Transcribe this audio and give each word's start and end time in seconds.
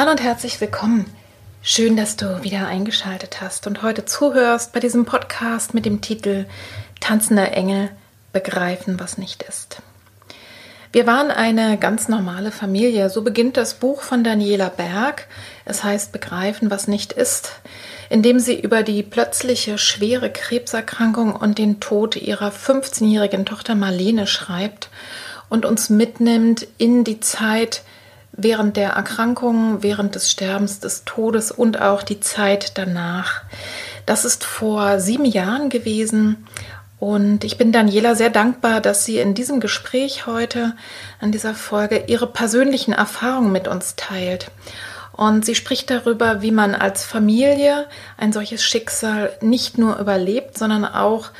Hallo 0.00 0.12
und 0.12 0.22
herzlich 0.22 0.58
willkommen. 0.62 1.04
Schön, 1.60 1.94
dass 1.94 2.16
du 2.16 2.42
wieder 2.42 2.66
eingeschaltet 2.66 3.42
hast 3.42 3.66
und 3.66 3.82
heute 3.82 4.06
zuhörst 4.06 4.72
bei 4.72 4.80
diesem 4.80 5.04
Podcast 5.04 5.74
mit 5.74 5.84
dem 5.84 6.00
Titel 6.00 6.46
Tanzender 7.00 7.52
Engel 7.52 7.90
begreifen, 8.32 8.98
was 8.98 9.18
nicht 9.18 9.42
ist. 9.42 9.82
Wir 10.90 11.06
waren 11.06 11.30
eine 11.30 11.76
ganz 11.76 12.08
normale 12.08 12.50
Familie. 12.50 13.10
So 13.10 13.20
beginnt 13.20 13.58
das 13.58 13.74
Buch 13.74 14.00
von 14.00 14.24
Daniela 14.24 14.70
Berg. 14.70 15.26
Es 15.66 15.84
heißt 15.84 16.12
Begreifen, 16.12 16.70
was 16.70 16.88
nicht 16.88 17.12
ist, 17.12 17.60
indem 18.08 18.38
sie 18.38 18.58
über 18.58 18.82
die 18.82 19.02
plötzliche 19.02 19.76
schwere 19.76 20.30
Krebserkrankung 20.32 21.36
und 21.36 21.58
den 21.58 21.78
Tod 21.78 22.16
ihrer 22.16 22.52
15-jährigen 22.52 23.44
Tochter 23.44 23.74
Marlene 23.74 24.26
schreibt 24.26 24.88
und 25.50 25.66
uns 25.66 25.90
mitnimmt 25.90 26.66
in 26.78 27.04
die 27.04 27.20
Zeit, 27.20 27.82
während 28.32 28.76
der 28.76 28.90
Erkrankung, 28.90 29.82
während 29.82 30.14
des 30.14 30.30
Sterbens, 30.30 30.80
des 30.80 31.04
Todes 31.04 31.50
und 31.50 31.80
auch 31.80 32.02
die 32.02 32.20
Zeit 32.20 32.78
danach. 32.78 33.42
Das 34.06 34.24
ist 34.24 34.44
vor 34.44 35.00
sieben 35.00 35.24
Jahren 35.24 35.68
gewesen 35.68 36.46
und 37.00 37.44
ich 37.44 37.56
bin 37.56 37.72
Daniela 37.72 38.14
sehr 38.14 38.28
dankbar, 38.28 38.82
dass 38.82 39.06
sie 39.06 39.18
in 39.18 39.34
diesem 39.34 39.58
Gespräch 39.58 40.26
heute, 40.26 40.74
an 41.18 41.32
dieser 41.32 41.54
Folge, 41.54 42.04
ihre 42.08 42.26
persönlichen 42.26 42.92
Erfahrungen 42.92 43.52
mit 43.52 43.68
uns 43.68 43.96
teilt. 43.96 44.50
Und 45.12 45.46
sie 45.46 45.54
spricht 45.54 45.90
darüber, 45.90 46.42
wie 46.42 46.50
man 46.50 46.74
als 46.74 47.04
Familie 47.04 47.86
ein 48.18 48.34
solches 48.34 48.62
Schicksal 48.62 49.32
nicht 49.40 49.78
nur 49.78 49.98
überlebt, 49.98 50.58
sondern 50.58 50.84
auch 50.84 51.30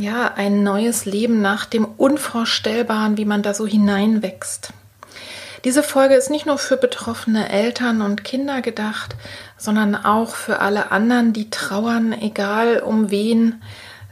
ja, 0.00 0.32
ein 0.34 0.64
neues 0.64 1.04
Leben 1.04 1.40
nach 1.40 1.66
dem 1.66 1.84
Unvorstellbaren, 1.84 3.16
wie 3.16 3.24
man 3.24 3.42
da 3.42 3.54
so 3.54 3.66
hineinwächst. 3.66 4.72
Diese 5.64 5.82
Folge 5.82 6.14
ist 6.14 6.30
nicht 6.30 6.46
nur 6.46 6.58
für 6.58 6.76
betroffene 6.76 7.50
Eltern 7.50 8.00
und 8.00 8.24
Kinder 8.24 8.62
gedacht, 8.62 9.14
sondern 9.58 9.94
auch 9.94 10.34
für 10.34 10.60
alle 10.60 10.90
anderen, 10.90 11.32
die 11.32 11.50
trauern, 11.50 12.12
egal 12.12 12.80
um 12.80 13.10
wen 13.10 13.60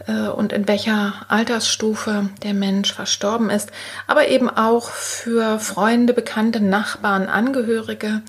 äh, 0.06 0.28
und 0.28 0.52
in 0.52 0.68
welcher 0.68 1.14
Altersstufe 1.28 2.28
der 2.42 2.52
Mensch 2.52 2.92
verstorben 2.92 3.48
ist, 3.48 3.70
aber 4.06 4.28
eben 4.28 4.50
auch 4.50 4.90
für 4.90 5.58
Freunde, 5.58 6.12
Bekannte, 6.12 6.60
Nachbarn, 6.60 7.28
Angehörige, 7.28 8.22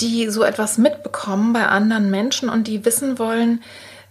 die 0.00 0.28
so 0.28 0.42
etwas 0.42 0.76
mitbekommen 0.76 1.52
bei 1.52 1.66
anderen 1.66 2.10
Menschen 2.10 2.48
und 2.48 2.66
die 2.66 2.84
wissen 2.84 3.18
wollen, 3.18 3.62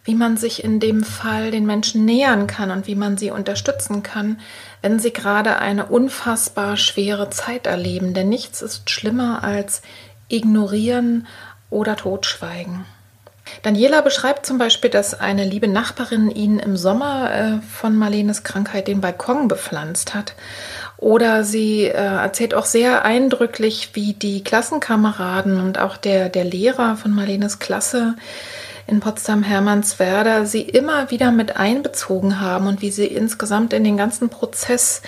wie 0.03 0.15
man 0.15 0.37
sich 0.37 0.63
in 0.63 0.79
dem 0.79 1.03
Fall 1.03 1.51
den 1.51 1.65
Menschen 1.65 2.05
nähern 2.05 2.47
kann 2.47 2.71
und 2.71 2.87
wie 2.87 2.95
man 2.95 3.17
sie 3.17 3.31
unterstützen 3.31 4.01
kann, 4.03 4.39
wenn 4.81 4.99
sie 4.99 5.11
gerade 5.11 5.59
eine 5.59 5.85
unfassbar 5.85 6.77
schwere 6.77 7.29
Zeit 7.29 7.67
erleben. 7.67 8.13
Denn 8.13 8.29
nichts 8.29 8.61
ist 8.61 8.89
schlimmer 8.89 9.43
als 9.43 9.81
ignorieren 10.29 11.27
oder 11.69 11.95
totschweigen. 11.95 12.85
Daniela 13.63 14.01
beschreibt 14.01 14.45
zum 14.45 14.57
Beispiel, 14.57 14.89
dass 14.89 15.19
eine 15.19 15.43
liebe 15.43 15.67
Nachbarin 15.67 16.29
ihnen 16.29 16.59
im 16.59 16.77
Sommer 16.77 17.33
äh, 17.33 17.61
von 17.61 17.95
Marlenes 17.95 18.43
Krankheit 18.43 18.87
den 18.87 19.01
Balkon 19.01 19.47
bepflanzt 19.47 20.13
hat. 20.13 20.35
Oder 20.97 21.43
sie 21.43 21.85
äh, 21.85 21.93
erzählt 21.93 22.53
auch 22.53 22.65
sehr 22.65 23.05
eindrücklich, 23.05 23.91
wie 23.93 24.13
die 24.13 24.43
Klassenkameraden 24.43 25.59
und 25.59 25.79
auch 25.79 25.97
der, 25.97 26.29
der 26.29 26.43
Lehrer 26.43 26.95
von 26.95 27.11
Marlenes 27.11 27.59
Klasse 27.59 28.15
in 28.89 28.99
Potsdam-Hermannswerder 28.99 30.45
sie 30.45 30.63
immer 30.63 31.11
wieder 31.11 31.31
mit 31.31 31.57
einbezogen 31.57 32.41
haben 32.41 32.67
und 32.67 32.81
wie 32.81 32.91
sie 32.91 33.05
insgesamt 33.05 33.71
in 33.73 33.83
den 33.83 33.97
ganzen 33.97 34.29
Prozess 34.29 35.01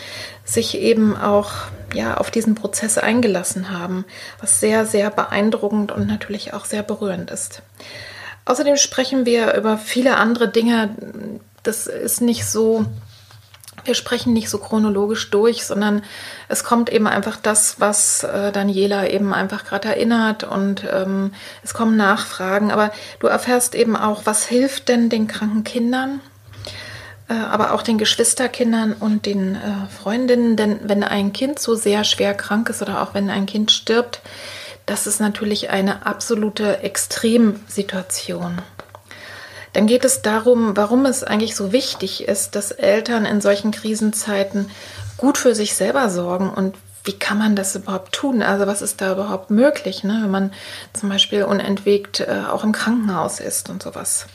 sich 0.46 0.78
eben 0.78 1.18
auch 1.18 1.52
ja, 1.94 2.16
auf 2.18 2.32
diesen 2.32 2.56
Prozess 2.56 2.98
eingelassen 2.98 3.72
haben, 3.72 4.06
was 4.40 4.60
sehr, 4.60 4.86
sehr 4.86 5.10
beeindruckend 5.10 5.92
und 5.92 6.08
natürlich 6.08 6.54
auch 6.54 6.66
sehr 6.66 6.84
berührend 6.84 7.32
ist. 7.32 7.64
Außerdem 8.46 8.78
sprechen 8.78 9.26
wir 9.26 9.56
über 9.56 9.78
viele 9.78 10.18
andere 10.18 10.48
Dinge. 10.48 10.96
Das 11.64 11.88
ist 11.88 12.22
nicht 12.22 12.46
so 12.46 12.86
wir 13.86 13.96
sprechen 13.96 14.34
nicht 14.34 14.50
so 14.50 14.58
chronologisch 14.58 15.30
durch, 15.30 15.66
sondern 15.66 16.04
es 16.48 16.64
kommt 16.64 16.92
eben 16.92 17.08
einfach 17.08 17.38
das, 17.38 17.80
was 17.80 18.24
äh, 18.24 18.52
Daniela 18.52 19.08
eben 19.10 19.34
einfach 19.34 19.66
gerade 19.66 19.90
erinnert 19.90 20.44
und 20.44 20.84
ähm, 20.92 21.34
es 21.64 21.74
kommen 21.74 21.98
Nachfragen. 21.98 22.72
Aber 22.72 22.92
du 23.20 23.28
erfährst 23.28 23.76
eben 23.76 23.96
auch, 23.96 24.26
was 24.26 24.46
hilft 24.46 24.90
denn 24.90 25.10
den 25.10 25.28
kranken 25.28 25.64
Kindern, 25.64 26.22
äh, 27.30 27.34
aber 27.34 27.74
auch 27.74 27.82
den 27.82 27.98
Geschwisterkindern 27.98 28.94
und 28.94 29.26
den 29.26 29.56
äh, 29.56 29.60
Freundinnen. 29.90 30.56
Denn 30.56 30.80
wenn 30.84 31.04
ein 31.04 31.34
Kind 31.34 31.60
so 31.60 31.76
sehr 31.76 32.04
schwer 32.04 32.34
krank 32.34 32.70
ist 32.70 32.82
oder 32.82 33.02
auch 33.02 33.14
wenn 33.14 33.30
ein 33.30 33.46
Kind 33.46 33.72
stirbt, 33.72 34.22
das 34.86 35.08
ist 35.08 35.20
natürlich 35.20 35.70
eine 35.70 36.06
absolute 36.06 36.80
Extremsituation. 36.80 38.62
Dann 39.74 39.88
geht 39.88 40.04
es 40.04 40.22
darum, 40.22 40.76
warum 40.76 41.06
es 41.06 41.24
eigentlich 41.24 41.56
so 41.56 41.72
wichtig 41.72 42.28
ist, 42.28 42.56
dass 42.56 42.72
Eltern 42.72 43.26
in 43.26 43.42
solchen 43.42 43.72
Krisenzeiten 43.72 44.70
gut 45.18 45.38
für 45.38 45.56
sich 45.56 45.76
selber 45.76 46.10
sorgen 46.10 46.50
und 46.50 46.76
wie 47.04 47.14
kann 47.14 47.38
man 47.38 47.56
das 47.56 47.76
überhaupt 47.76 48.12
tun? 48.12 48.44
Also 48.44 48.68
was 48.68 48.82
ist 48.82 49.02
da 49.02 49.14
überhaupt 49.14 49.50
möglich, 49.50 50.04
ne? 50.04 50.20
wenn 50.22 50.32
man 50.32 50.54
zum 50.94 51.10
Beispiel 51.10 51.44
unentwegt 51.44 52.20
äh, 52.20 52.44
auch 52.50 52.64
im 52.64 52.74
Krankenhaus 52.74 53.40
ist 53.40 53.70
und 53.70 53.82
sowas. 53.82 54.28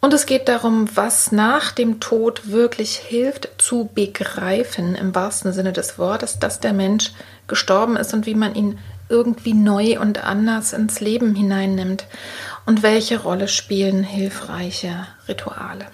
Und 0.00 0.12
es 0.12 0.26
geht 0.26 0.48
darum, 0.48 0.88
was 0.96 1.30
nach 1.30 1.70
dem 1.70 2.00
Tod 2.00 2.50
wirklich 2.50 2.96
hilft 2.96 3.48
zu 3.58 3.88
begreifen, 3.94 4.96
im 4.96 5.14
wahrsten 5.14 5.52
Sinne 5.52 5.72
des 5.72 5.96
Wortes, 5.96 6.40
dass 6.40 6.58
der 6.58 6.72
Mensch 6.72 7.12
gestorben 7.46 7.96
ist 7.96 8.12
und 8.12 8.26
wie 8.26 8.34
man 8.34 8.56
ihn 8.56 8.80
irgendwie 9.08 9.54
neu 9.54 10.00
und 10.00 10.24
anders 10.24 10.72
ins 10.72 10.98
Leben 10.98 11.36
hineinnimmt 11.36 12.06
und 12.66 12.82
welche 12.82 13.20
Rolle 13.20 13.48
spielen 13.48 14.04
hilfreiche 14.04 15.06
Rituale. 15.28 15.86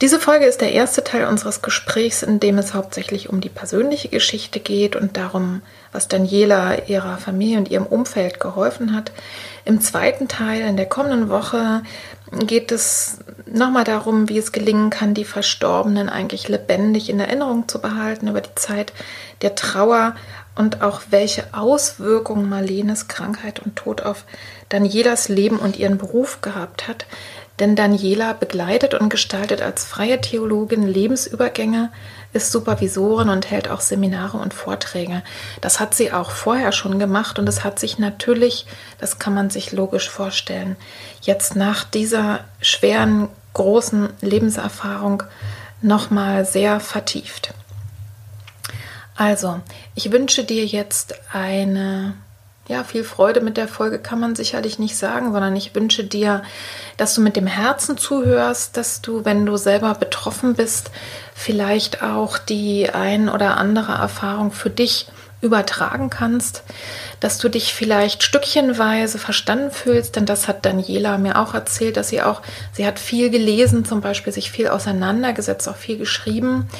Diese 0.00 0.18
Folge 0.18 0.46
ist 0.46 0.62
der 0.62 0.72
erste 0.72 1.04
Teil 1.04 1.26
unseres 1.26 1.60
Gesprächs, 1.60 2.22
in 2.22 2.40
dem 2.40 2.56
es 2.56 2.72
hauptsächlich 2.72 3.28
um 3.28 3.42
die 3.42 3.50
persönliche 3.50 4.08
Geschichte 4.08 4.58
geht 4.58 4.96
und 4.96 5.18
darum, 5.18 5.60
was 5.92 6.08
Daniela 6.08 6.86
ihrer 6.86 7.18
Familie 7.18 7.58
und 7.58 7.70
ihrem 7.70 7.84
Umfeld 7.84 8.40
geholfen 8.40 8.94
hat. 8.94 9.12
Im 9.66 9.82
zweiten 9.82 10.26
Teil, 10.26 10.62
in 10.62 10.78
der 10.78 10.86
kommenden 10.86 11.28
Woche, 11.28 11.82
geht 12.32 12.72
es 12.72 13.18
nochmal 13.44 13.84
darum, 13.84 14.30
wie 14.30 14.38
es 14.38 14.52
gelingen 14.52 14.88
kann, 14.88 15.12
die 15.12 15.24
Verstorbenen 15.26 16.08
eigentlich 16.08 16.48
lebendig 16.48 17.10
in 17.10 17.20
Erinnerung 17.20 17.68
zu 17.68 17.78
behalten 17.78 18.28
über 18.28 18.40
die 18.40 18.54
Zeit 18.54 18.94
der 19.42 19.54
Trauer 19.54 20.14
und 20.54 20.82
auch 20.82 21.00
welche 21.10 21.44
Auswirkungen 21.52 22.48
Marlenes 22.48 23.08
Krankheit 23.08 23.60
und 23.60 23.76
Tod 23.76 24.02
auf 24.02 24.24
Danielas 24.68 25.28
Leben 25.28 25.58
und 25.58 25.78
ihren 25.78 25.98
Beruf 25.98 26.40
gehabt 26.40 26.88
hat. 26.88 27.06
Denn 27.58 27.76
Daniela 27.76 28.32
begleitet 28.32 28.94
und 28.94 29.10
gestaltet 29.10 29.60
als 29.60 29.84
freie 29.84 30.20
Theologin 30.20 30.86
Lebensübergänge, 30.86 31.90
ist 32.32 32.52
Supervisorin 32.52 33.28
und 33.28 33.50
hält 33.50 33.68
auch 33.68 33.80
Seminare 33.80 34.38
und 34.38 34.54
Vorträge. 34.54 35.22
Das 35.60 35.80
hat 35.80 35.94
sie 35.94 36.12
auch 36.12 36.30
vorher 36.30 36.72
schon 36.72 36.98
gemacht 36.98 37.38
und 37.38 37.48
es 37.48 37.64
hat 37.64 37.78
sich 37.78 37.98
natürlich, 37.98 38.66
das 38.98 39.18
kann 39.18 39.34
man 39.34 39.50
sich 39.50 39.72
logisch 39.72 40.08
vorstellen, 40.08 40.76
jetzt 41.20 41.56
nach 41.56 41.84
dieser 41.84 42.40
schweren, 42.60 43.28
großen 43.52 44.10
Lebenserfahrung 44.20 45.24
nochmal 45.82 46.44
sehr 46.44 46.78
vertieft. 46.80 47.52
Also, 49.20 49.60
ich 49.94 50.12
wünsche 50.12 50.44
dir 50.44 50.64
jetzt 50.64 51.14
eine, 51.30 52.14
ja, 52.68 52.84
viel 52.84 53.04
Freude 53.04 53.42
mit 53.42 53.58
der 53.58 53.68
Folge 53.68 53.98
kann 53.98 54.18
man 54.18 54.34
sicherlich 54.34 54.78
nicht 54.78 54.96
sagen, 54.96 55.32
sondern 55.32 55.54
ich 55.56 55.74
wünsche 55.74 56.04
dir, 56.04 56.42
dass 56.96 57.16
du 57.16 57.20
mit 57.20 57.36
dem 57.36 57.46
Herzen 57.46 57.98
zuhörst, 57.98 58.78
dass 58.78 59.02
du, 59.02 59.26
wenn 59.26 59.44
du 59.44 59.58
selber 59.58 59.92
betroffen 59.92 60.54
bist, 60.54 60.90
vielleicht 61.34 62.02
auch 62.02 62.38
die 62.38 62.88
ein 62.88 63.28
oder 63.28 63.58
andere 63.58 63.92
Erfahrung 63.92 64.52
für 64.52 64.70
dich 64.70 65.08
übertragen 65.42 66.08
kannst, 66.08 66.62
dass 67.20 67.36
du 67.36 67.50
dich 67.50 67.74
vielleicht 67.74 68.22
stückchenweise 68.22 69.18
verstanden 69.18 69.70
fühlst, 69.70 70.16
denn 70.16 70.24
das 70.24 70.48
hat 70.48 70.64
Daniela 70.64 71.18
mir 71.18 71.38
auch 71.38 71.52
erzählt, 71.52 71.98
dass 71.98 72.08
sie 72.08 72.22
auch, 72.22 72.40
sie 72.72 72.86
hat 72.86 72.98
viel 72.98 73.28
gelesen, 73.28 73.84
zum 73.84 74.00
Beispiel 74.00 74.32
sich 74.32 74.50
viel 74.50 74.68
auseinandergesetzt, 74.68 75.68
auch 75.68 75.76
viel 75.76 75.98
geschrieben 75.98 76.70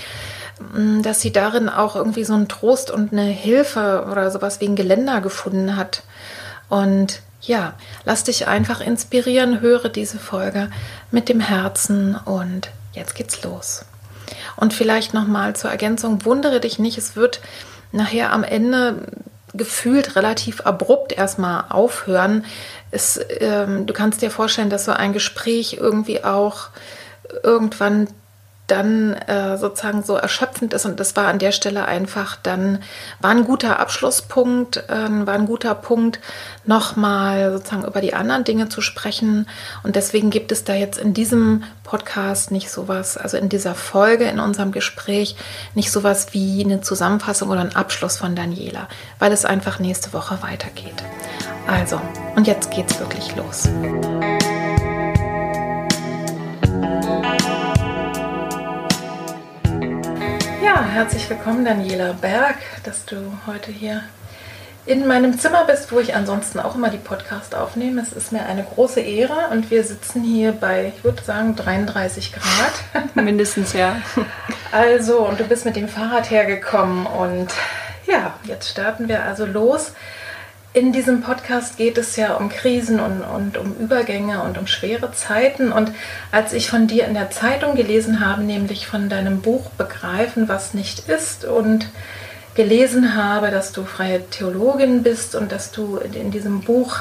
dass 1.02 1.20
sie 1.20 1.32
darin 1.32 1.68
auch 1.68 1.96
irgendwie 1.96 2.24
so 2.24 2.34
einen 2.34 2.48
Trost 2.48 2.90
und 2.90 3.12
eine 3.12 3.24
Hilfe 3.24 4.06
oder 4.10 4.30
sowas 4.30 4.60
wie 4.60 4.66
ein 4.66 4.76
Geländer 4.76 5.20
gefunden 5.20 5.76
hat. 5.76 6.02
Und 6.68 7.22
ja, 7.40 7.74
lass 8.04 8.24
dich 8.24 8.46
einfach 8.46 8.80
inspirieren, 8.80 9.60
höre 9.60 9.88
diese 9.88 10.18
Folge 10.18 10.70
mit 11.10 11.28
dem 11.28 11.40
Herzen 11.40 12.14
und 12.14 12.70
jetzt 12.92 13.14
geht's 13.14 13.42
los. 13.42 13.84
Und 14.56 14.74
vielleicht 14.74 15.14
nochmal 15.14 15.56
zur 15.56 15.70
Ergänzung, 15.70 16.24
wundere 16.24 16.60
dich 16.60 16.78
nicht, 16.78 16.98
es 16.98 17.16
wird 17.16 17.40
nachher 17.92 18.32
am 18.32 18.44
Ende 18.44 19.06
gefühlt 19.54 20.14
relativ 20.14 20.60
abrupt 20.60 21.12
erstmal 21.12 21.64
aufhören. 21.70 22.44
Es, 22.90 23.18
ähm, 23.40 23.86
du 23.86 23.92
kannst 23.92 24.22
dir 24.22 24.30
vorstellen, 24.30 24.70
dass 24.70 24.84
so 24.84 24.92
ein 24.92 25.12
Gespräch 25.12 25.78
irgendwie 25.80 26.22
auch 26.22 26.68
irgendwann 27.42 28.08
dann 28.70 29.14
äh, 29.14 29.56
sozusagen 29.58 30.02
so 30.02 30.14
erschöpfend 30.14 30.74
ist. 30.74 30.86
Und 30.86 31.00
das 31.00 31.16
war 31.16 31.28
an 31.28 31.38
der 31.38 31.52
Stelle 31.52 31.84
einfach 31.84 32.36
dann, 32.36 32.82
war 33.20 33.30
ein 33.30 33.44
guter 33.44 33.80
Abschlusspunkt, 33.80 34.76
äh, 34.88 35.26
war 35.26 35.34
ein 35.34 35.46
guter 35.46 35.74
Punkt, 35.74 36.20
nochmal 36.64 37.52
sozusagen 37.52 37.84
über 37.84 38.00
die 38.00 38.14
anderen 38.14 38.44
Dinge 38.44 38.68
zu 38.68 38.80
sprechen. 38.80 39.46
Und 39.82 39.96
deswegen 39.96 40.30
gibt 40.30 40.52
es 40.52 40.64
da 40.64 40.74
jetzt 40.74 40.98
in 40.98 41.14
diesem 41.14 41.64
Podcast 41.82 42.52
nicht 42.52 42.70
sowas, 42.70 43.16
also 43.16 43.36
in 43.36 43.48
dieser 43.48 43.74
Folge, 43.74 44.24
in 44.24 44.38
unserem 44.38 44.70
Gespräch, 44.70 45.36
nicht 45.74 45.90
sowas 45.90 46.28
wie 46.32 46.64
eine 46.64 46.80
Zusammenfassung 46.80 47.50
oder 47.50 47.60
ein 47.60 47.74
Abschluss 47.74 48.16
von 48.16 48.36
Daniela, 48.36 48.88
weil 49.18 49.32
es 49.32 49.44
einfach 49.44 49.78
nächste 49.80 50.12
Woche 50.12 50.38
weitergeht. 50.42 51.02
Also, 51.66 52.00
und 52.36 52.46
jetzt 52.46 52.70
geht's 52.70 52.98
wirklich 53.00 53.34
los. 53.36 53.68
Herzlich 60.90 61.30
willkommen, 61.30 61.64
Daniela 61.64 62.14
Berg, 62.14 62.56
dass 62.82 63.04
du 63.04 63.16
heute 63.46 63.70
hier 63.70 64.02
in 64.86 65.06
meinem 65.06 65.38
Zimmer 65.38 65.64
bist, 65.64 65.92
wo 65.92 66.00
ich 66.00 66.16
ansonsten 66.16 66.58
auch 66.58 66.74
immer 66.74 66.90
die 66.90 66.98
Podcast 66.98 67.54
aufnehme. 67.54 68.02
Es 68.02 68.12
ist 68.12 68.32
mir 68.32 68.44
eine 68.44 68.64
große 68.64 69.00
Ehre 69.00 69.50
und 69.52 69.70
wir 69.70 69.84
sitzen 69.84 70.24
hier 70.24 70.50
bei, 70.50 70.92
ich 70.96 71.04
würde 71.04 71.22
sagen, 71.22 71.54
33 71.54 72.32
Grad. 72.32 73.04
Mindestens, 73.14 73.72
ja. 73.72 74.02
Also, 74.72 75.20
und 75.20 75.38
du 75.38 75.44
bist 75.44 75.64
mit 75.64 75.76
dem 75.76 75.88
Fahrrad 75.88 76.28
hergekommen 76.28 77.06
und 77.06 77.52
ja, 78.06 78.34
jetzt 78.42 78.68
starten 78.68 79.06
wir 79.08 79.22
also 79.22 79.46
los. 79.46 79.92
In 80.72 80.92
diesem 80.92 81.20
Podcast 81.20 81.78
geht 81.78 81.98
es 81.98 82.14
ja 82.14 82.34
um 82.34 82.48
Krisen 82.48 83.00
und, 83.00 83.22
und 83.22 83.58
um 83.58 83.74
Übergänge 83.74 84.44
und 84.44 84.56
um 84.56 84.68
schwere 84.68 85.10
Zeiten. 85.10 85.72
Und 85.72 85.90
als 86.30 86.52
ich 86.52 86.70
von 86.70 86.86
dir 86.86 87.06
in 87.06 87.14
der 87.14 87.30
Zeitung 87.30 87.74
gelesen 87.74 88.24
habe, 88.24 88.44
nämlich 88.44 88.86
von 88.86 89.08
deinem 89.08 89.40
Buch 89.40 89.70
Begreifen, 89.70 90.48
was 90.48 90.72
nicht 90.72 91.08
ist, 91.08 91.44
und 91.44 91.88
gelesen 92.54 93.16
habe, 93.16 93.50
dass 93.50 93.72
du 93.72 93.84
freie 93.84 94.24
Theologin 94.30 95.02
bist 95.02 95.34
und 95.34 95.50
dass 95.50 95.72
du 95.72 95.96
in 95.96 96.30
diesem 96.30 96.60
Buch 96.60 97.00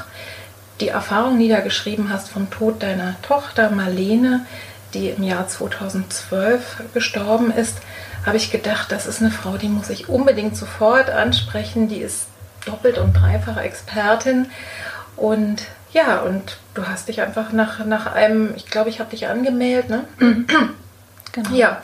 die 0.80 0.88
Erfahrung 0.88 1.38
niedergeschrieben 1.38 2.10
hast 2.10 2.30
vom 2.30 2.50
Tod 2.50 2.81
deiner 2.81 3.22
Tochter 3.22 3.69
Marlene, 3.69 4.48
die 4.95 5.10
im 5.10 5.22
Jahr 5.22 5.48
2012 5.48 6.86
gestorben 6.95 7.51
ist, 7.51 7.77
habe 8.25 8.38
ich 8.38 8.50
gedacht, 8.50 8.92
das 8.92 9.06
ist 9.06 9.22
eine 9.22 9.30
Frau, 9.30 9.57
die 9.57 9.69
muss 9.69 9.92
ich 9.92 10.10
unbedingt 10.10 10.57
sofort 10.57 11.12
ansprechen. 11.12 11.88
Die 11.88 12.00
ist 12.00 12.25
doppelt 12.69 12.98
und 12.98 13.13
dreifache 13.13 13.62
Expertin. 13.62 14.48
Und 15.16 15.63
ja, 15.92 16.19
und 16.19 16.57
du 16.74 16.88
hast 16.88 17.07
dich 17.07 17.21
einfach 17.21 17.51
nach, 17.51 17.83
nach 17.86 18.13
einem, 18.13 18.54
ich 18.56 18.68
glaube, 18.68 18.89
ich 18.89 19.00
habe 19.00 19.10
dich 19.10 19.27
angemeldet, 19.27 19.89
ne? 19.89 20.06
Genau. 21.31 21.51
Ja, 21.51 21.83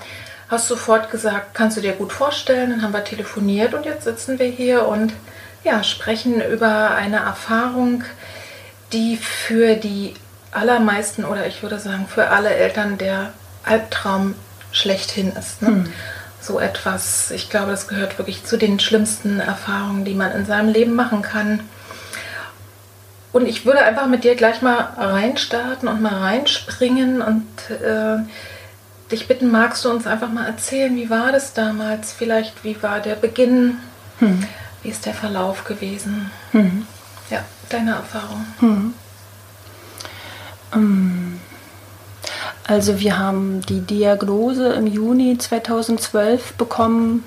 hast 0.49 0.67
sofort 0.67 1.11
gesagt, 1.11 1.53
kannst 1.53 1.77
du 1.77 1.81
dir 1.81 1.91
gut 1.91 2.11
vorstellen. 2.11 2.71
Dann 2.71 2.81
haben 2.81 2.93
wir 2.93 3.03
telefoniert 3.03 3.75
und 3.75 3.85
jetzt 3.85 4.05
sitzen 4.05 4.39
wir 4.39 4.47
hier 4.47 4.87
und 4.87 5.13
ja, 5.63 5.83
sprechen 5.83 6.41
über 6.41 6.89
eine 6.95 7.17
Erfahrung, 7.17 8.03
die 8.91 9.17
für 9.17 9.75
die 9.75 10.15
allermeisten 10.51 11.25
oder 11.25 11.45
ich 11.45 11.61
würde 11.61 11.77
sagen 11.77 12.07
für 12.07 12.29
alle 12.29 12.49
Eltern 12.49 12.97
der 12.97 13.33
Albtraum 13.63 14.33
schlechthin 14.71 15.31
ist. 15.33 15.61
Ne? 15.61 15.69
Mhm 15.69 15.93
so 16.45 16.59
etwas, 16.59 17.31
ich 17.31 17.49
glaube, 17.49 17.71
das 17.71 17.87
gehört 17.87 18.17
wirklich 18.17 18.45
zu 18.45 18.57
den 18.57 18.79
schlimmsten 18.79 19.39
Erfahrungen, 19.39 20.05
die 20.05 20.13
man 20.13 20.31
in 20.31 20.45
seinem 20.45 20.69
Leben 20.69 20.93
machen 20.93 21.21
kann. 21.21 21.61
Und 23.33 23.47
ich 23.47 23.65
würde 23.65 23.83
einfach 23.83 24.07
mit 24.07 24.23
dir 24.23 24.35
gleich 24.35 24.61
mal 24.61 24.93
reinstarten 24.97 25.89
und 25.89 26.01
mal 26.01 26.15
reinspringen 26.15 27.21
und 27.21 27.45
äh, 27.69 28.19
dich 29.11 29.27
bitten, 29.27 29.51
magst 29.51 29.83
du 29.83 29.89
uns 29.89 30.07
einfach 30.07 30.29
mal 30.29 30.45
erzählen, 30.45 30.95
wie 30.95 31.09
war 31.09 31.31
das 31.31 31.53
damals? 31.53 32.13
Vielleicht, 32.13 32.63
wie 32.63 32.81
war 32.81 32.99
der 33.01 33.15
Beginn? 33.15 33.77
Hm. 34.19 34.45
Wie 34.83 34.89
ist 34.89 35.05
der 35.05 35.13
Verlauf 35.13 35.65
gewesen? 35.65 36.31
Hm. 36.51 36.87
Ja, 37.29 37.43
deine 37.69 37.91
Erfahrung. 37.91 38.45
Hm. 38.59 38.93
Um 40.71 41.34
also 42.67 42.99
wir 42.99 43.17
haben 43.17 43.61
die 43.61 43.81
Diagnose 43.81 44.73
im 44.73 44.87
Juni 44.87 45.37
2012 45.37 46.53
bekommen. 46.53 47.23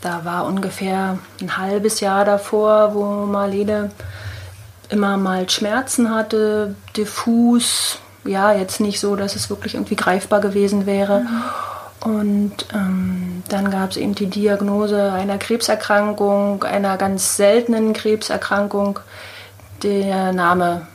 Da 0.00 0.24
war 0.24 0.46
ungefähr 0.46 1.18
ein 1.40 1.56
halbes 1.56 2.00
Jahr 2.00 2.24
davor, 2.24 2.94
wo 2.94 3.26
Marlene 3.26 3.90
immer 4.88 5.16
mal 5.16 5.48
Schmerzen 5.50 6.14
hatte, 6.14 6.74
diffus. 6.96 7.98
Ja, 8.24 8.52
jetzt 8.52 8.80
nicht 8.80 9.00
so, 9.00 9.16
dass 9.16 9.36
es 9.36 9.50
wirklich 9.50 9.74
irgendwie 9.74 9.96
greifbar 9.96 10.40
gewesen 10.40 10.86
wäre. 10.86 11.20
Mhm. 11.20 11.42
Und 12.00 12.66
ähm, 12.72 13.42
dann 13.48 13.70
gab 13.70 13.90
es 13.90 13.96
eben 13.96 14.14
die 14.14 14.28
Diagnose 14.28 15.12
einer 15.12 15.38
Krebserkrankung, 15.38 16.62
einer 16.62 16.96
ganz 16.96 17.36
seltenen 17.36 17.92
Krebserkrankung. 17.92 19.00
Der 19.82 20.32
Name 20.32 20.86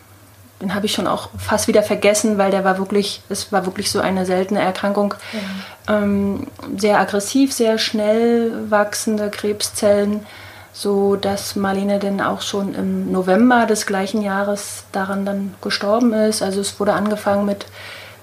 den 0.64 0.74
habe 0.74 0.86
ich 0.86 0.94
schon 0.94 1.08
auch 1.08 1.30
fast 1.38 1.68
wieder 1.68 1.84
vergessen, 1.84 2.38
weil 2.38 2.50
der 2.50 2.64
war 2.64 2.78
wirklich, 2.78 3.22
es 3.28 3.52
war 3.52 3.66
wirklich 3.66 3.92
so 3.92 4.00
eine 4.00 4.26
seltene 4.26 4.62
Erkrankung. 4.62 5.14
Ja. 5.34 5.98
Ähm, 5.98 6.48
sehr 6.78 7.00
aggressiv, 7.00 7.52
sehr 7.52 7.78
schnell 7.78 8.54
wachsende 8.70 9.30
Krebszellen, 9.30 10.26
so 10.72 11.18
dass 11.18 11.58
Marlene 11.58 12.00
dann 12.00 12.22
auch 12.22 12.42
schon 12.42 12.76
im 12.76 13.12
November 13.12 13.66
des 13.66 13.86
gleichen 13.86 14.22
Jahres 14.22 14.86
daran 14.94 15.26
dann 15.26 15.54
gestorben 15.62 16.14
ist. 16.14 16.42
Also 16.42 16.62
es 16.62 16.80
wurde 16.80 16.94
angefangen 16.94 17.46
mit 17.46 17.66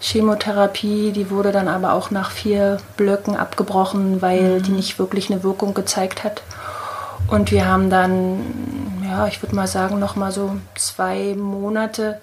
Chemotherapie, 0.01 1.13
die 1.13 1.29
wurde 1.29 1.53
dann 1.53 1.69
aber 1.69 1.93
auch 1.93 2.11
nach 2.11 2.31
vier 2.31 2.79
Blöcken 2.97 3.37
abgebrochen, 3.37 4.23
weil 4.23 4.61
mhm. 4.61 4.63
die 4.63 4.73
nicht 4.73 4.99
wirklich 4.99 5.31
eine 5.31 5.43
Wirkung 5.43 5.75
gezeigt 5.75 6.25
hat. 6.25 6.43
Und 7.29 7.53
wir 7.53 7.67
haben 7.67 7.91
dann, 7.91 8.41
ja, 9.11 9.27
ich 9.27 9.43
würde 9.43 9.57
mal 9.57 9.67
sagen, 9.67 9.99
noch 9.99 10.17
mal 10.17 10.33
so 10.33 10.57
zwei 10.77 11.35
Monate 11.35 12.21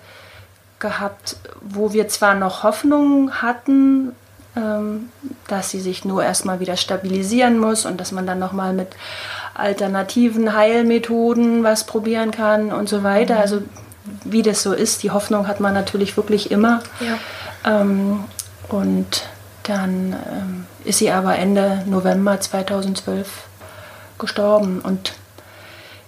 gehabt, 0.80 1.38
wo 1.62 1.94
wir 1.94 2.08
zwar 2.08 2.36
noch 2.36 2.64
Hoffnung 2.64 3.32
hatten, 3.42 4.14
ähm, 4.56 5.10
dass 5.48 5.72
sie 5.72 5.80
sich 5.80 6.06
nur 6.06 6.24
erstmal 6.24 6.60
wieder 6.60 6.78
stabilisieren 6.78 7.60
muss 7.60 7.86
und 7.86 8.00
dass 8.00 8.12
man 8.12 8.26
dann 8.26 8.40
noch 8.40 8.54
mal 8.54 8.74
mit 8.74 8.90
alternativen 9.54 10.56
Heilmethoden 10.56 11.64
was 11.64 11.86
probieren 11.86 12.32
kann 12.32 12.72
und 12.72 12.88
so 12.88 13.04
weiter. 13.04 13.36
Mhm. 13.36 13.42
Also 13.42 13.62
wie 14.24 14.44
das 14.44 14.64
so 14.64 14.74
ist, 14.74 15.04
die 15.04 15.12
Hoffnung 15.12 15.48
hat 15.48 15.60
man 15.60 15.74
natürlich 15.74 16.16
wirklich 16.16 16.52
immer. 16.52 16.82
Ja. 17.00 17.82
Ähm, 17.82 18.24
und 18.70 19.26
dann 19.64 20.16
ähm, 20.32 20.66
ist 20.86 21.00
sie 21.00 21.12
aber 21.12 21.38
Ende 21.38 21.84
November 21.86 22.40
2012 22.40 23.28
gestorben. 24.18 24.80
Und 24.80 25.14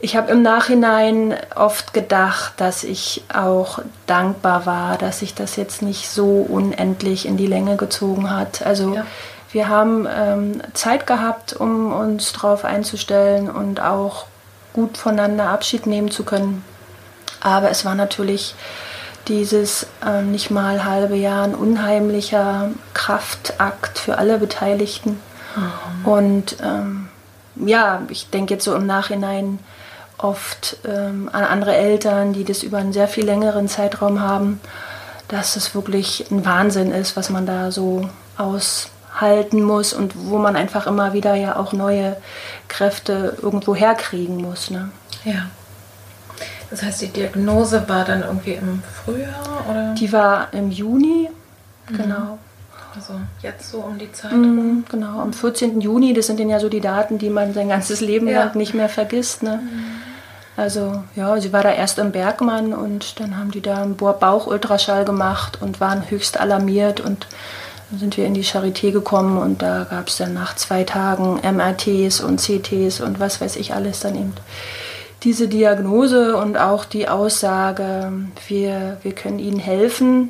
ich 0.02 0.16
habe 0.16 0.32
im 0.32 0.42
Nachhinein 0.42 1.36
oft 1.56 1.94
gedacht, 1.94 2.54
dass 2.58 2.84
ich 2.84 3.24
auch 3.34 3.80
dankbar 4.08 4.66
war, 4.66 4.98
dass 4.98 5.20
sich 5.20 5.36
das 5.36 5.58
jetzt 5.58 5.82
nicht 5.82 6.10
so 6.10 6.46
unendlich 6.48 7.26
in 7.26 7.36
die 7.36 7.48
Länge 7.48 7.76
gezogen 7.76 8.34
hat. 8.34 8.66
Also 8.66 8.96
ja. 8.96 9.06
wir 9.52 9.68
haben 9.68 10.08
ähm, 10.10 10.62
Zeit 10.74 11.06
gehabt, 11.06 11.54
um 11.54 11.92
uns 11.92 12.32
darauf 12.32 12.64
einzustellen 12.64 13.50
und 13.50 13.82
auch 13.82 14.26
gut 14.72 14.98
voneinander 14.98 15.50
Abschied 15.50 15.86
nehmen 15.86 16.12
zu 16.12 16.24
können. 16.24 16.64
Aber 17.42 17.70
es 17.70 17.84
war 17.84 17.96
natürlich 17.96 18.56
dieses 19.28 19.86
äh, 20.06 20.22
nicht 20.22 20.50
mal 20.50 20.86
halbe 20.86 21.16
Jahr 21.16 21.44
ein 21.44 21.56
unheimlicher 21.56 22.70
Kraftakt 22.94 24.00
für 24.00 24.18
alle 24.18 24.38
Beteiligten. 24.38 25.20
Mhm. 25.56 26.06
Und 26.06 26.58
ähm, 26.64 27.10
ja, 27.56 28.02
ich 28.10 28.30
denke 28.30 28.54
jetzt 28.54 28.64
so 28.64 28.74
im 28.76 28.86
Nachhinein 28.86 29.60
oft 30.20 30.78
ähm, 30.86 31.30
an 31.32 31.44
andere 31.44 31.76
Eltern, 31.76 32.34
die 32.34 32.44
das 32.44 32.64
über 32.64 32.78
einen 32.78 32.94
sehr 32.94 33.08
viel 33.08 33.26
längeren 33.26 33.68
Zeitraum 33.68 34.22
haben, 34.22 34.60
dass 35.28 35.56
es 35.56 35.74
wirklich 35.74 36.30
ein 36.30 36.46
Wahnsinn 36.46 36.92
ist, 36.92 37.16
was 37.16 37.30
man 37.30 37.46
da 37.46 37.72
so 37.72 38.10
aushalten 38.38 39.62
muss 39.62 39.94
und 39.94 40.14
wo 40.16 40.38
man 40.38 40.56
einfach 40.56 40.88
immer 40.88 41.14
wieder 41.14 41.36
ja 41.36 41.56
auch 41.56 41.74
neue 41.74 42.18
Kräfte 42.68 43.38
irgendwo 43.42 43.76
herkriegen 43.76 44.38
muss. 44.38 44.70
Ne? 44.70 44.90
Ja. 45.24 45.48
Das 46.70 46.84
heißt, 46.84 47.02
die 47.02 47.08
Diagnose 47.08 47.88
war 47.88 48.06
dann 48.06 48.22
irgendwie 48.22 48.54
im 48.54 48.84
Frühjahr 49.04 49.66
oder? 49.70 49.94
Die 49.96 50.12
war 50.12 50.54
im 50.54 50.70
Juni, 50.70 51.30
mhm. 51.90 51.98
genau. 51.98 52.40
Also 52.96 53.14
jetzt 53.42 53.72
so 53.72 53.80
um 53.80 53.98
die 53.98 54.12
Zeit. 54.12 54.32
Mhm, 54.32 54.84
genau, 54.90 55.20
am 55.20 55.32
14. 55.32 55.80
Juni, 55.80 56.14
das 56.14 56.28
sind 56.28 56.40
dann 56.40 56.50
ja 56.50 56.60
so 56.60 56.70
die 56.70 56.82
Daten, 56.82 57.18
die 57.18 57.30
man 57.30 57.54
sein 57.54 57.70
ganzes 57.70 58.02
Leben 58.02 58.28
ja. 58.28 58.46
lang 58.46 58.56
nicht 58.56 58.74
mehr 58.74 58.90
vergisst. 58.90 59.44
Ne? 59.44 59.62
Mhm. 59.62 60.09
Also 60.60 61.06
ja, 61.16 61.40
sie 61.40 61.54
war 61.54 61.64
da 61.64 61.72
erst 61.72 62.00
im 62.00 62.12
Bergmann 62.12 62.74
und 62.74 63.22
dann 63.22 63.38
haben 63.38 63.50
die 63.50 63.62
da 63.62 63.82
einen 63.82 63.96
Bauchultraschall 63.96 65.06
gemacht 65.06 65.58
und 65.62 65.80
waren 65.80 66.10
höchst 66.10 66.38
alarmiert 66.38 67.00
und 67.00 67.28
dann 67.90 68.00
sind 68.00 68.18
wir 68.18 68.26
in 68.26 68.34
die 68.34 68.44
Charité 68.44 68.92
gekommen 68.92 69.38
und 69.38 69.62
da 69.62 69.88
gab 69.90 70.10
es 70.10 70.18
dann 70.18 70.34
nach 70.34 70.58
zwei 70.58 70.84
Tagen 70.84 71.40
MRTs 71.42 72.20
und 72.20 72.42
CTs 72.42 73.00
und 73.00 73.22
was 73.22 73.40
weiß 73.40 73.56
ich 73.56 73.74
alles 73.74 74.02
dann 74.02 74.16
eben 74.16 74.34
diese 75.24 75.48
Diagnose 75.48 76.36
und 76.36 76.58
auch 76.58 76.84
die 76.84 77.08
Aussage, 77.08 78.12
wir, 78.50 78.98
wir 79.02 79.14
können 79.14 79.40
ihnen 79.40 79.60
helfen. 79.60 80.30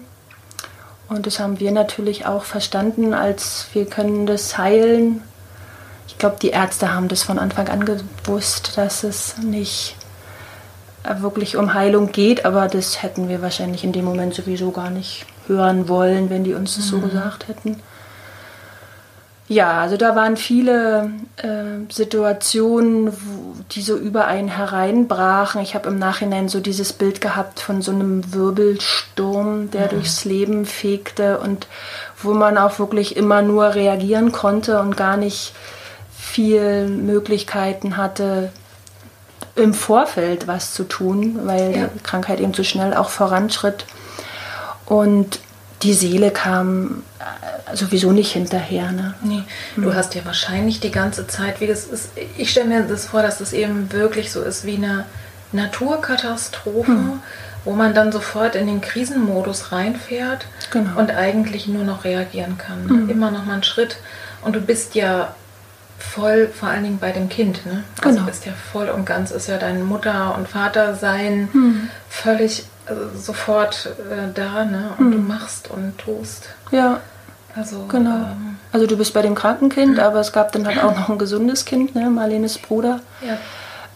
Und 1.07 1.25
das 1.25 1.39
haben 1.39 1.59
wir 1.59 1.71
natürlich 1.71 2.27
auch 2.27 2.43
verstanden, 2.43 3.15
als 3.15 3.65
wir 3.73 3.85
können 3.85 4.27
das 4.27 4.59
heilen. 4.59 5.23
Ich 6.07 6.19
glaube, 6.19 6.37
die 6.39 6.49
Ärzte 6.49 6.93
haben 6.93 7.07
das 7.07 7.23
von 7.23 7.39
Anfang 7.39 7.67
an 7.67 7.83
gewusst, 7.83 8.77
dass 8.77 9.03
es 9.03 9.39
nicht 9.39 9.95
wirklich 11.21 11.57
um 11.57 11.73
Heilung 11.73 12.11
geht, 12.11 12.45
aber 12.45 12.67
das 12.67 13.01
hätten 13.03 13.29
wir 13.29 13.41
wahrscheinlich 13.41 13.83
in 13.83 13.91
dem 13.91 14.05
Moment 14.05 14.33
sowieso 14.33 14.71
gar 14.71 14.89
nicht 14.89 15.25
hören 15.47 15.87
wollen, 15.87 16.29
wenn 16.29 16.43
die 16.43 16.53
uns 16.53 16.75
das 16.75 16.85
mhm. 16.85 16.89
so 16.89 16.99
gesagt 16.99 17.47
hätten. 17.47 17.81
Ja, 19.47 19.81
also 19.81 19.97
da 19.97 20.15
waren 20.15 20.37
viele 20.37 21.09
äh, 21.37 21.91
Situationen, 21.91 23.11
wo, 23.11 23.55
die 23.71 23.81
so 23.81 23.97
über 23.97 24.27
einen 24.27 24.47
hereinbrachen. 24.47 25.59
Ich 25.61 25.73
habe 25.73 25.89
im 25.89 25.97
Nachhinein 25.97 26.49
so 26.49 26.59
dieses 26.59 26.93
Bild 26.93 27.19
gehabt 27.19 27.59
von 27.59 27.81
so 27.81 27.91
einem 27.91 28.31
Wirbelsturm, 28.31 29.71
der 29.71 29.85
mhm. 29.85 29.89
durchs 29.89 30.23
Leben 30.23 30.67
fegte 30.67 31.39
und 31.39 31.65
wo 32.21 32.33
man 32.33 32.59
auch 32.59 32.77
wirklich 32.77 33.17
immer 33.17 33.41
nur 33.41 33.73
reagieren 33.73 34.31
konnte 34.31 34.79
und 34.81 34.95
gar 34.95 35.17
nicht 35.17 35.53
viel 36.15 36.87
Möglichkeiten 36.87 37.97
hatte, 37.97 38.51
im 39.61 39.73
Vorfeld 39.73 40.47
was 40.47 40.73
zu 40.73 40.83
tun, 40.83 41.39
weil 41.43 41.75
ja. 41.75 41.87
die 41.87 41.99
Krankheit 41.99 42.39
eben 42.39 42.53
so 42.53 42.63
schnell 42.63 42.93
auch 42.93 43.09
voranschritt. 43.09 43.85
Und 44.85 45.39
die 45.83 45.93
Seele 45.93 46.31
kam 46.31 47.03
äh, 47.19 47.75
sowieso 47.75 48.11
nicht 48.11 48.33
hinterher. 48.33 48.91
Ne? 48.91 49.13
Nee. 49.21 49.43
Du 49.75 49.85
hm. 49.85 49.95
hast 49.95 50.15
ja 50.15 50.25
wahrscheinlich 50.25 50.79
die 50.79 50.91
ganze 50.91 51.27
Zeit, 51.27 51.61
wie 51.61 51.67
das 51.67 51.85
ist, 51.85 52.09
ich 52.37 52.51
stelle 52.51 52.67
mir 52.67 52.81
das 52.83 53.05
vor, 53.05 53.21
dass 53.21 53.39
es 53.39 53.53
eben 53.53 53.91
wirklich 53.91 54.31
so 54.31 54.41
ist 54.41 54.65
wie 54.65 54.75
eine 54.75 55.05
Naturkatastrophe, 55.51 56.91
hm. 56.91 57.19
wo 57.63 57.73
man 57.73 57.93
dann 57.93 58.11
sofort 58.11 58.55
in 58.55 58.67
den 58.67 58.81
Krisenmodus 58.81 59.71
reinfährt 59.71 60.45
genau. 60.71 60.99
und 60.99 61.11
eigentlich 61.11 61.67
nur 61.67 61.83
noch 61.83 62.03
reagieren 62.03 62.57
kann. 62.57 62.89
Hm. 62.89 63.09
Immer 63.09 63.31
noch 63.31 63.45
mal 63.45 63.53
einen 63.53 63.63
Schritt. 63.63 63.97
Und 64.41 64.55
du 64.55 64.61
bist 64.61 64.95
ja 64.95 65.33
voll, 65.99 66.47
vor 66.47 66.69
allen 66.69 66.83
Dingen 66.83 66.97
bei 66.99 67.11
dem 67.11 67.29
Kind. 67.29 67.65
Ne? 67.65 67.83
Also 68.01 68.15
genau. 68.15 68.27
bist 68.27 68.45
ja 68.45 68.53
voll 68.71 68.89
und 68.89 69.05
ganz, 69.05 69.31
ist 69.31 69.47
ja 69.47 69.57
dein 69.57 69.83
Mutter- 69.83 70.35
und 70.37 70.47
Vatersein 70.47 71.49
hm. 71.51 71.89
völlig 72.09 72.65
also 72.85 73.01
sofort 73.15 73.89
äh, 74.09 74.33
da, 74.33 74.65
ne? 74.65 74.91
Und 74.97 75.05
hm. 75.05 75.11
du 75.11 75.17
machst 75.19 75.69
und 75.69 75.97
tust. 75.97 76.49
Ja. 76.71 77.01
Also, 77.55 77.85
genau. 77.87 78.15
Ähm, 78.15 78.57
also 78.71 78.87
du 78.87 78.97
bist 78.97 79.13
bei 79.13 79.21
dem 79.21 79.35
kranken 79.35 79.69
Kind, 79.69 79.93
mhm. 79.93 79.99
aber 79.99 80.19
es 80.19 80.31
gab 80.31 80.51
dann 80.51 80.67
halt 80.67 80.83
auch 80.83 80.95
noch 80.95 81.09
ein 81.09 81.17
gesundes 81.17 81.65
Kind, 81.65 81.95
ne? 81.95 82.09
Marlenes 82.09 82.57
Bruder. 82.57 83.01
Ja. 83.21 83.37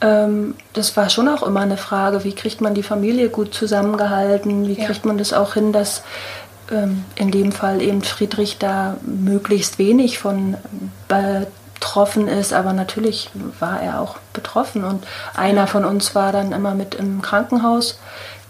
Ähm, 0.01 0.55
das 0.73 0.95
war 0.97 1.09
schon 1.09 1.27
auch 1.27 1.43
immer 1.43 1.61
eine 1.61 1.77
Frage, 1.77 2.23
wie 2.23 2.33
kriegt 2.33 2.61
man 2.61 2.73
die 2.73 2.83
Familie 2.83 3.29
gut 3.29 3.53
zusammengehalten, 3.53 4.67
wie 4.67 4.79
ja. 4.79 4.85
kriegt 4.85 5.05
man 5.05 5.17
das 5.17 5.33
auch 5.33 5.53
hin, 5.53 5.71
dass 5.71 6.03
ähm, 6.71 7.05
in 7.15 7.31
dem 7.31 7.51
Fall 7.51 7.81
eben 7.81 8.01
Friedrich 8.01 8.57
da 8.57 8.97
möglichst 9.03 9.77
wenig 9.79 10.19
von 10.19 10.57
betroffen 11.83 12.29
ist, 12.29 12.53
aber 12.53 12.71
natürlich 12.71 13.29
war 13.59 13.81
er 13.81 13.99
auch 13.99 14.15
betroffen 14.31 14.85
und 14.85 15.05
einer 15.35 15.67
von 15.67 15.83
uns 15.83 16.15
war 16.15 16.31
dann 16.31 16.53
immer 16.53 16.73
mit 16.75 16.95
im 16.95 17.21
Krankenhaus 17.21 17.99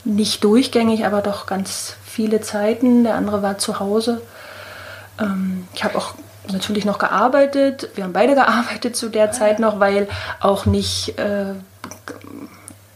nicht 0.04 0.44
durchgängig, 0.44 1.06
aber 1.06 1.22
doch 1.22 1.48
ganz 1.48 1.96
viele 2.06 2.42
Zeiten. 2.42 3.04
Der 3.04 3.16
andere 3.16 3.42
war 3.42 3.58
zu 3.58 3.80
Hause. 3.80 4.22
Ähm, 5.20 5.68
ich 5.74 5.84
habe 5.84 5.98
auch 5.98 6.14
natürlich 6.52 6.86
noch 6.86 7.00
gearbeitet. 7.00 7.90
Wir 7.96 8.04
haben 8.04 8.14
beide 8.14 8.36
gearbeitet 8.44 8.96
zu 8.96 9.10
der 9.10 9.32
Zeit 9.32 9.58
noch, 9.60 9.80
weil 9.80 10.08
auch 10.40 10.68
nicht, 10.68 11.18
äh, 11.18 11.54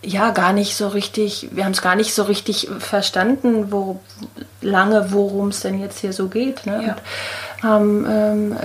ja, 0.03 0.29
gar 0.29 0.53
nicht 0.53 0.77
so 0.77 0.87
richtig, 0.87 1.49
wir 1.51 1.65
haben 1.65 1.71
es 1.71 1.81
gar 1.81 1.95
nicht 1.95 2.13
so 2.13 2.23
richtig 2.23 2.69
verstanden, 2.77 3.71
wo 3.71 3.99
lange, 4.61 5.11
worum 5.11 5.47
es 5.47 5.61
denn 5.61 5.81
jetzt 5.81 5.97
hier 5.97 6.13
so 6.13 6.27
geht. 6.27 6.67
Ne? 6.67 6.83
Ja. 6.85 6.89
Und 6.91 7.01
haben 7.63 8.05
ähm, 8.07 8.57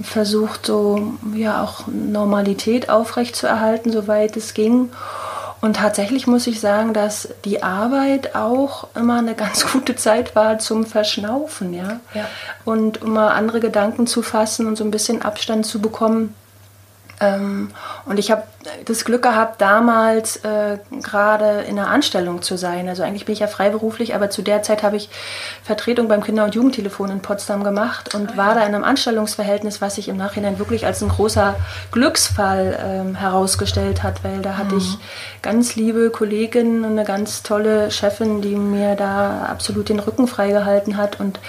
versucht, 0.00 0.66
so 0.66 1.14
ja 1.34 1.62
auch 1.62 1.86
Normalität 1.86 2.88
aufrechtzuerhalten, 2.88 3.92
soweit 3.92 4.36
es 4.36 4.54
ging. 4.54 4.90
Und 5.60 5.76
tatsächlich 5.76 6.28
muss 6.28 6.46
ich 6.46 6.60
sagen, 6.60 6.94
dass 6.94 7.30
die 7.44 7.62
Arbeit 7.64 8.36
auch 8.36 8.88
immer 8.94 9.18
eine 9.18 9.34
ganz 9.34 9.66
gute 9.72 9.96
Zeit 9.96 10.36
war 10.36 10.58
zum 10.58 10.86
Verschnaufen, 10.86 11.74
ja. 11.74 12.00
ja. 12.14 12.26
Und 12.64 13.02
um 13.02 13.12
mal 13.12 13.30
andere 13.30 13.58
Gedanken 13.60 14.06
zu 14.06 14.22
fassen 14.22 14.66
und 14.66 14.76
so 14.76 14.84
ein 14.84 14.92
bisschen 14.92 15.22
Abstand 15.22 15.66
zu 15.66 15.80
bekommen 15.80 16.34
ähm, 17.20 17.70
und 18.04 18.18
ich 18.18 18.30
habe 18.30 18.44
das 18.84 19.04
Glück 19.04 19.22
gehabt, 19.22 19.60
damals 19.60 20.36
äh, 20.44 20.78
gerade 21.02 21.62
in 21.62 21.78
einer 21.78 21.88
Anstellung 21.88 22.42
zu 22.42 22.56
sein. 22.56 22.88
Also 22.88 23.02
eigentlich 23.02 23.24
bin 23.24 23.32
ich 23.32 23.38
ja 23.40 23.46
freiberuflich, 23.46 24.14
aber 24.14 24.30
zu 24.30 24.42
der 24.42 24.62
Zeit 24.62 24.82
habe 24.82 24.96
ich 24.96 25.08
Vertretung 25.62 26.08
beim 26.08 26.22
Kinder- 26.22 26.44
und 26.44 26.54
Jugendtelefon 26.54 27.10
in 27.10 27.20
Potsdam 27.20 27.64
gemacht 27.64 28.14
und 28.14 28.36
war 28.36 28.54
da 28.54 28.60
in 28.60 28.74
einem 28.74 28.84
Anstellungsverhältnis, 28.84 29.80
was 29.80 29.96
sich 29.96 30.08
im 30.08 30.16
Nachhinein 30.16 30.58
wirklich 30.58 30.86
als 30.86 31.02
ein 31.02 31.08
großer 31.08 31.56
Glücksfall 31.92 32.78
ähm, 32.84 33.14
herausgestellt 33.14 34.02
hat, 34.02 34.22
weil 34.24 34.40
da 34.42 34.56
hatte 34.56 34.74
mhm. 34.74 34.80
ich 34.80 34.98
ganz 35.42 35.76
liebe 35.76 36.10
Kolleginnen 36.10 36.84
und 36.84 36.92
eine 36.92 37.04
ganz 37.04 37.42
tolle 37.42 37.90
Chefin, 37.90 38.42
die 38.42 38.54
mir 38.56 38.94
da 38.94 39.46
absolut 39.50 39.88
den 39.88 40.00
Rücken 40.00 40.28
freigehalten 40.28 40.96
hat 40.96 41.20
und 41.20 41.40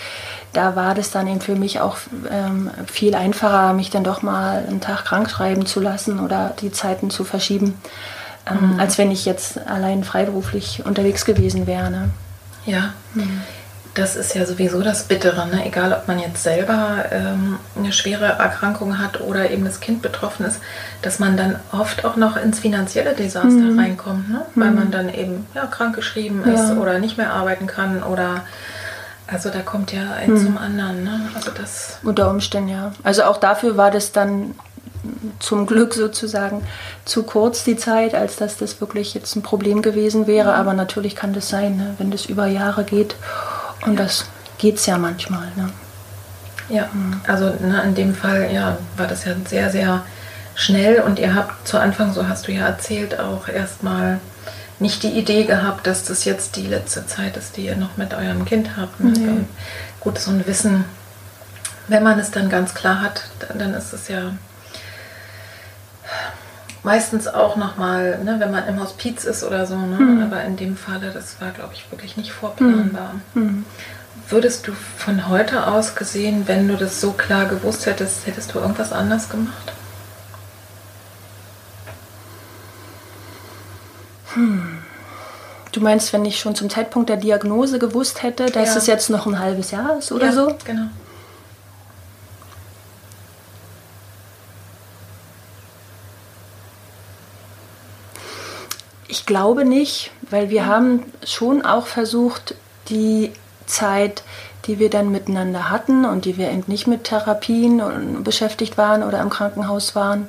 da 0.54 0.76
war 0.76 0.96
das 0.96 1.12
dann 1.12 1.28
eben 1.28 1.42
für 1.42 1.56
mich 1.56 1.80
auch 1.80 1.98
ähm, 2.30 2.72
viel 2.88 3.16
einfacher, 3.16 3.74
mich 3.74 3.90
dann 3.90 4.04
doch 4.04 4.22
mal 4.22 4.66
einen 4.68 4.82
Tag 4.82 5.06
krank 5.06 5.30
schreiben 5.30 5.66
zu 5.66 5.80
lassen 5.80 6.20
oder 6.20 6.54
die 6.62 6.72
Zeiten 6.72 7.10
zu 7.10 7.24
verschieben, 7.24 7.80
ähm, 8.50 8.74
mhm. 8.74 8.80
als 8.80 8.98
wenn 8.98 9.12
ich 9.12 9.26
jetzt 9.26 9.60
allein 9.68 10.04
freiberuflich 10.04 10.86
unterwegs 10.86 11.26
gewesen 11.26 11.68
wäre. 11.68 11.92
Ne? 11.92 12.10
Ja. 12.66 12.94
Mhm. 13.14 13.42
Das 13.96 14.16
ist 14.16 14.34
ja 14.34 14.46
sowieso 14.46 14.82
das 14.82 15.04
Bittere, 15.04 15.48
ne? 15.48 15.66
egal 15.66 15.92
ob 15.94 16.08
man 16.08 16.20
jetzt 16.20 16.44
selber 16.44 17.06
ähm, 17.12 17.58
eine 17.76 17.92
schwere 17.92 18.26
Erkrankung 18.26 19.00
hat 19.00 19.20
oder 19.20 19.50
eben 19.50 19.66
das 19.66 19.80
Kind 19.82 20.02
betroffen 20.02 20.46
ist, 20.46 20.62
dass 21.02 21.20
man 21.20 21.38
dann 21.38 21.60
oft 21.72 22.06
auch 22.06 22.16
noch 22.16 22.38
ins 22.38 22.60
finanzielle 22.60 23.14
Desaster 23.14 23.50
mhm. 23.50 23.80
reinkommt, 23.80 24.30
ne? 24.30 24.46
weil 24.56 24.72
man 24.72 24.88
mhm. 24.88 24.92
dann 24.92 25.14
eben 25.14 25.48
ja, 25.54 25.66
krankgeschrieben 25.66 26.44
ist 26.44 26.70
ja. 26.70 26.76
oder 26.76 27.00
nicht 27.00 27.18
mehr 27.18 27.34
arbeiten 27.34 27.68
kann 27.68 28.04
oder 28.04 28.44
also 29.32 29.50
da 29.50 29.62
kommt 29.62 29.92
ja 29.92 30.12
ein 30.14 30.30
hm. 30.30 30.46
zum 30.46 30.58
anderen, 30.58 31.04
ne? 31.04 31.30
Also 31.36 31.52
das 31.52 32.00
Unter 32.04 32.30
Umständen, 32.30 32.70
ja. 32.70 32.92
Also 33.04 33.24
auch 33.24 33.38
dafür 33.38 33.78
war 33.78 33.92
das 33.92 34.12
dann 34.12 34.56
zum 35.40 35.66
Glück 35.66 35.94
sozusagen 35.94 36.64
zu 37.06 37.24
kurz 37.24 37.64
die 37.64 37.78
Zeit, 37.78 38.16
als 38.16 38.36
dass 38.36 38.58
das 38.58 38.82
wirklich 38.82 39.14
jetzt 39.14 39.36
ein 39.36 39.42
Problem 39.42 39.82
gewesen 39.82 40.28
wäre. 40.28 40.50
Mhm. 40.50 40.56
Aber 40.56 40.74
natürlich 40.74 41.16
kann 41.16 41.34
das 41.34 41.50
sein, 41.50 41.78
ne? 41.78 41.96
wenn 41.98 42.12
das 42.12 42.26
über 42.26 42.48
Jahre 42.48 42.84
geht. 42.84 43.16
Und 43.86 43.98
ja. 43.98 44.04
das 44.04 44.26
geht 44.58 44.76
es 44.76 44.86
ja 44.86 44.98
manchmal. 44.98 45.48
Ne? 45.56 45.70
Ja, 46.70 46.90
mhm. 46.92 47.22
also 47.28 47.46
ne, 47.46 47.82
in 47.86 47.96
dem 47.96 48.14
Fall 48.14 48.50
ja, 48.54 48.78
war 48.98 49.08
das 49.08 49.26
ja 49.26 49.34
sehr, 49.48 49.70
sehr 49.70 50.04
schnell. 50.56 51.02
Und 51.02 51.20
ihr 51.20 51.34
habt 51.34 51.68
zu 51.68 51.80
Anfang, 51.80 52.14
so 52.14 52.28
hast 52.28 52.48
du 52.48 52.52
ja 52.52 52.68
erzählt, 52.68 53.20
auch 53.20 53.48
erstmal 53.48 54.20
nicht 54.80 55.04
die 55.04 55.10
Idee 55.10 55.44
gehabt, 55.46 55.88
dass 55.88 56.06
das 56.06 56.26
jetzt 56.26 56.56
die 56.56 56.66
letzte 56.66 57.06
Zeit 57.06 57.38
ist, 57.38 57.58
die 57.58 57.66
ihr 57.66 57.76
noch 57.76 57.98
mit 57.98 58.14
eurem 58.14 58.46
Kind 58.46 58.78
habt. 58.78 59.00
Ne? 59.00 59.12
Nee. 59.12 59.46
Gut, 60.00 60.18
so 60.20 60.32
ein 60.32 60.48
Wissen, 60.48 60.86
wenn 61.88 62.04
man 62.04 62.20
es 62.20 62.32
dann 62.32 62.50
ganz 62.50 62.74
klar 62.74 63.02
hat, 63.02 63.24
dann 63.58 63.74
ist 63.74 63.94
es 63.94 64.08
ja 64.08 64.34
meistens 66.84 67.28
auch 67.28 67.56
nochmal, 67.56 68.20
ne, 68.24 68.36
wenn 68.40 68.52
man 68.52 68.68
im 68.68 68.80
Hospiz 68.80 69.26
ist 69.26 69.44
oder 69.44 69.66
so. 69.66 69.76
Ne? 69.76 69.98
Mhm. 69.98 70.24
Aber 70.24 70.44
in 70.44 70.56
dem 70.56 70.78
Falle, 70.78 71.12
das 71.12 71.42
war, 71.42 71.52
glaube 71.52 71.74
ich, 71.74 71.92
wirklich 71.92 72.18
nicht 72.18 72.32
vorplanbar. 72.32 73.16
Mhm. 73.34 73.44
mhm. 73.44 73.66
Würdest 74.28 74.68
du 74.68 74.74
von 74.74 75.28
heute 75.28 75.66
aus 75.66 75.96
gesehen, 75.96 76.44
wenn 76.46 76.68
du 76.68 76.78
das 76.78 77.02
so 77.02 77.14
klar 77.14 77.46
gewusst 77.46 77.88
hättest, 77.88 78.28
hättest 78.28 78.54
du 78.54 78.60
irgendwas 78.60 78.92
anders 78.92 79.28
gemacht? 79.28 79.74
Du 85.72 85.82
meinst, 85.82 86.14
wenn 86.14 86.26
ich 86.26 86.40
schon 86.40 86.56
zum 86.56 86.70
Zeitpunkt 86.70 87.10
der 87.10 87.18
Diagnose 87.18 87.78
gewusst 87.78 88.24
hätte, 88.24 88.48
dass 88.48 88.70
ja. 88.70 88.78
es 88.78 88.88
jetzt 88.88 89.10
noch 89.10 89.28
ein 89.28 89.40
halbes 89.40 89.72
Jahr 89.72 90.00
ist 90.00 90.12
oder 90.12 90.28
ja, 90.28 90.32
so? 90.32 90.56
Genau. 90.66 90.88
Ich 99.08 99.26
glaube 99.26 99.66
nicht, 99.66 100.12
weil 100.30 100.50
wir 100.50 100.66
haben 100.66 101.04
schon 101.24 101.64
auch 101.64 101.88
versucht, 101.88 102.56
die 102.90 103.32
Zeit, 103.66 104.24
die 104.66 104.80
wir 104.80 104.90
dann 104.90 105.12
miteinander 105.12 105.70
hatten 105.70 106.06
und 106.06 106.26
die 106.26 106.38
wir 106.38 106.52
eben 106.52 106.64
nicht 106.68 106.88
mit 106.88 107.06
Therapien 107.06 108.24
beschäftigt 108.24 108.78
waren 108.78 109.04
oder 109.04 109.22
im 109.22 109.30
Krankenhaus 109.30 109.96
waren, 109.96 110.28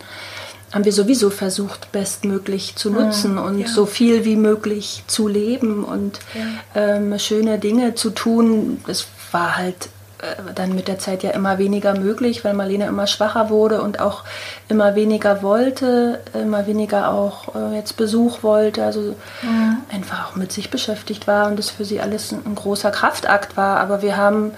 haben 0.73 0.85
wir 0.85 0.93
sowieso 0.93 1.31
versucht, 1.31 1.91
bestmöglich 1.93 2.77
zu 2.77 2.91
nutzen 2.91 3.33
mhm, 3.33 3.43
und 3.43 3.59
ja. 3.61 3.69
so 3.69 3.87
viel 3.87 4.25
wie 4.25 4.37
möglich 4.37 5.03
zu 5.07 5.27
leben 5.27 5.85
und 5.85 6.21
ja. 6.35 6.97
ähm, 6.97 7.19
schöne 7.19 7.59
Dinge 7.59 7.95
zu 7.95 8.11
tun. 8.11 8.81
Das 8.87 9.07
war 9.33 9.57
halt 9.57 9.89
äh, 10.21 10.53
dann 10.55 10.75
mit 10.75 10.87
der 10.87 10.99
Zeit 10.99 11.23
ja 11.23 11.31
immer 11.31 11.59
weniger 11.59 11.99
möglich, 11.99 12.45
weil 12.45 12.55
Marlene 12.55 12.87
immer 12.87 13.07
schwacher 13.07 13.51
wurde 13.51 13.83
und 13.83 14.01
auch 14.01 14.23
immer 14.69 14.95
weniger 14.95 15.43
wollte, 15.43 16.21
immer 16.35 16.67
weniger 16.67 17.11
auch 17.11 17.55
äh, 17.55 17.77
jetzt 17.77 17.97
Besuch 17.97 18.43
wollte, 18.43 18.85
also 18.85 19.17
mhm. 19.43 19.79
einfach 19.93 20.31
auch 20.31 20.37
mit 20.37 20.53
sich 20.53 20.71
beschäftigt 20.71 21.27
war 21.27 21.49
und 21.49 21.59
das 21.59 21.71
für 21.71 21.85
sie 21.85 22.01
alles 22.01 22.33
ein, 22.33 22.43
ein 22.45 22.55
großer 22.55 22.91
Kraftakt 22.91 23.57
war. 23.57 23.81
Aber 23.81 24.03
wir 24.03 24.17
haben 24.17 24.53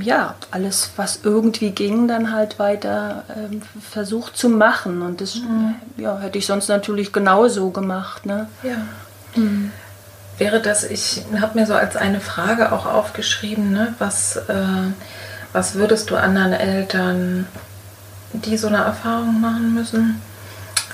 ja 0.00 0.34
alles, 0.50 0.90
was 0.96 1.20
irgendwie 1.22 1.70
ging, 1.70 2.08
dann 2.08 2.32
halt 2.32 2.58
weiter 2.58 3.24
ähm, 3.36 3.62
versucht 3.80 4.36
zu 4.36 4.48
machen 4.48 5.02
und 5.02 5.20
das 5.20 5.36
mhm. 5.36 5.74
ja, 5.96 6.18
hätte 6.18 6.38
ich 6.38 6.46
sonst 6.46 6.68
natürlich 6.68 7.12
genauso 7.12 7.70
gemacht. 7.70 8.26
Ne? 8.26 8.48
Ja. 8.62 8.76
Mhm 9.36 9.72
wäre 10.38 10.60
das, 10.60 10.84
ich 10.84 11.22
habe 11.40 11.58
mir 11.58 11.66
so 11.66 11.74
als 11.74 11.96
eine 11.96 12.20
Frage 12.20 12.72
auch 12.72 12.86
aufgeschrieben, 12.86 13.72
ne, 13.72 13.94
was, 13.98 14.36
äh, 14.36 14.92
was 15.52 15.74
würdest 15.74 16.10
du 16.10 16.16
anderen 16.16 16.52
Eltern, 16.52 17.46
die 18.32 18.56
so 18.56 18.68
eine 18.68 18.78
Erfahrung 18.78 19.40
machen 19.40 19.74
müssen, 19.74 20.22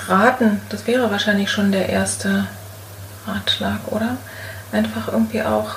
raten? 0.09 0.61
Das 0.71 0.87
wäre 0.87 1.11
wahrscheinlich 1.11 1.51
schon 1.51 1.73
der 1.73 1.89
erste 1.89 2.47
Ratschlag, 3.27 3.81
oder? 3.87 4.17
Einfach 4.73 5.09
irgendwie 5.09 5.43
auch 5.43 5.77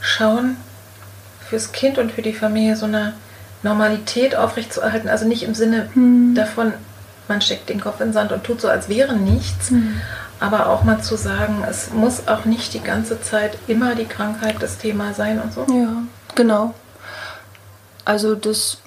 schauen, 0.00 0.56
fürs 1.48 1.72
Kind 1.72 1.98
und 1.98 2.12
für 2.12 2.22
die 2.22 2.32
Familie 2.32 2.76
so 2.76 2.86
eine 2.86 3.14
Normalität 3.62 4.36
aufrechtzuerhalten. 4.36 5.08
Also 5.08 5.26
nicht 5.26 5.42
im 5.42 5.54
Sinne 5.54 5.88
hm. 5.94 6.34
davon, 6.34 6.72
man 7.26 7.40
steckt 7.40 7.68
den 7.68 7.80
Kopf 7.80 8.00
in 8.00 8.08
den 8.08 8.12
Sand 8.12 8.32
und 8.32 8.44
tut 8.44 8.60
so, 8.60 8.68
als 8.68 8.88
wäre 8.88 9.16
nichts, 9.16 9.70
hm 9.70 10.00
aber 10.40 10.68
auch 10.68 10.84
mal 10.84 11.00
zu 11.00 11.16
sagen, 11.16 11.64
es 11.68 11.90
muss 11.92 12.28
auch 12.28 12.44
nicht 12.44 12.74
die 12.74 12.80
ganze 12.80 13.20
Zeit 13.20 13.58
immer 13.66 13.94
die 13.94 14.04
Krankheit 14.04 14.56
das 14.60 14.78
Thema 14.78 15.12
sein 15.12 15.40
und 15.40 15.52
so. 15.52 15.66
Ja, 15.68 16.02
genau. 16.34 16.74
Also 18.04 18.34
das 18.34 18.78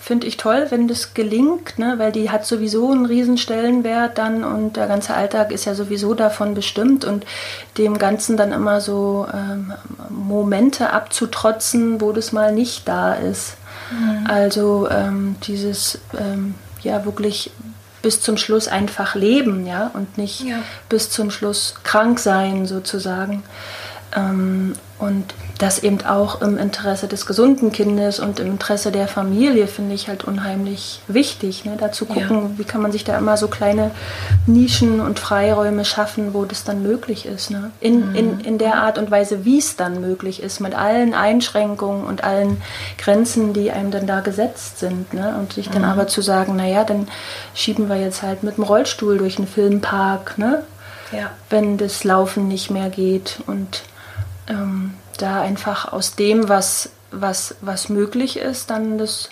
finde 0.00 0.26
ich 0.26 0.36
toll, 0.38 0.66
wenn 0.70 0.88
das 0.88 1.14
gelingt, 1.14 1.78
ne? 1.78 1.94
weil 1.98 2.10
die 2.10 2.30
hat 2.30 2.46
sowieso 2.46 2.90
einen 2.90 3.06
riesen 3.06 3.36
Stellenwert 3.36 4.16
dann 4.18 4.44
und 4.44 4.76
der 4.76 4.86
ganze 4.86 5.14
Alltag 5.14 5.52
ist 5.52 5.66
ja 5.66 5.74
sowieso 5.74 6.14
davon 6.14 6.54
bestimmt 6.54 7.04
und 7.04 7.26
dem 7.76 7.98
Ganzen 7.98 8.36
dann 8.36 8.52
immer 8.52 8.80
so 8.80 9.26
ähm, 9.32 9.74
Momente 10.08 10.92
abzutrotzen, 10.92 12.00
wo 12.00 12.12
das 12.12 12.32
mal 12.32 12.52
nicht 12.52 12.88
da 12.88 13.12
ist. 13.12 13.56
Mhm. 13.90 14.26
Also 14.26 14.88
ähm, 14.90 15.36
dieses 15.46 15.98
ähm, 16.18 16.54
ja 16.82 17.04
wirklich 17.04 17.50
bis 18.02 18.22
zum 18.22 18.38
Schluss 18.38 18.68
einfach 18.68 19.14
leben, 19.14 19.66
ja, 19.66 19.90
und 19.92 20.16
nicht 20.16 20.40
ja. 20.40 20.60
bis 20.88 21.10
zum 21.10 21.30
Schluss 21.30 21.74
krank 21.82 22.18
sein 22.18 22.66
sozusagen. 22.66 23.42
Ähm, 24.14 24.74
und 25.00 25.34
das 25.58 25.82
eben 25.82 26.04
auch 26.04 26.42
im 26.42 26.58
Interesse 26.58 27.08
des 27.08 27.24
gesunden 27.24 27.72
Kindes 27.72 28.20
und 28.20 28.38
im 28.38 28.48
Interesse 28.48 28.92
der 28.92 29.08
Familie 29.08 29.66
finde 29.66 29.94
ich 29.94 30.08
halt 30.08 30.24
unheimlich 30.24 31.00
wichtig, 31.08 31.64
ne? 31.64 31.76
da 31.78 31.90
zu 31.90 32.04
gucken, 32.04 32.42
ja. 32.42 32.50
wie 32.58 32.64
kann 32.64 32.82
man 32.82 32.92
sich 32.92 33.04
da 33.04 33.16
immer 33.16 33.38
so 33.38 33.48
kleine 33.48 33.92
Nischen 34.46 35.00
und 35.00 35.18
Freiräume 35.18 35.86
schaffen, 35.86 36.34
wo 36.34 36.44
das 36.44 36.64
dann 36.64 36.82
möglich 36.82 37.24
ist. 37.24 37.50
Ne? 37.50 37.70
In, 37.80 38.10
mhm. 38.10 38.14
in, 38.14 38.40
in 38.40 38.58
der 38.58 38.74
Art 38.74 38.98
und 38.98 39.10
Weise, 39.10 39.46
wie 39.46 39.58
es 39.58 39.76
dann 39.76 40.02
möglich 40.02 40.42
ist, 40.42 40.60
mit 40.60 40.74
allen 40.74 41.14
Einschränkungen 41.14 42.04
und 42.04 42.22
allen 42.22 42.60
Grenzen, 42.98 43.54
die 43.54 43.70
einem 43.70 43.90
dann 43.90 44.06
da 44.06 44.20
gesetzt 44.20 44.80
sind. 44.80 45.14
Ne? 45.14 45.34
Und 45.38 45.54
sich 45.54 45.70
dann 45.70 45.82
mhm. 45.82 45.88
aber 45.88 46.08
zu 46.08 46.20
sagen, 46.20 46.56
naja, 46.56 46.84
dann 46.84 47.08
schieben 47.54 47.88
wir 47.88 47.96
jetzt 47.96 48.22
halt 48.22 48.42
mit 48.42 48.58
dem 48.58 48.64
Rollstuhl 48.64 49.16
durch 49.16 49.38
einen 49.38 49.48
Filmpark, 49.48 50.36
ne? 50.36 50.62
Ja. 51.12 51.32
wenn 51.48 51.76
das 51.76 52.04
Laufen 52.04 52.46
nicht 52.46 52.70
mehr 52.70 52.88
geht 52.88 53.40
und 53.48 53.82
ähm, 54.50 54.94
da 55.16 55.40
einfach 55.40 55.92
aus 55.92 56.16
dem, 56.16 56.48
was, 56.48 56.90
was, 57.10 57.54
was 57.60 57.88
möglich 57.88 58.38
ist, 58.38 58.70
dann 58.70 58.98
das 58.98 59.30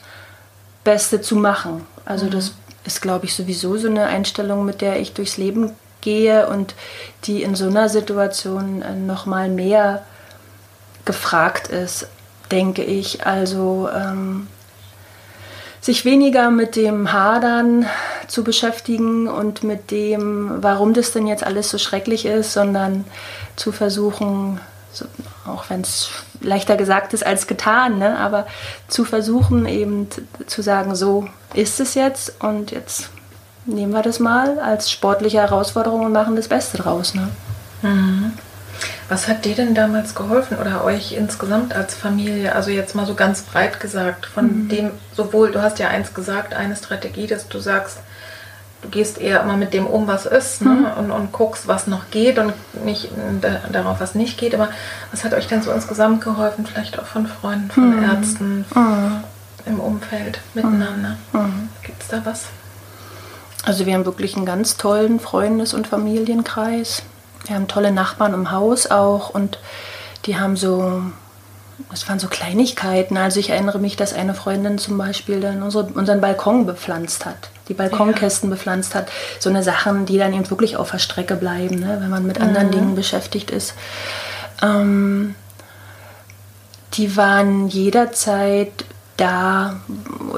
Beste 0.85 1.21
zu 1.21 1.37
machen. 1.37 1.85
Also 2.05 2.27
mhm. 2.27 2.31
das 2.31 2.53
ist, 2.85 3.03
glaube 3.03 3.27
ich, 3.27 3.35
sowieso 3.35 3.77
so 3.77 3.89
eine 3.89 4.07
Einstellung, 4.07 4.65
mit 4.65 4.81
der 4.81 5.01
ich 5.01 5.13
durchs 5.13 5.37
Leben 5.37 5.73
gehe 6.01 6.47
und 6.49 6.75
die 7.25 7.43
in 7.43 7.55
so 7.55 7.67
einer 7.67 7.89
Situation 7.89 8.83
äh, 8.83 8.95
noch 8.95 9.27
mal 9.27 9.49
mehr 9.49 10.05
gefragt 11.05 11.69
ist, 11.69 12.09
denke 12.51 12.85
ich. 12.85 13.27
Also 13.27 13.89
ähm, 13.95 14.47
sich 15.81 16.05
weniger 16.05 16.51
mit 16.51 16.77
dem 16.77 17.13
Hadern 17.13 17.87
zu 18.27 18.45
beschäftigen 18.45 19.29
und 19.29 19.63
mit 19.63 19.91
dem, 19.91 20.63
warum 20.63 20.93
das 20.95 21.13
denn 21.13 21.27
jetzt 21.27 21.45
alles 21.45 21.71
so 21.71 21.79
schrecklich 21.79 22.27
ist, 22.27 22.53
sondern 22.53 23.05
zu 23.57 23.73
versuchen, 23.73 24.61
so, 24.99 25.07
auch 25.51 25.71
wenn 25.71 25.81
es 25.83 26.11
leichter 26.41 26.77
gesagt 26.77 27.15
ist 27.15 27.25
als 27.25 27.47
getan, 27.47 27.99
ne? 27.99 28.19
aber 28.19 28.47
zu 28.89 29.05
versuchen 29.05 29.67
eben 29.67 30.09
zu 30.47 30.63
sagen, 30.63 30.95
so 30.95 31.29
ist 31.55 31.81
es 31.81 31.95
jetzt 31.95 32.35
und 32.41 32.71
jetzt 32.71 33.11
nehmen 33.67 33.93
wir 33.93 34.03
das 34.03 34.19
mal 34.19 34.59
als 34.59 34.91
sportliche 34.91 35.39
Herausforderung 35.39 36.01
und 36.01 36.13
machen 36.13 36.37
das 36.37 36.49
Beste 36.49 36.79
draus. 36.79 37.15
Ne? 37.15 37.29
Mhm. 37.83 38.33
Was 39.09 39.27
hat 39.27 39.45
dir 39.45 39.55
denn 39.55 39.75
damals 39.75 40.15
geholfen 40.15 40.59
oder 40.59 40.85
euch 40.85 41.13
insgesamt 41.13 41.75
als 41.75 41.95
Familie? 41.95 42.55
Also 42.55 42.71
jetzt 42.71 42.95
mal 42.95 43.07
so 43.07 43.15
ganz 43.15 43.43
breit 43.43 43.81
gesagt, 43.81 44.27
von 44.27 44.65
mhm. 44.65 44.69
dem 44.69 44.91
sowohl, 45.17 45.51
du 45.51 45.63
hast 45.63 45.79
ja 45.79 45.89
eins 45.89 46.15
gesagt, 46.15 46.55
eine 46.55 46.77
Strategie, 46.77 47.27
dass 47.27 47.49
du 47.49 47.59
sagst, 47.59 47.99
du 48.83 48.89
gehst 48.89 49.19
eher 49.19 49.43
immer 49.43 49.57
mit 49.57 49.75
dem 49.75 49.87
um, 49.87 50.07
was 50.07 50.27
ist 50.27 50.63
ne? 50.63 50.71
mhm. 50.71 50.87
und, 50.99 51.11
und 51.11 51.33
guckst, 51.33 51.67
was 51.67 51.87
noch 51.87 52.11
geht 52.11 52.39
und 52.39 52.53
nicht 52.85 53.11
darauf, 53.73 54.01
was 54.01 54.15
nicht 54.15 54.39
geht. 54.39 54.55
Aber 54.55 54.69
was 55.11 55.25
hat 55.25 55.35
euch 55.35 55.49
denn 55.49 55.63
so 55.63 55.73
insgesamt 55.73 56.23
geholfen? 56.23 56.67
Vielleicht 56.67 56.99
auch 56.99 57.07
von 57.07 57.27
Freunden, 57.27 57.71
von 57.71 57.97
mhm. 57.97 58.05
Ärzten 58.05 58.65
mhm. 58.75 59.25
im 59.67 59.81
Umfeld 59.81 60.41
miteinander. 60.55 61.17
Mhm. 61.33 61.41
Mhm. 61.41 61.69
Gibt 61.83 62.03
es 62.03 62.09
da 62.09 62.21
was? 62.25 62.47
Also 63.65 63.87
wir 63.87 63.95
haben 63.95 64.07
wirklich 64.07 64.37
einen 64.37 64.47
ganz 64.47 64.77
tollen 64.77 65.19
Freundes- 65.21 65.75
und 65.75 65.87
Familienkreis. 65.87 67.03
Wir 67.47 67.57
haben 67.57 67.69
tolle 67.69 67.91
Nachbarn 67.91 68.35
im 68.35 68.51
Haus 68.51 68.91
auch 68.91 69.31
und 69.31 69.59
die 70.25 70.39
haben 70.39 70.57
so 70.57 71.03
es 71.93 72.09
waren 72.09 72.19
so 72.19 72.29
Kleinigkeiten. 72.29 73.17
Also 73.17 73.41
ich 73.41 73.51
erinnere 73.51 73.79
mich, 73.79 73.97
dass 73.97 74.13
eine 74.13 74.35
Freundin 74.35 74.79
zum 74.79 74.99
Beispiel 74.99 75.41
dann 75.41 75.63
unsere, 75.63 75.85
unseren 75.85 76.21
Balkon 76.21 76.67
bepflanzt 76.67 77.25
hat, 77.25 77.51
die 77.69 77.75
Balkonkästen 77.75 78.49
ja. 78.49 78.57
bepflanzt 78.57 78.95
hat. 78.95 79.09
So 79.39 79.51
eine 79.51 79.63
Sachen, 79.63 80.07
die 80.07 80.19
dann 80.19 80.33
eben 80.33 80.49
wirklich 80.51 80.77
auf 80.77 80.91
der 80.91 80.99
Strecke 80.99 81.37
bleiben, 81.37 81.81
ne, 81.81 81.99
wenn 82.01 82.11
man 82.11 82.27
mit 82.27 82.41
anderen 82.41 82.69
mhm. 82.69 82.73
Dingen 82.73 82.95
beschäftigt 82.95 83.51
ist. 83.51 83.75
Ähm, 84.63 85.35
die 86.95 87.17
waren 87.17 87.69
jederzeit 87.69 88.85
da, 89.19 89.81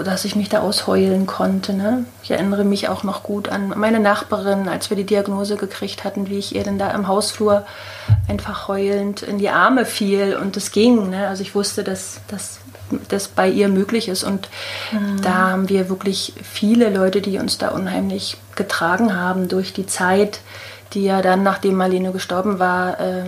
dass 0.04 0.24
ich 0.24 0.36
mich 0.36 0.48
da 0.48 0.60
ausheulen 0.60 1.26
konnte. 1.26 1.74
Ne? 1.74 2.06
Ich 2.22 2.30
erinnere 2.30 2.64
mich 2.64 2.88
auch 2.88 3.02
noch 3.02 3.22
gut 3.22 3.50
an 3.50 3.74
meine 3.76 4.00
Nachbarin, 4.00 4.68
als 4.68 4.88
wir 4.88 4.96
die 4.96 5.04
Diagnose 5.04 5.56
gekriegt 5.56 6.02
hatten, 6.02 6.28
wie 6.30 6.38
ich 6.38 6.54
ihr 6.54 6.64
denn 6.64 6.78
da 6.78 6.90
im 6.92 7.06
Hausflur 7.06 7.66
einfach 8.26 8.68
heulend 8.68 9.22
in 9.22 9.36
die 9.36 9.50
Arme 9.50 9.84
fiel 9.84 10.34
und 10.34 10.56
es 10.56 10.72
ging. 10.72 11.10
Ne? 11.10 11.28
Also 11.28 11.42
ich 11.42 11.54
wusste, 11.54 11.84
dass 11.84 12.20
das 12.28 12.59
bei 13.34 13.48
ihr 13.48 13.68
möglich 13.68 14.08
ist 14.08 14.24
und 14.24 14.48
mhm. 14.92 15.20
da 15.22 15.50
haben 15.50 15.68
wir 15.68 15.88
wirklich 15.88 16.34
viele 16.42 16.90
Leute, 16.90 17.20
die 17.20 17.38
uns 17.38 17.58
da 17.58 17.68
unheimlich 17.68 18.36
getragen 18.56 19.14
haben 19.14 19.48
durch 19.48 19.72
die 19.72 19.86
Zeit, 19.86 20.40
die 20.92 21.04
ja 21.04 21.22
dann, 21.22 21.42
nachdem 21.42 21.76
Marlene 21.76 22.12
gestorben 22.12 22.58
war, 22.58 22.98
äh, 23.00 23.24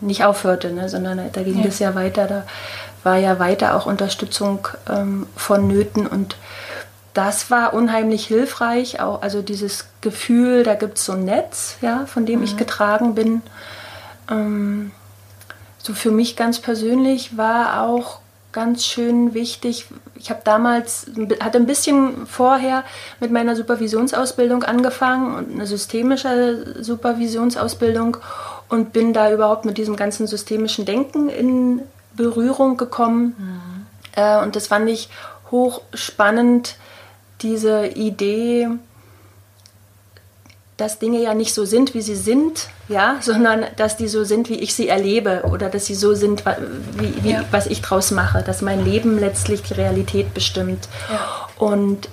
nicht 0.00 0.24
aufhörte, 0.24 0.72
ne? 0.72 0.88
sondern 0.88 1.20
da 1.32 1.42
ging 1.42 1.64
es 1.64 1.78
ja. 1.78 1.90
ja 1.90 1.94
weiter. 1.94 2.26
Da 2.26 2.42
war 3.04 3.16
ja 3.16 3.38
weiter 3.38 3.76
auch 3.76 3.86
Unterstützung 3.86 4.66
ähm, 4.90 5.26
vonnöten 5.36 6.06
und 6.06 6.36
das 7.14 7.50
war 7.50 7.72
unheimlich 7.72 8.26
hilfreich, 8.26 9.00
auch 9.00 9.22
also 9.22 9.40
dieses 9.40 9.86
Gefühl, 10.02 10.64
da 10.64 10.74
gibt 10.74 10.98
es 10.98 11.06
so 11.06 11.12
ein 11.12 11.24
Netz, 11.24 11.78
ja, 11.80 12.04
von 12.04 12.26
dem 12.26 12.40
mhm. 12.40 12.44
ich 12.44 12.56
getragen 12.58 13.14
bin. 13.14 13.40
Ähm, 14.30 14.90
so 15.78 15.94
für 15.94 16.10
mich 16.10 16.36
ganz 16.36 16.58
persönlich 16.58 17.38
war 17.38 17.82
auch 17.82 18.18
ganz 18.56 18.86
schön 18.86 19.34
wichtig. 19.34 19.84
Ich 20.14 20.30
habe 20.30 20.40
damals, 20.42 21.08
hatte 21.40 21.58
ein 21.58 21.66
bisschen 21.66 22.26
vorher 22.26 22.84
mit 23.20 23.30
meiner 23.30 23.54
Supervisionsausbildung 23.54 24.62
angefangen 24.62 25.34
und 25.34 25.52
eine 25.52 25.66
systemische 25.66 26.82
Supervisionsausbildung 26.82 28.16
und 28.70 28.94
bin 28.94 29.12
da 29.12 29.30
überhaupt 29.30 29.66
mit 29.66 29.76
diesem 29.76 29.94
ganzen 29.94 30.26
systemischen 30.26 30.86
Denken 30.86 31.28
in 31.28 31.82
Berührung 32.16 32.78
gekommen. 32.78 33.34
Mhm. 33.36 33.86
Äh, 34.16 34.42
und 34.42 34.56
das 34.56 34.68
fand 34.68 34.88
ich 34.88 35.10
hochspannend, 35.50 36.76
diese 37.42 37.88
Idee, 37.88 38.70
dass 40.76 40.98
Dinge 40.98 41.22
ja 41.22 41.32
nicht 41.34 41.54
so 41.54 41.64
sind, 41.64 41.94
wie 41.94 42.02
sie 42.02 42.16
sind, 42.16 42.68
ja, 42.88 43.16
sondern 43.20 43.64
dass 43.76 43.96
die 43.96 44.08
so 44.08 44.24
sind, 44.24 44.50
wie 44.50 44.60
ich 44.60 44.74
sie 44.74 44.88
erlebe 44.88 45.44
oder 45.50 45.70
dass 45.70 45.86
sie 45.86 45.94
so 45.94 46.14
sind, 46.14 46.44
wie, 46.98 47.24
wie 47.24 47.32
ja. 47.32 47.44
was 47.50 47.66
ich 47.66 47.80
draus 47.80 48.10
mache, 48.10 48.42
dass 48.42 48.60
mein 48.60 48.84
Leben 48.84 49.18
letztlich 49.18 49.62
die 49.62 49.74
Realität 49.74 50.34
bestimmt. 50.34 50.88
Ja. 51.10 51.48
Und 51.56 52.08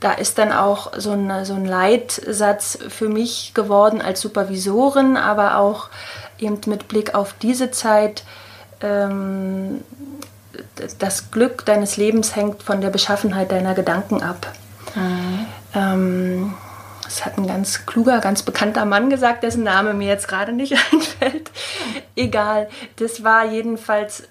da 0.00 0.12
ist 0.12 0.38
dann 0.38 0.52
auch 0.52 0.92
so 0.96 1.12
ein, 1.12 1.44
so 1.44 1.54
ein 1.54 1.64
Leitsatz 1.64 2.78
für 2.88 3.08
mich 3.08 3.52
geworden 3.54 4.00
als 4.02 4.20
Supervisorin, 4.20 5.16
aber 5.16 5.58
auch 5.58 5.88
eben 6.38 6.60
mit 6.66 6.88
Blick 6.88 7.14
auf 7.14 7.34
diese 7.40 7.70
Zeit. 7.70 8.24
Ähm, 8.80 9.82
das 10.98 11.30
Glück 11.30 11.64
deines 11.64 11.96
Lebens 11.96 12.36
hängt 12.36 12.62
von 12.62 12.80
der 12.80 12.90
Beschaffenheit 12.90 13.50
deiner 13.50 13.74
Gedanken 13.74 14.22
ab. 14.22 14.52
Mhm. 14.94 15.46
Ähm, 15.74 16.54
das 17.04 17.24
hat 17.24 17.38
ein 17.38 17.46
ganz 17.46 17.86
kluger, 17.86 18.20
ganz 18.20 18.42
bekannter 18.42 18.84
Mann 18.84 19.10
gesagt, 19.10 19.42
dessen 19.42 19.62
Name 19.62 19.94
mir 19.94 20.08
jetzt 20.08 20.28
gerade 20.28 20.52
nicht 20.52 20.72
einfällt. 20.92 21.50
Egal, 22.16 22.68
das 22.96 23.24
war 23.24 23.44
jedenfalls 23.44 24.24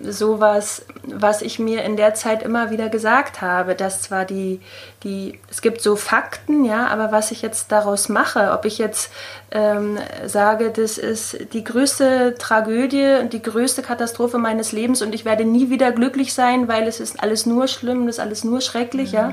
ähm, 0.00 0.12
sowas, 0.12 0.86
was 1.02 1.42
ich 1.42 1.58
mir 1.58 1.84
in 1.84 1.96
der 1.96 2.14
Zeit 2.14 2.42
immer 2.42 2.70
wieder 2.70 2.88
gesagt 2.88 3.40
habe. 3.40 3.74
Das 3.74 4.02
zwar 4.02 4.24
die, 4.24 4.60
die, 5.02 5.38
es 5.50 5.62
gibt 5.62 5.80
so 5.82 5.96
Fakten, 5.96 6.64
ja, 6.64 6.86
aber 6.86 7.12
was 7.12 7.30
ich 7.30 7.42
jetzt 7.42 7.72
daraus 7.72 8.08
mache, 8.08 8.52
ob 8.52 8.64
ich 8.64 8.78
jetzt 8.78 9.10
ähm, 9.50 9.98
sage, 10.26 10.70
das 10.70 10.98
ist 10.98 11.52
die 11.52 11.64
größte 11.64 12.36
Tragödie 12.38 13.18
und 13.20 13.32
die 13.32 13.42
größte 13.42 13.82
Katastrophe 13.82 14.38
meines 14.38 14.72
Lebens 14.72 15.02
und 15.02 15.14
ich 15.14 15.24
werde 15.24 15.44
nie 15.44 15.70
wieder 15.70 15.92
glücklich 15.92 16.34
sein, 16.34 16.68
weil 16.68 16.88
es 16.88 17.00
ist 17.00 17.22
alles 17.22 17.46
nur 17.46 17.68
schlimm, 17.68 18.06
das 18.06 18.16
ist 18.16 18.20
alles 18.20 18.44
nur 18.44 18.60
schrecklich, 18.60 19.12
mhm. 19.12 19.18
ja 19.18 19.32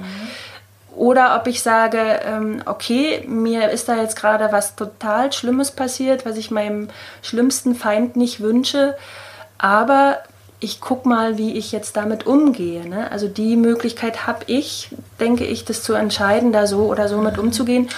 oder 1.02 1.36
ob 1.36 1.48
ich 1.48 1.64
sage, 1.64 2.20
ähm, 2.24 2.62
okay, 2.68 3.26
mir 3.28 3.72
ist 3.72 3.90
da 3.90 4.00
jetzt 4.00 4.16
gerade 4.16 4.52
was 4.52 4.76
total 4.76 5.34
Schlimmes 5.34 5.72
passiert, 5.72 6.28
was 6.28 6.38
ich 6.38 6.52
meinem 6.52 6.90
schlimmsten 7.24 7.74
Feind 7.74 8.16
nicht 8.18 8.40
wünsche, 8.40 8.96
aber 9.58 10.20
ich 10.60 10.80
gucke 10.80 11.10
mal, 11.10 11.40
wie 11.40 11.58
ich 11.58 11.72
jetzt 11.72 11.98
damit 11.98 12.28
umgehe. 12.28 12.88
Ne? 12.88 13.12
Also 13.12 13.28
die 13.28 13.56
Möglichkeit 13.56 14.28
habe 14.28 14.42
ich, 14.46 14.90
denke 15.20 15.44
ich, 15.44 15.66
das 15.66 15.82
zu 15.82 15.94
entscheiden, 15.96 16.54
da 16.54 16.68
so 16.68 16.84
oder 16.84 17.08
so 17.08 17.18
mit 17.18 17.40
umzugehen. 17.40 17.90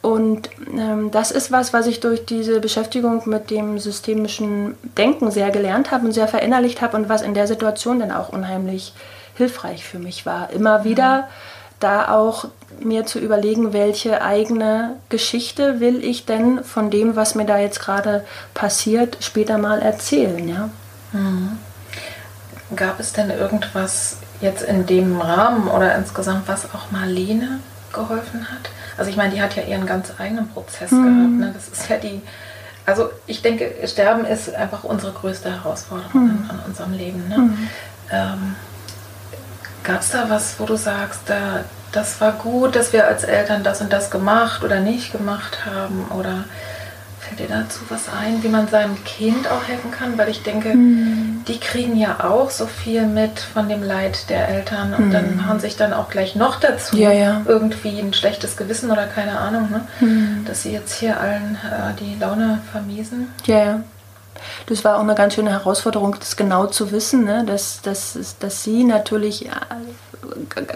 Und 0.00 0.48
ähm, 0.72 1.10
das 1.10 1.30
ist 1.30 1.52
was, 1.52 1.74
was 1.74 1.86
ich 1.86 2.00
durch 2.00 2.24
diese 2.24 2.60
Beschäftigung 2.60 3.28
mit 3.28 3.50
dem 3.50 3.78
systemischen 3.78 4.74
Denken 4.96 5.30
sehr 5.30 5.50
gelernt 5.50 5.90
habe 5.90 6.06
und 6.06 6.12
sehr 6.12 6.28
verinnerlicht 6.28 6.80
habe 6.80 6.96
und 6.96 7.10
was 7.10 7.20
in 7.20 7.34
der 7.34 7.46
Situation 7.46 8.00
dann 8.00 8.10
auch 8.10 8.30
unheimlich 8.30 8.94
hilfreich 9.34 9.84
für 9.84 9.98
mich 9.98 10.24
war. 10.24 10.48
Immer 10.48 10.84
wieder. 10.84 11.24
Mhm 11.24 11.57
da 11.80 12.08
auch 12.14 12.46
mir 12.80 13.06
zu 13.06 13.18
überlegen, 13.18 13.72
welche 13.72 14.22
eigene 14.22 14.96
Geschichte 15.08 15.80
will 15.80 16.04
ich 16.04 16.26
denn 16.26 16.62
von 16.64 16.90
dem, 16.90 17.16
was 17.16 17.34
mir 17.34 17.46
da 17.46 17.58
jetzt 17.58 17.80
gerade 17.80 18.24
passiert, 18.54 19.18
später 19.20 19.58
mal 19.58 19.80
erzählen, 19.80 20.48
ja. 20.48 20.70
Mhm. 21.12 21.58
Gab 22.76 23.00
es 23.00 23.12
denn 23.12 23.30
irgendwas 23.30 24.18
jetzt 24.40 24.62
in 24.62 24.86
dem 24.86 25.20
Rahmen 25.20 25.68
oder 25.68 25.96
insgesamt, 25.96 26.46
was 26.46 26.66
auch 26.74 26.90
Marlene 26.90 27.60
geholfen 27.92 28.48
hat? 28.50 28.70
Also 28.98 29.10
ich 29.10 29.16
meine, 29.16 29.34
die 29.34 29.40
hat 29.40 29.56
ja 29.56 29.62
ihren 29.62 29.86
ganz 29.86 30.12
eigenen 30.18 30.48
Prozess 30.48 30.90
mhm. 30.90 31.04
gehabt. 31.04 31.32
Ne? 31.32 31.52
Das 31.54 31.68
ist 31.68 31.88
ja 31.88 31.96
die, 31.96 32.20
also 32.84 33.10
ich 33.26 33.42
denke, 33.42 33.72
Sterben 33.86 34.24
ist 34.24 34.54
einfach 34.54 34.84
unsere 34.84 35.12
größte 35.12 35.50
Herausforderung 35.50 36.24
mhm. 36.24 36.50
an, 36.50 36.60
unserem 36.66 36.92
Leben. 36.92 37.28
Ne? 37.28 37.38
Mhm. 37.38 37.68
Ähm, 38.10 38.56
Gab 39.88 40.02
es 40.02 40.10
da 40.10 40.28
was, 40.28 40.60
wo 40.60 40.66
du 40.66 40.76
sagst, 40.76 41.20
da, 41.28 41.64
das 41.92 42.20
war 42.20 42.32
gut, 42.32 42.76
dass 42.76 42.92
wir 42.92 43.06
als 43.06 43.24
Eltern 43.24 43.64
das 43.64 43.80
und 43.80 43.90
das 43.90 44.10
gemacht 44.10 44.62
oder 44.62 44.80
nicht 44.80 45.12
gemacht 45.12 45.64
haben? 45.64 46.04
Oder 46.14 46.44
fällt 47.20 47.40
dir 47.40 47.48
dazu 47.48 47.80
was 47.88 48.02
ein, 48.10 48.42
wie 48.42 48.48
man 48.48 48.68
seinem 48.68 49.02
Kind 49.04 49.50
auch 49.50 49.66
helfen 49.66 49.90
kann? 49.90 50.18
Weil 50.18 50.28
ich 50.28 50.42
denke, 50.42 50.74
mhm. 50.74 51.42
die 51.48 51.58
kriegen 51.58 51.96
ja 51.96 52.22
auch 52.22 52.50
so 52.50 52.66
viel 52.66 53.06
mit 53.06 53.40
von 53.40 53.70
dem 53.70 53.82
Leid 53.82 54.28
der 54.28 54.50
Eltern 54.50 54.92
und 54.92 55.06
mhm. 55.06 55.10
dann 55.10 55.46
haben 55.46 55.58
sich 55.58 55.78
dann 55.78 55.94
auch 55.94 56.10
gleich 56.10 56.36
noch 56.36 56.60
dazu 56.60 56.94
ja, 56.98 57.10
ja. 57.10 57.40
irgendwie 57.46 57.98
ein 57.98 58.12
schlechtes 58.12 58.58
Gewissen 58.58 58.90
oder 58.90 59.06
keine 59.06 59.38
Ahnung, 59.38 59.70
ne? 59.70 59.86
Mhm. 60.00 60.44
dass 60.46 60.64
sie 60.64 60.72
jetzt 60.72 60.92
hier 60.98 61.18
allen 61.18 61.54
äh, 61.64 61.94
die 61.98 62.14
Laune 62.20 62.58
vermiesen. 62.72 63.28
Ja, 63.46 63.64
ja. 63.64 63.80
Das 64.66 64.84
war 64.84 64.96
auch 64.96 65.02
eine 65.02 65.14
ganz 65.14 65.34
schöne 65.34 65.50
Herausforderung, 65.50 66.16
das 66.18 66.36
genau 66.36 66.66
zu 66.66 66.92
wissen, 66.92 67.24
ne? 67.24 67.44
dass, 67.46 67.80
dass, 67.82 68.18
dass 68.38 68.64
sie 68.64 68.84
natürlich 68.84 69.46
äh, 69.46 69.50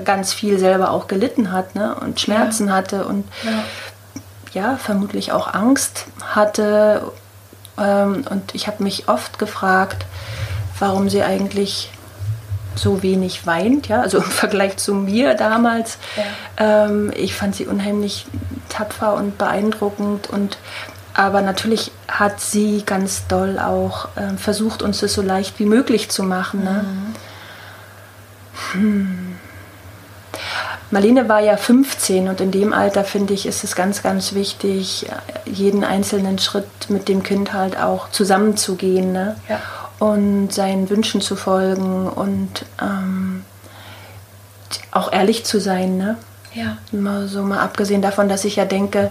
ganz 0.05 0.33
viel 0.33 0.59
selber 0.59 0.91
auch 0.91 1.09
gelitten 1.09 1.53
hat 1.53 1.75
ne? 1.75 1.95
und 1.97 2.21
Schmerzen 2.21 2.69
ja. 2.69 2.75
hatte 2.75 3.05
und 3.05 3.25
ja. 3.43 3.65
ja. 4.53 4.77
vermutlich 4.77 5.33
auch 5.33 5.53
Angst 5.53 6.07
hatte. 6.23 7.11
Ähm, 7.79 8.25
und 8.29 8.55
ich 8.55 8.67
habe 8.67 8.83
mich 8.83 9.09
oft 9.09 9.39
gefragt, 9.39 10.07
warum 10.79 11.09
sie 11.09 11.23
eigentlich 11.23 11.91
so 12.75 13.03
wenig 13.03 13.47
weint, 13.47 13.89
ja, 13.89 14.01
also 14.01 14.19
im 14.23 14.25
Vergleich 14.25 14.77
zu 14.77 14.95
mir 14.95 15.35
damals. 15.35 15.99
Ähm, 16.57 17.13
ich 17.17 17.35
fand 17.35 17.55
sie 17.55 17.67
unheimlich 17.67 18.27
tapfer 18.69 19.15
und 19.15 19.39
beeindruckend 19.39 20.29
und 20.31 20.59
aber 21.15 21.43
natürlich 21.43 21.93
hat 22.09 22.41
sie 22.41 22.83
ganz 22.85 23.27
doll 23.27 23.59
auch 23.59 24.09
äh, 24.17 24.37
versucht, 24.37 24.83
uns 24.83 25.01
das 25.01 25.13
so 25.13 25.23
leicht 25.23 25.59
wie 25.59 25.67
möglich 25.67 26.09
zu 26.11 26.23
machen. 26.23 26.65
Ne? 26.65 26.85
Mhm. 28.73 28.81
Hm. 28.81 29.37
Marlene 30.91 31.29
war 31.29 31.41
ja 31.41 31.57
15 31.57 32.29
und 32.29 32.41
in 32.43 32.51
dem 32.51 32.75
Alter 32.75 33.05
finde 33.05 33.33
ich, 33.33 33.47
ist 33.47 33.65
es 33.65 33.75
ganz, 33.75 34.03
ganz 34.03 34.35
wichtig, 34.35 35.07
jeden 35.47 35.85
einzelnen 35.85 36.39
Schritt 36.39 36.91
mit 36.91 37.09
dem 37.09 37.23
Kind 37.23 37.55
halt 37.55 37.79
auch 37.79 38.11
zusammenzugehen 38.11 39.13
ne? 39.13 39.37
ja. 39.49 39.59
und 39.99 40.53
seinen 40.53 40.91
Wünschen 40.91 41.23
zu 41.23 41.35
folgen 41.35 42.09
und 42.09 42.67
ähm, 42.81 43.45
auch 44.91 45.13
ehrlich 45.13 45.45
zu 45.45 45.61
sein. 45.61 45.97
Ne? 45.97 46.19
Ja. 46.53 46.77
Mal 46.93 47.27
so 47.27 47.43
mal 47.43 47.61
abgesehen 47.61 48.03
davon, 48.03 48.29
dass 48.29 48.45
ich 48.45 48.57
ja 48.57 48.67
denke, 48.67 49.11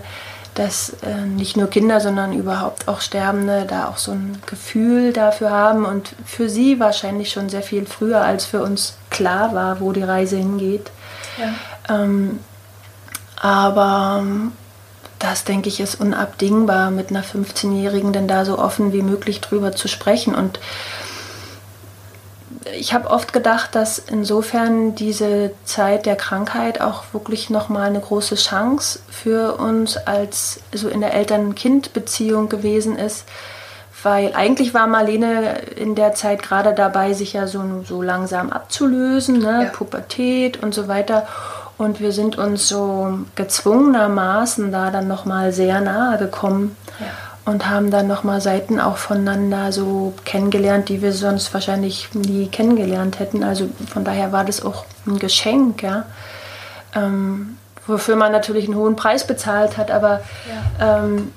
dass 0.56 0.96
äh, 1.02 1.26
nicht 1.26 1.56
nur 1.56 1.70
Kinder, 1.70 2.02
sondern 2.02 2.34
überhaupt 2.34 2.88
auch 2.88 3.00
Sterbende 3.02 3.66
da 3.68 3.88
auch 3.88 3.98
so 3.98 4.12
ein 4.12 4.42
Gefühl 4.46 5.14
dafür 5.14 5.52
haben 5.52 5.86
und 5.86 6.14
für 6.26 6.50
sie 6.50 6.80
wahrscheinlich 6.80 7.32
schon 7.32 7.50
sehr 7.50 7.62
viel 7.62 7.86
früher, 7.86 8.22
als 8.22 8.46
für 8.46 8.62
uns 8.62 8.98
klar 9.10 9.54
war, 9.54 9.80
wo 9.80 9.94
die 9.94 10.04
Reise 10.04 10.38
hingeht. 10.38 10.92
Ja. 11.38 12.04
Ähm, 12.04 12.40
aber 13.38 14.20
ähm, 14.22 14.52
das, 15.20 15.44
denke 15.44 15.70
ich, 15.70 15.80
ist 15.80 16.02
unabdingbar, 16.02 16.92
mit 16.92 17.10
einer 17.10 17.24
15-Jährigen 17.24 18.12
denn 18.12 18.28
da 18.28 18.44
so 18.44 18.60
offen 18.60 18.92
wie 18.92 19.04
möglich 19.04 19.40
drüber 19.40 19.72
zu 19.72 19.88
sprechen 19.88 20.36
und 20.36 20.60
ich 22.78 22.94
habe 22.94 23.10
oft 23.10 23.34
gedacht, 23.34 23.76
dass 23.76 23.98
insofern 24.00 24.96
diese 24.96 25.52
Zeit 25.66 26.06
der 26.06 26.16
Krankheit 26.16 26.80
auch 26.82 27.04
wirklich 27.12 27.50
nochmal 27.50 27.88
eine 27.88 28.00
große 28.00 28.36
Chance 28.36 29.00
für 29.10 29.56
uns 29.56 29.98
als 29.98 30.60
so 30.74 30.88
in 30.88 31.02
der 31.02 31.14
Eltern-Kind-Beziehung 31.14 32.50
gewesen 32.50 32.98
ist. 32.98 33.26
Weil 34.04 34.34
eigentlich 34.34 34.74
war 34.74 34.88
Marlene 34.88 35.60
in 35.76 35.96
der 35.96 36.14
Zeit 36.14 36.42
gerade 36.42 36.74
dabei, 36.74 37.14
sich 37.14 37.34
ja 37.34 37.46
so, 37.46 37.84
so 37.88 38.02
langsam 38.02 38.50
abzulösen, 38.52 39.40
ne? 39.40 39.66
Ja. 39.66 39.70
Pubertät 39.70 40.62
und 40.64 40.74
so 40.74 40.88
weiter. 40.88 41.28
Und 41.78 42.00
wir 42.00 42.12
sind 42.12 42.38
uns 42.38 42.68
so 42.68 43.20
gezwungenermaßen 43.36 44.72
da 44.72 44.92
dann 44.92 45.08
nochmal 45.08 45.52
sehr 45.52 45.82
nahe 45.82 46.18
gekommen. 46.18 46.76
Ja 47.00 47.06
und 47.46 47.70
haben 47.70 47.90
dann 47.90 48.08
nochmal 48.08 48.40
Seiten 48.40 48.80
auch 48.80 48.98
voneinander 48.98 49.72
so 49.72 50.14
kennengelernt, 50.26 50.90
die 50.90 51.02
wir 51.02 51.12
sonst 51.12 51.54
wahrscheinlich 51.54 52.14
nie 52.14 52.48
kennengelernt 52.48 53.20
hätten. 53.20 53.44
Also 53.44 53.70
von 53.92 54.04
daher 54.04 54.32
war 54.32 54.46
das 54.46 54.64
auch 54.64 54.86
ein 55.08 55.18
Geschenk, 55.18 55.82
ja. 55.82 56.06
Ähm, 56.94 57.58
wofür 57.88 58.16
man 58.16 58.32
natürlich 58.32 58.66
einen 58.66 58.76
hohen 58.76 58.96
Preis 58.96 59.26
bezahlt 59.26 59.78
hat, 59.78 59.90
aber 59.90 60.22
ja. 60.80 61.04
Ähm, 61.04 61.32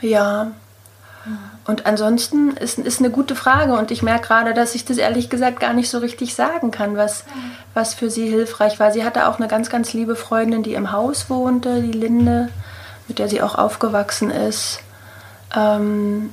ja. 0.00 0.52
Und 1.66 1.86
ansonsten 1.86 2.50
ist, 2.50 2.78
ist 2.78 2.98
eine 3.00 3.08
gute 3.10 3.34
Frage 3.34 3.72
und 3.72 3.90
ich 3.90 4.02
merke 4.02 4.28
gerade, 4.28 4.52
dass 4.52 4.74
ich 4.74 4.84
das 4.84 4.98
ehrlich 4.98 5.30
gesagt 5.30 5.58
gar 5.58 5.72
nicht 5.72 5.88
so 5.88 5.98
richtig 5.98 6.34
sagen 6.34 6.70
kann, 6.70 6.98
was, 6.98 7.24
was 7.72 7.94
für 7.94 8.10
sie 8.10 8.28
hilfreich 8.28 8.78
war. 8.78 8.92
Sie 8.92 9.04
hatte 9.04 9.26
auch 9.26 9.38
eine 9.38 9.48
ganz, 9.48 9.70
ganz 9.70 9.94
liebe 9.94 10.14
Freundin, 10.14 10.62
die 10.62 10.74
im 10.74 10.92
Haus 10.92 11.30
wohnte, 11.30 11.80
die 11.80 11.92
Linde 11.92 12.50
mit 13.08 13.18
der 13.18 13.28
sie 13.28 13.42
auch 13.42 13.54
aufgewachsen 13.54 14.30
ist. 14.30 14.80
Ähm, 15.54 16.30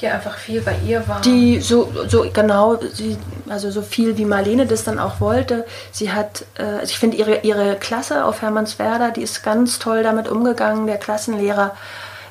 die 0.00 0.06
einfach 0.06 0.36
viel 0.36 0.60
bei 0.60 0.76
ihr 0.86 1.06
war. 1.08 1.20
Die 1.22 1.60
so, 1.60 1.90
so 2.06 2.24
genau, 2.32 2.78
sie, 2.92 3.18
also 3.48 3.70
so 3.70 3.82
viel 3.82 4.16
wie 4.16 4.24
Marlene 4.24 4.66
das 4.66 4.84
dann 4.84 4.98
auch 4.98 5.20
wollte. 5.20 5.66
Sie 5.90 6.12
hat, 6.12 6.44
äh, 6.56 6.62
also 6.62 6.84
ich 6.84 6.98
finde 6.98 7.16
ihre, 7.16 7.40
ihre 7.40 7.76
Klasse 7.76 8.24
auf 8.24 8.42
Hermannswerder, 8.42 9.10
die 9.10 9.22
ist 9.22 9.42
ganz 9.42 9.78
toll 9.78 10.02
damit 10.02 10.28
umgegangen. 10.28 10.86
Der 10.86 10.98
Klassenlehrer 10.98 11.74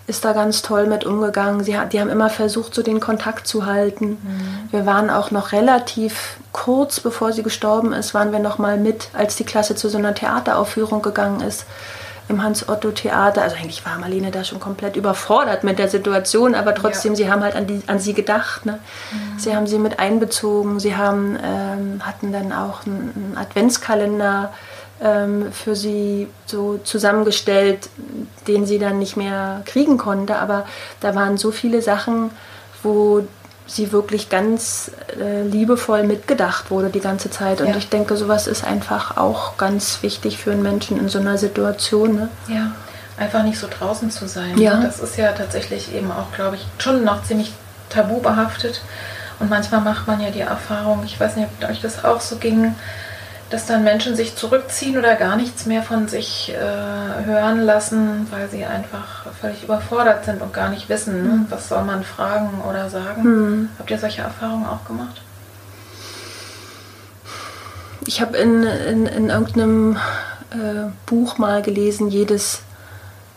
ist 0.07 0.23
da 0.23 0.31
ganz 0.31 0.61
toll 0.61 0.87
mit 0.87 1.03
umgegangen. 1.03 1.63
Sie, 1.65 1.77
die 1.91 1.99
haben 1.99 2.09
immer 2.09 2.29
versucht, 2.29 2.73
so 2.73 2.81
den 2.81 3.01
Kontakt 3.01 3.45
zu 3.47 3.65
halten. 3.65 4.11
Mhm. 4.11 4.71
Wir 4.71 4.85
waren 4.85 5.09
auch 5.09 5.31
noch 5.31 5.51
relativ 5.51 6.37
kurz, 6.53 7.01
bevor 7.01 7.33
sie 7.33 7.43
gestorben 7.43 7.91
ist, 7.91 8.13
waren 8.13 8.31
wir 8.31 8.39
noch 8.39 8.57
mal 8.57 8.77
mit, 8.77 9.09
als 9.11 9.35
die 9.35 9.43
Klasse 9.43 9.75
zu 9.75 9.89
so 9.89 9.97
einer 9.97 10.13
Theateraufführung 10.13 11.01
gegangen 11.01 11.41
ist 11.41 11.65
im 12.29 12.43
Hans-Otto-Theater. 12.43 13.41
Also 13.41 13.55
eigentlich 13.55 13.85
war 13.85 13.97
Marlene 13.97 14.31
da 14.31 14.43
schon 14.43 14.59
komplett 14.59 14.95
überfordert 14.95 15.63
mit 15.63 15.79
der 15.79 15.89
Situation, 15.89 16.55
aber 16.55 16.75
trotzdem, 16.75 17.13
ja. 17.13 17.17
sie 17.17 17.31
haben 17.31 17.43
halt 17.43 17.55
an, 17.55 17.67
die, 17.67 17.81
an 17.87 17.99
sie 17.99 18.13
gedacht. 18.13 18.65
Ne? 18.65 18.79
Mhm. 19.11 19.39
Sie 19.39 19.55
haben 19.55 19.67
sie 19.67 19.79
mit 19.79 19.99
einbezogen. 19.99 20.79
Sie 20.79 20.95
haben, 20.95 21.37
ähm, 21.43 22.01
hatten 22.05 22.31
dann 22.31 22.51
auch 22.51 22.85
einen, 22.85 23.13
einen 23.15 23.37
Adventskalender 23.37 24.53
ähm, 25.01 25.51
für 25.51 25.75
sie 25.75 26.27
so 26.45 26.79
zusammengestellt, 26.83 27.89
den 28.47 28.65
sie 28.65 28.79
dann 28.79 28.99
nicht 28.99 29.15
mehr 29.15 29.61
kriegen 29.65 29.97
konnte. 29.97 30.37
Aber 30.37 30.65
da 30.99 31.15
waren 31.15 31.37
so 31.37 31.51
viele 31.51 31.81
Sachen, 31.81 32.31
wo 32.83 33.25
sie 33.67 33.91
wirklich 33.91 34.29
ganz 34.29 34.91
äh, 35.19 35.43
liebevoll 35.43 36.03
mitgedacht 36.03 36.71
wurde 36.71 36.89
die 36.89 37.01
ganze 37.01 37.29
Zeit. 37.29 37.61
Und 37.61 37.67
ja. 37.67 37.75
ich 37.75 37.89
denke, 37.89 38.15
sowas 38.15 38.47
ist 38.47 38.63
einfach 38.63 39.17
auch 39.17 39.57
ganz 39.57 40.01
wichtig 40.01 40.37
für 40.37 40.51
einen 40.51 40.63
Menschen 40.63 40.97
in 40.97 41.09
so 41.09 41.19
einer 41.19 41.37
Situation. 41.37 42.15
Ne? 42.15 42.29
Ja, 42.47 42.71
einfach 43.17 43.43
nicht 43.43 43.59
so 43.59 43.67
draußen 43.67 44.09
zu 44.09 44.27
sein. 44.27 44.57
Ja. 44.57 44.81
Das 44.81 44.99
ist 44.99 45.17
ja 45.17 45.31
tatsächlich 45.33 45.93
eben 45.93 46.11
auch, 46.11 46.31
glaube 46.33 46.55
ich, 46.55 46.65
schon 46.81 47.03
noch 47.03 47.23
ziemlich 47.23 47.51
tabu 47.89 48.19
behaftet. 48.19 48.81
Und 49.39 49.49
manchmal 49.49 49.81
macht 49.81 50.07
man 50.07 50.19
ja 50.21 50.31
die 50.31 50.41
Erfahrung, 50.41 51.03
ich 51.05 51.19
weiß 51.19 51.35
nicht, 51.35 51.47
ob 51.61 51.69
euch 51.69 51.81
das 51.81 52.03
auch 52.03 52.21
so 52.21 52.37
ging, 52.37 52.73
dass 53.49 53.65
dann 53.65 53.83
Menschen 53.83 54.15
sich 54.15 54.35
zurückziehen 54.35 54.97
oder 54.97 55.15
gar 55.15 55.37
nichts 55.37 55.65
mehr 55.65 55.81
von 55.81 56.07
sich 56.07 56.53
äh, 56.53 57.25
hören 57.25 57.61
lassen, 57.61 58.27
weil 58.29 58.49
sie 58.49 58.65
einfach 58.65 59.27
völlig 59.39 59.63
überfordert 59.63 60.25
sind 60.25 60.41
und 60.41 60.53
gar 60.53 60.69
nicht 60.69 60.89
wissen, 60.89 61.23
ne? 61.23 61.29
Mhm. 61.29 61.45
was 61.49 61.69
soll 61.69 61.83
man 61.83 62.03
fragen 62.03 62.61
oder 62.67 62.89
sagen. 62.89 63.23
Mhm. 63.23 63.69
Habt 63.79 63.89
ihr 63.89 63.99
solche 63.99 64.21
Erfahrungen 64.21 64.65
auch 64.65 64.85
gemacht? 64.85 65.21
Ich 68.05 68.21
habe 68.21 68.37
in, 68.37 68.63
in, 68.63 69.05
in 69.05 69.29
irgendeinem 69.29 69.97
äh, 70.51 70.89
Buch 71.05 71.37
mal 71.37 71.61
gelesen, 71.61 72.09
jedes 72.09 72.61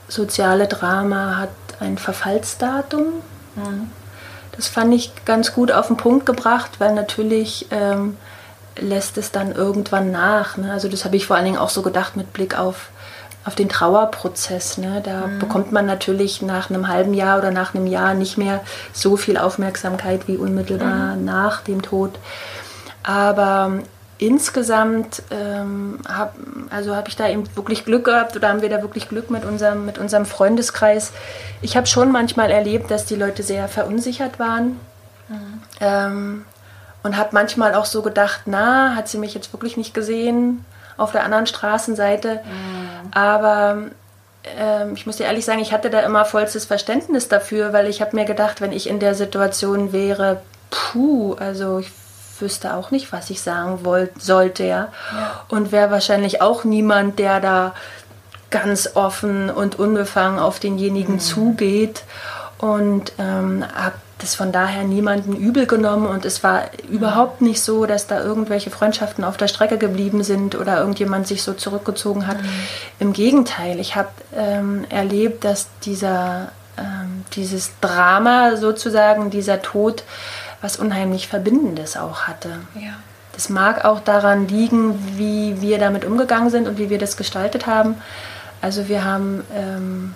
soziale 0.09 0.67
Drama 0.67 1.39
hat 1.39 1.51
ein 1.81 1.99
Verfallsdatum. 1.99 3.07
Mhm. 3.57 3.91
Das 4.53 4.69
fand 4.69 4.93
ich 4.95 5.13
ganz 5.25 5.55
gut 5.55 5.73
auf 5.73 5.87
den 5.87 5.97
Punkt 5.97 6.27
gebracht, 6.27 6.73
weil 6.79 6.95
natürlich 6.95 7.67
ähm, 7.71 8.17
lässt 8.79 9.19
es 9.19 9.31
dann 9.31 9.53
irgendwann 9.53 10.11
nach. 10.11 10.57
Ne? 10.57 10.73
Also 10.73 10.89
das 10.89 11.05
habe 11.05 11.17
ich 11.17 11.27
vor 11.27 11.37
allen 11.37 11.45
Dingen 11.45 11.59
auch 11.59 11.71
so 11.71 11.83
gedacht 11.83 12.17
mit 12.17 12.33
Blick 12.33 12.59
auf, 12.59 12.91
auf 13.45 13.55
den 13.55 13.69
Trauerprozess. 13.69 14.79
Ne? 14.79 15.03
Da 15.05 15.27
mhm. 15.27 15.39
bekommt 15.39 15.73
man 15.73 15.87
natürlich 15.87 16.43
nach 16.43 16.71
einem 16.71 16.89
halben 16.89 17.15
Jahr 17.15 17.39
oder 17.39 17.51
nach 17.51 17.75
einem 17.75 17.87
Jahr 17.87 18.15
nicht 18.15 18.39
mehr 18.39 18.61
so 18.93 19.17
viel 19.17 19.37
Aufmerksamkeit 19.37 20.29
wie 20.29 20.37
unmittelbar 20.37 21.17
mhm. 21.17 21.25
nach 21.25 21.63
dem 21.63 21.83
Tod. 21.83 22.19
Aber 23.03 23.73
insgesamt 24.19 25.23
ähm, 25.31 25.99
habe 26.07 26.33
also 26.69 26.95
hab 26.95 27.09
ich 27.09 27.17
da 27.17 27.29
eben 27.29 27.45
wirklich 27.57 27.87
Glück 27.87 28.05
gehabt 28.05 28.37
oder 28.37 28.51
haben 28.51 28.61
wir 28.61 28.69
da 28.69 28.83
wirklich 28.83 29.09
Glück 29.09 29.31
mit 29.31 29.45
unserem, 29.45 29.87
mit 29.87 29.99
unserem 29.99 30.27
Freundeskreis. 30.27 31.13
Ich 31.63 31.77
habe 31.77 31.87
schon 31.87 32.13
manchmal 32.13 32.51
erlebt, 32.51 32.91
dass 32.91 33.07
die 33.07 33.17
Leute 33.17 33.43
sehr 33.43 33.67
verunsichert 33.67 34.39
waren. 34.39 34.79
Mhm. 35.29 35.63
Ähm, 35.81 36.45
und 37.03 37.17
habe 37.17 37.31
manchmal 37.33 37.75
auch 37.75 37.87
so 37.87 38.03
gedacht, 38.03 38.43
na, 38.47 38.95
hat 38.95 39.09
sie 39.09 39.19
mich 39.19 39.35
jetzt 39.35 39.53
wirklich 39.53 39.77
nicht 39.77 39.95
gesehen 39.95 40.65
auf 40.97 41.13
der 41.13 41.25
anderen 41.25 41.47
Straßenseite. 41.47 42.41
Mhm. 42.45 43.13
Aber 43.13 43.79
ähm, 44.59 44.95
ich 44.95 45.07
muss 45.07 45.17
dir 45.17 45.25
ehrlich 45.25 45.45
sagen, 45.45 45.61
ich 45.61 45.73
hatte 45.73 45.91
da 45.91 46.01
immer 46.01 46.25
vollstes 46.25 46.65
Verständnis 46.65 47.29
dafür, 47.29 47.73
weil 47.73 47.87
ich 47.87 48.01
habe 48.01 48.17
mir 48.17 48.25
gedacht, 48.25 48.61
wenn 48.61 48.73
ich 48.73 48.89
in 48.89 49.01
der 49.01 49.15
Situation 49.15 49.93
wäre, 49.93 50.43
puh, 50.71 51.35
also 51.35 51.79
ich 51.79 51.91
wüsste 52.39 52.75
auch 52.75 52.91
nicht, 52.91 53.13
was 53.13 53.31
ich 53.31 53.43
sagen 53.43 53.85
wollte, 53.85 54.19
sollte, 54.21 54.65
ja. 54.65 54.89
ja. 55.13 55.45
Und 55.49 55.73
wäre 55.73 55.91
wahrscheinlich 55.91 56.41
auch 56.41 56.65
niemand, 56.65 57.19
der 57.19 57.41
da 57.41 57.75
ganz 58.51 58.91
offen 58.95 59.51
und 59.51 59.79
unbefangen 59.79 60.39
auf 60.39 60.59
denjenigen 60.59 61.15
mhm. 61.15 61.21
zugeht. 61.21 62.03
Und 62.59 63.13
ähm, 63.19 63.65
habe 63.75 63.95
das 64.21 64.35
von 64.35 64.53
daher 64.53 64.85
niemanden 64.85 65.35
übel 65.35 65.67
genommen 65.67 66.07
und 66.07 66.25
es 66.25 66.43
war 66.43 66.65
überhaupt 66.91 67.41
nicht 67.41 67.63
so, 67.63 67.87
dass 67.87 68.07
da 68.07 68.21
irgendwelche 68.23 68.71
Freundschaften 68.71 69.25
auf 69.25 69.37
der 69.37 69.49
Strecke 69.49 69.79
geblieben 69.79 70.23
sind 70.23 70.55
oder 70.55 70.79
irgendjemand 70.79 71.27
sich 71.27 71.43
so 71.43 71.55
zurückgezogen 71.55 72.27
hat. 72.27 72.41
Mhm. 72.41 72.49
Im 72.99 73.13
Gegenteil, 73.13 73.81
ich 73.81 73.97
habe 73.97 74.11
ähm, 74.37 74.85
erlebt, 74.91 75.45
dass 75.45 75.69
dieser, 75.85 76.53
ähm, 76.77 77.25
dieses 77.35 77.73
Drama 77.81 78.57
sozusagen, 78.57 79.31
dieser 79.31 79.63
Tod, 79.63 80.05
was 80.61 80.77
unheimlich 80.77 81.29
Verbindendes 81.29 81.97
auch 81.97 82.23
hatte. 82.23 82.51
Ja. 82.75 82.93
Das 83.33 83.49
mag 83.49 83.85
auch 83.85 84.01
daran 84.01 84.49
liegen, 84.49 85.17
wie 85.17 85.63
wir 85.63 85.79
damit 85.79 86.05
umgegangen 86.05 86.51
sind 86.51 86.69
und 86.69 86.79
wie 86.79 86.91
wir 86.91 86.99
das 86.99 87.17
gestaltet 87.17 87.67
haben. 87.67 87.95
Also 88.61 88.89
wir 88.89 89.05
haben 89.05 89.45
ähm, 89.55 90.15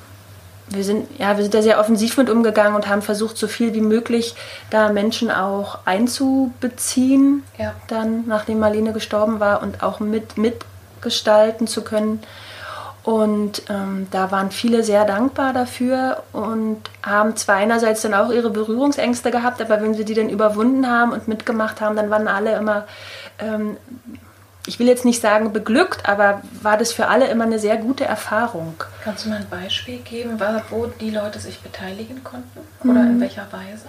wir 0.68 0.84
sind, 0.84 1.08
ja, 1.18 1.36
wir 1.36 1.42
sind 1.42 1.54
da 1.54 1.62
sehr 1.62 1.78
offensiv 1.78 2.16
mit 2.16 2.30
umgegangen 2.30 2.74
und 2.74 2.88
haben 2.88 3.02
versucht, 3.02 3.36
so 3.36 3.48
viel 3.48 3.74
wie 3.74 3.80
möglich 3.80 4.34
da 4.70 4.90
Menschen 4.90 5.30
auch 5.30 5.78
einzubeziehen, 5.84 7.42
ja. 7.58 7.74
dann 7.88 8.26
nachdem 8.26 8.60
Marlene 8.60 8.92
gestorben 8.92 9.40
war 9.40 9.62
und 9.62 9.82
auch 9.82 10.00
mit 10.00 10.38
mitgestalten 10.38 11.66
zu 11.66 11.82
können. 11.82 12.22
Und 13.04 13.62
ähm, 13.68 14.06
da 14.10 14.30
waren 14.30 14.50
viele 14.50 14.82
sehr 14.82 15.04
dankbar 15.04 15.52
dafür 15.52 16.22
und 16.32 16.80
haben 17.02 17.36
zwar 17.36 17.56
einerseits 17.56 18.00
dann 18.00 18.14
auch 18.14 18.30
ihre 18.30 18.48
Berührungsängste 18.48 19.30
gehabt, 19.30 19.60
aber 19.60 19.82
wenn 19.82 19.92
sie 19.92 20.06
die 20.06 20.14
dann 20.14 20.30
überwunden 20.30 20.88
haben 20.88 21.12
und 21.12 21.28
mitgemacht 21.28 21.82
haben, 21.82 21.96
dann 21.96 22.08
waren 22.08 22.28
alle 22.28 22.56
immer 22.56 22.86
ähm, 23.38 23.76
ich 24.66 24.78
will 24.78 24.86
jetzt 24.86 25.04
nicht 25.04 25.20
sagen 25.20 25.52
beglückt, 25.52 26.08
aber 26.08 26.40
war 26.62 26.76
das 26.76 26.92
für 26.92 27.08
alle 27.08 27.26
immer 27.26 27.44
eine 27.44 27.58
sehr 27.58 27.76
gute 27.76 28.04
Erfahrung. 28.04 28.74
Kannst 29.02 29.24
du 29.24 29.28
mal 29.28 29.36
ein 29.36 29.48
Beispiel 29.48 29.98
geben, 29.98 30.40
wo 30.70 30.86
die 30.86 31.10
Leute 31.10 31.38
sich 31.38 31.60
beteiligen 31.60 32.24
konnten 32.24 32.60
oder 32.82 33.00
mhm. 33.00 33.10
in 33.10 33.20
welcher 33.20 33.46
Weise? 33.50 33.84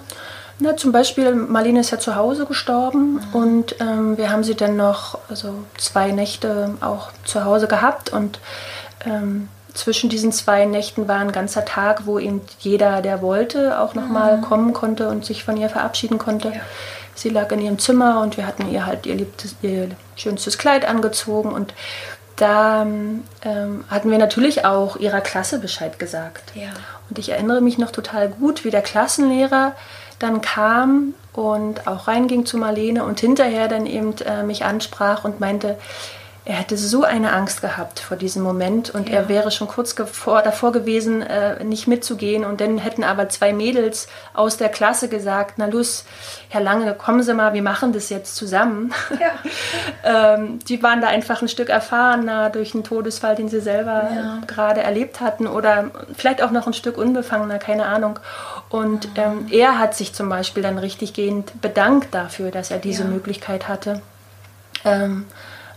Na, 0.60 0.78
zum 0.78 0.92
Beispiel, 0.92 1.34
Marlene 1.34 1.82
ist 1.82 1.92
ja 1.92 2.00
zu 2.00 2.16
Hause 2.16 2.46
gestorben 2.46 3.14
mhm. 3.14 3.22
und 3.34 3.76
ähm, 3.80 4.18
wir 4.18 4.32
haben 4.32 4.44
sie 4.44 4.56
dann 4.56 4.78
noch 4.78 5.20
also 5.30 5.66
zwei 5.78 6.12
Nächte 6.12 6.76
auch 6.82 7.10
zu 7.26 7.44
Hause 7.44 7.68
gehabt 7.68 8.10
und 8.10 8.40
ähm, 9.06 9.50
zwischen 9.74 10.10
diesen 10.10 10.32
zwei 10.32 10.66
Nächten 10.66 11.08
war 11.10 11.20
ein 11.20 11.34
ganzer 11.34 11.66
Tag, 11.66 12.06
wo 12.06 12.18
eben 12.18 12.42
jeder, 12.60 13.02
der 13.02 13.22
wollte, 13.22 13.80
auch 13.80 13.94
nochmal 13.94 14.38
mhm. 14.38 14.42
kommen 14.42 14.74
konnte 14.74 15.10
und 15.10 15.26
sich 15.26 15.44
von 15.44 15.58
ihr 15.58 15.70
verabschieden 15.70 16.18
konnte. 16.18 16.50
Ja. 16.50 16.62
Sie 17.16 17.30
lag 17.30 17.52
in 17.52 17.62
ihrem 17.62 17.80
Zimmer 17.80 18.22
und 18.22 18.38
wir 18.38 18.46
hatten 18.46 18.70
ihr 18.72 18.86
halt 18.86 19.06
ihr, 19.06 19.16
liebtes, 19.16 19.56
ihr 19.62 19.90
schönstes 20.16 20.58
Kleid 20.58 20.86
angezogen 20.86 21.52
und 21.52 21.74
da 22.36 22.82
ähm, 22.82 23.24
hatten 23.90 24.12
wir 24.12 24.18
natürlich 24.18 24.66
auch 24.66 24.98
ihrer 24.98 25.22
Klasse 25.22 25.60
Bescheid 25.60 25.98
gesagt. 25.98 26.52
Ja. 26.54 26.70
Und 27.10 27.18
ich 27.18 27.30
erinnere 27.30 27.62
mich 27.62 27.78
noch 27.78 27.92
total 27.92 28.28
gut, 28.28 28.66
wie 28.66 28.72
der 28.72 28.82
Klassenlehrer 28.82 29.74
dann 30.20 30.42
kam 30.42 31.14
und 31.34 31.88
auch 31.88 32.08
reinging 32.08 32.46
zu 32.46 32.58
Marlene 32.58 33.04
und 33.04 33.20
hinterher 33.20 33.68
dann 33.68 33.86
eben 33.86 34.14
äh, 34.26 34.44
mich 34.44 34.66
ansprach 34.66 35.24
und 35.24 35.40
meinte, 35.40 35.78
er 36.48 36.54
hätte 36.54 36.78
so 36.78 37.04
eine 37.04 37.34
Angst 37.34 37.62
gehabt 37.62 38.00
vor 38.00 38.18
diesem 38.18 38.44
Moment 38.44 38.92
und 38.92 39.10
ja. 39.10 39.16
er 39.16 39.30
wäre 39.30 39.50
schon 39.50 39.68
kurz 39.68 39.94
vor, 39.94 40.44
davor 40.44 40.72
gewesen, 40.72 41.24
äh, 41.24 41.64
nicht 41.64 41.88
mitzugehen. 41.88 42.46
Und 42.46 42.62
dann 42.62 42.78
hätten 42.78 43.04
aber 43.04 43.30
zwei 43.30 43.52
Mädels 43.52 44.08
aus 44.36 44.56
der 44.58 44.70
Klasse 44.70 45.10
gesagt, 45.10 45.56
na 45.58 45.66
Luz, 45.66 46.06
Herr 46.50 46.62
Lange, 46.62 46.94
kommen 46.94 47.24
Sie 47.24 47.34
mal, 47.34 47.54
wir 47.54 47.64
machen 47.64 47.94
das 47.94 48.10
jetzt 48.10 48.36
zusammen. 48.36 48.94
Ja. 49.20 49.34
ähm, 50.36 50.60
die 50.60 50.84
waren 50.84 51.02
da 51.02 51.08
einfach 51.08 51.42
ein 51.42 51.48
Stück 51.48 51.70
erfahrener 51.70 52.52
durch 52.52 52.76
einen 52.76 52.84
Todesfall, 52.84 53.36
den 53.36 53.50
sie 53.50 53.60
selber 53.60 54.10
ja. 54.16 54.42
gerade 54.46 54.82
erlebt 54.82 55.22
hatten 55.22 55.48
oder 55.48 55.90
vielleicht 56.16 56.44
auch 56.44 56.52
noch 56.52 56.68
ein 56.68 56.74
Stück 56.74 57.00
unbefangener, 57.00 57.58
keine 57.58 57.88
Ahnung. 57.88 58.20
Und 58.70 59.10
ähm, 59.16 59.48
er 59.50 59.80
hat 59.80 59.96
sich 59.96 60.14
zum 60.14 60.30
Beispiel 60.30 60.62
dann 60.62 60.78
richtig 60.78 61.14
gehend 61.14 61.60
bedankt 61.60 62.14
dafür, 62.14 62.52
dass 62.52 62.70
er 62.70 62.78
diese 62.78 63.06
Möglichkeit 63.06 63.68
hatte. 63.68 64.02
Ähm, 64.84 65.26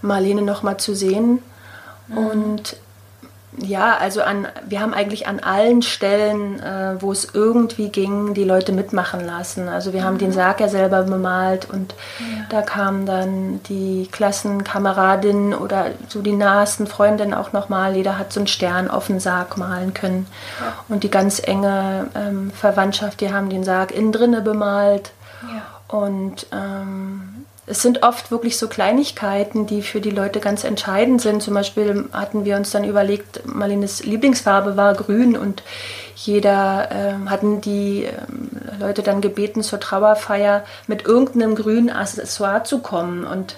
Marlene 0.03 0.43
nochmal 0.43 0.77
zu 0.79 0.95
sehen. 0.95 1.43
Mhm. 2.09 2.19
Und 2.19 2.77
ja, 3.61 3.97
also 3.97 4.23
an, 4.23 4.47
wir 4.67 4.81
haben 4.81 4.95
eigentlich 4.95 5.27
an 5.27 5.41
allen 5.41 5.83
Stellen, 5.83 6.61
äh, 6.61 7.01
wo 7.01 7.11
es 7.11 7.29
irgendwie 7.33 7.89
ging, 7.89 8.35
die 8.35 8.45
Leute 8.45 8.73
mitmachen 8.73 9.25
lassen. 9.25 9.69
Also 9.69 9.93
wir 9.93 10.03
mhm. 10.03 10.05
haben 10.05 10.19
den 10.19 10.33
Sarg 10.33 10.61
ja 10.61 10.69
selber 10.69 11.03
bemalt 11.03 11.69
und 11.71 11.95
ja. 12.21 12.45
da 12.51 12.63
kamen 12.63 13.07
dann 13.07 13.61
die 13.65 14.09
Klassenkameradinnen 14.13 15.55
oder 15.55 15.87
so 16.09 16.23
die 16.23 16.33
nahesten 16.33 16.87
Freundinnen 16.87 17.35
auch 17.35 17.53
nochmal. 17.53 17.97
Jeder 17.97 18.19
hat 18.19 18.33
so 18.33 18.41
einen 18.41 18.47
Stern 18.47 18.89
auf 18.91 19.07
den 19.07 19.19
Sarg 19.19 19.57
malen 19.57 19.95
können. 19.95 20.27
Ja. 20.61 20.75
Und 20.89 21.03
die 21.03 21.11
ganz 21.11 21.41
enge 21.43 22.09
ähm, 22.15 22.51
Verwandtschaft, 22.51 23.21
die 23.21 23.33
haben 23.33 23.51
den 23.51 23.65
Sarg 23.65 23.93
innen 23.93 24.13
drinne 24.13 24.41
bemalt. 24.43 25.11
Ja. 25.43 25.97
Und 25.97 26.47
ähm, 26.53 27.38
es 27.69 27.83
sind 27.83 28.03
oft 28.03 28.31
wirklich 28.31 28.57
so 28.57 28.69
Kleinigkeiten, 28.69 29.67
die 29.67 29.83
für 29.83 30.01
die 30.01 30.11
Leute 30.11 30.41
ganz 30.41 30.65
entscheidend 30.65 31.21
sind. 31.21 31.43
Zum 31.43 31.55
Beispiel 31.55 32.09
hatten 32.13 32.45
wir 32.45 32.57
uns 32.57 32.71
dann 32.71 32.85
überlegt, 32.85 33.47
Marlenes 33.47 34.05
Lieblingsfarbe 34.05 34.77
war 34.77 34.95
grün 34.95 35.37
und 35.37 35.63
jeder 36.17 36.91
äh, 36.91 37.29
hatten 37.29 37.61
die 37.61 38.05
äh, 38.05 38.13
Leute 38.81 39.03
dann 39.03 39.21
gebeten, 39.21 39.63
zur 39.63 39.81
Trauerfeier 39.81 40.65
mit 40.87 41.07
irgendeinem 41.07 41.55
grünen 41.55 41.91
Accessoire 41.91 42.65
zu 42.65 42.81
kommen. 42.81 43.25
Und 43.25 43.57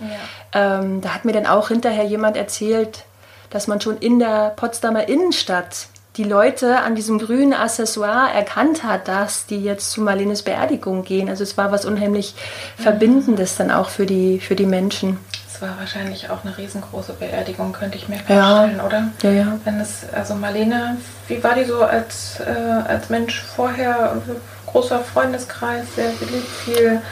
ja. 0.53 0.81
ähm, 0.81 1.01
da 1.01 1.15
hat 1.15 1.25
mir 1.25 1.33
dann 1.33 1.47
auch 1.47 1.69
hinterher 1.69 2.05
jemand 2.05 2.37
erzählt, 2.37 3.05
dass 3.51 3.67
man 3.67 3.81
schon 3.81 3.99
in 3.99 4.19
der 4.19 4.53
Potsdamer 4.57 5.09
Innenstadt 5.09 5.89
die 6.17 6.25
Leute 6.25 6.81
an 6.81 6.95
diesem 6.95 7.19
grünen 7.19 7.53
Accessoire 7.53 8.33
erkannt 8.33 8.83
hat, 8.83 9.09
dass 9.09 9.47
die 9.47 9.63
jetzt 9.63 9.93
zu 9.93 10.01
Marlenes 10.01 10.43
Beerdigung 10.43 11.05
gehen. 11.05 11.29
Also 11.29 11.45
es 11.45 11.57
war 11.57 11.71
was 11.71 11.85
unheimlich 11.85 12.35
Verbindendes 12.77 13.57
dann 13.57 13.71
auch 13.71 13.89
für 13.89 14.07
die, 14.07 14.41
für 14.41 14.57
die 14.57 14.67
Menschen. 14.67 15.19
Es 15.47 15.63
war 15.63 15.79
wahrscheinlich 15.79 16.31
auch 16.31 16.45
eine 16.45 16.57
riesengroße 16.57 17.13
Beerdigung, 17.13 17.73
könnte 17.73 17.97
ich 17.99 18.09
mir 18.09 18.17
vorstellen, 18.17 18.79
ja. 18.79 18.87
oder? 18.87 19.09
Ja, 19.23 19.31
ja. 19.31 19.59
Wenn 19.65 19.79
es, 19.79 20.05
also 20.13 20.35
Marlene, 20.35 20.97
wie 21.29 21.43
war 21.45 21.55
die 21.55 21.65
so 21.65 21.83
als, 21.83 22.41
äh, 22.41 22.51
als 22.89 23.09
Mensch 23.09 23.43
vorher? 23.43 24.21
Großer 24.67 25.01
Freundeskreis, 25.01 25.85
sehr 25.97 26.11
beliebt, 26.11 26.49
viel 26.65 27.03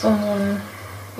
so 0.00 0.08
ein 0.08 0.60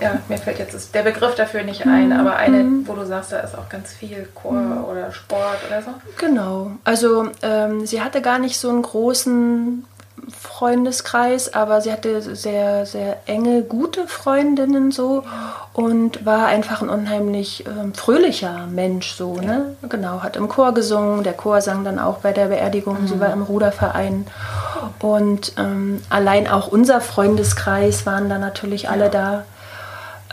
ja, 0.01 0.19
mir 0.29 0.39
fällt 0.39 0.59
jetzt 0.59 0.95
der 0.95 1.03
Begriff 1.03 1.35
dafür 1.35 1.63
nicht 1.63 1.87
ein, 1.87 2.13
aber 2.13 2.37
eine, 2.37 2.63
mhm. 2.63 2.89
wo 2.89 2.95
du 2.95 3.05
sagst, 3.05 3.33
da 3.33 3.41
ist 3.41 3.57
auch 3.57 3.69
ganz 3.69 3.93
viel 3.93 4.29
Chor 4.35 4.53
mhm. 4.53 4.85
oder 4.85 5.13
Sport 5.13 5.59
oder 5.67 5.83
so. 5.83 5.91
Genau. 6.19 6.73
Also 6.85 7.29
ähm, 7.43 7.87
sie 7.87 8.03
hatte 8.03 8.23
gar 8.23 8.39
nicht 8.39 8.59
so 8.59 8.69
einen 8.69 8.83
großen 8.83 9.85
Freundeskreis, 10.29 11.55
aber 11.55 11.81
sie 11.81 11.93
hatte 11.93 12.21
sehr, 12.35 12.87
sehr 12.87 13.19
enge, 13.27 13.63
gute 13.63 14.07
Freundinnen 14.07 14.91
so 14.91 15.25
und 15.73 16.25
war 16.27 16.47
einfach 16.47 16.83
ein 16.83 16.89
unheimlich 16.89 17.65
ähm, 17.67 17.95
fröhlicher 17.95 18.67
Mensch 18.67 19.13
so, 19.13 19.37
ja. 19.37 19.43
ne? 19.43 19.77
Genau, 19.89 20.23
hat 20.23 20.37
im 20.37 20.49
Chor 20.49 20.75
gesungen, 20.75 21.23
der 21.23 21.35
Chor 21.35 21.61
sang 21.61 21.85
dann 21.85 21.99
auch 21.99 22.19
bei 22.19 22.33
der 22.33 22.47
Beerdigung, 22.47 23.03
mhm. 23.03 23.09
sie 23.09 23.21
war 23.21 23.33
im 23.33 23.43
Ruderverein 23.43 24.27
und 25.01 25.53
ähm, 25.57 26.03
allein 26.11 26.49
auch 26.49 26.69
unser 26.69 27.01
Freundeskreis 27.01 28.07
waren 28.07 28.29
da 28.29 28.39
natürlich 28.39 28.83
ja. 28.83 28.91
alle 28.91 29.09
da. 29.11 29.45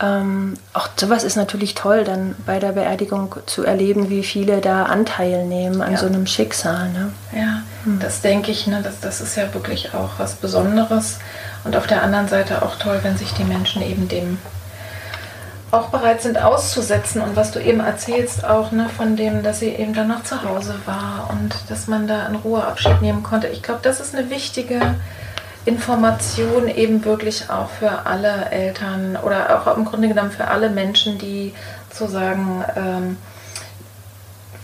Ähm, 0.01 0.55
auch 0.73 0.89
sowas 0.97 1.23
ist 1.23 1.38
natürlich 1.38 1.73
toll, 1.73 2.03
dann 2.03 2.36
bei 2.45 2.60
der 2.60 2.73
Beerdigung 2.73 3.36
zu 3.45 3.63
erleben, 3.63 4.10
wie 4.10 4.23
viele 4.23 4.60
da 4.60 4.84
Anteil 4.84 5.45
nehmen 5.45 5.81
an 5.81 5.93
ja. 5.93 5.97
so 5.97 6.08
einem 6.08 6.27
Schicksal. 6.27 6.89
Ne? 6.89 7.12
Ja, 7.34 7.62
hm. 7.86 7.99
das 7.99 8.21
denke 8.21 8.51
ich, 8.51 8.67
ne, 8.67 8.81
das, 8.84 8.99
das 8.99 9.21
ist 9.21 9.38
ja 9.38 9.53
wirklich 9.53 9.93
auch 9.93 10.12
was 10.17 10.36
Besonderes. 10.36 11.19
Und 11.63 11.77
auf 11.77 11.88
der 11.88 12.03
anderen 12.03 12.27
Seite 12.27 12.62
auch 12.62 12.75
toll, 12.75 12.99
wenn 13.03 13.17
sich 13.17 13.34
die 13.34 13.45
Menschen 13.45 13.81
eben 13.81 14.10
dem 14.10 14.38
auch 15.71 15.89
bereit 15.89 16.21
sind 16.21 16.41
auszusetzen. 16.41 17.21
Und 17.21 17.36
was 17.36 17.51
du 17.51 17.60
eben 17.62 17.79
erzählst, 17.79 18.45
auch 18.45 18.71
ne, 18.71 18.89
von 18.89 19.15
dem, 19.15 19.43
dass 19.43 19.60
sie 19.60 19.69
eben 19.69 19.93
dann 19.93 20.10
noch 20.10 20.23
zu 20.23 20.43
Hause 20.43 20.75
war 20.86 21.29
und 21.31 21.53
dass 21.69 21.88
man 21.88 22.08
da 22.08 22.27
in 22.27 22.36
Ruhe 22.36 22.63
Abschied 22.63 23.01
nehmen 23.01 23.23
konnte. 23.23 23.47
Ich 23.47 23.63
glaube, 23.63 23.79
das 23.81 23.99
ist 23.99 24.15
eine 24.15 24.29
wichtige 24.29 24.95
Information 25.65 26.67
eben 26.67 27.04
wirklich 27.06 27.49
auch 27.49 27.69
für 27.69 28.06
alle 28.06 28.51
Eltern 28.51 29.17
oder 29.17 29.60
auch 29.60 29.75
im 29.75 29.86
Grunde 29.86 30.08
genommen 30.08 30.32
für 30.32 30.47
alle 30.47 30.69
Menschen, 30.69 31.17
die 31.17 31.54
sozusagen, 31.91 32.63
ähm, 32.75 33.17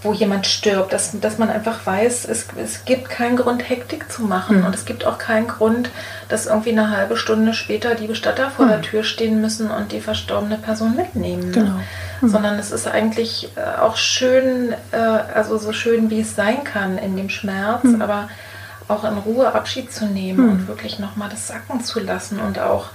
wo 0.03 0.13
jemand 0.13 0.47
stirbt, 0.47 0.93
dass, 0.93 1.19
dass 1.19 1.37
man 1.37 1.49
einfach 1.49 1.85
weiß, 1.85 2.25
es, 2.25 2.47
es 2.55 2.85
gibt 2.85 3.09
keinen 3.09 3.35
Grund, 3.35 3.67
Hektik 3.67 4.11
zu 4.11 4.23
machen 4.23 4.59
mhm. 4.59 4.65
und 4.65 4.75
es 4.75 4.85
gibt 4.85 5.05
auch 5.05 5.17
keinen 5.17 5.47
Grund, 5.47 5.89
dass 6.29 6.45
irgendwie 6.45 6.71
eine 6.71 6.89
halbe 6.91 7.17
Stunde 7.17 7.53
später 7.53 7.95
die 7.95 8.07
Bestatter 8.07 8.51
vor 8.51 8.65
mhm. 8.65 8.69
der 8.69 8.81
Tür 8.81 9.03
stehen 9.03 9.41
müssen 9.41 9.71
und 9.71 9.91
die 9.91 10.01
verstorbene 10.01 10.57
Person 10.57 10.95
mitnehmen. 10.95 11.51
Genau. 11.51 11.79
Mhm. 12.21 12.29
Sondern 12.29 12.59
es 12.59 12.71
ist 12.71 12.87
eigentlich 12.87 13.49
äh, 13.55 13.79
auch 13.79 13.95
schön, 13.95 14.73
äh, 14.91 14.97
also 14.97 15.57
so 15.57 15.73
schön, 15.73 16.11
wie 16.11 16.21
es 16.21 16.35
sein 16.35 16.63
kann 16.63 16.99
in 16.99 17.15
dem 17.15 17.29
Schmerz, 17.29 17.83
hm. 17.83 18.01
aber 18.01 18.29
auch 18.91 19.03
in 19.03 19.17
Ruhe 19.17 19.53
Abschied 19.53 19.91
zu 19.91 20.05
nehmen 20.05 20.39
hm. 20.39 20.51
und 20.51 20.67
wirklich 20.67 20.99
nochmal 20.99 21.29
das 21.29 21.47
sacken 21.47 21.83
zu 21.83 21.99
lassen 21.99 22.39
und 22.39 22.59
auch 22.59 22.87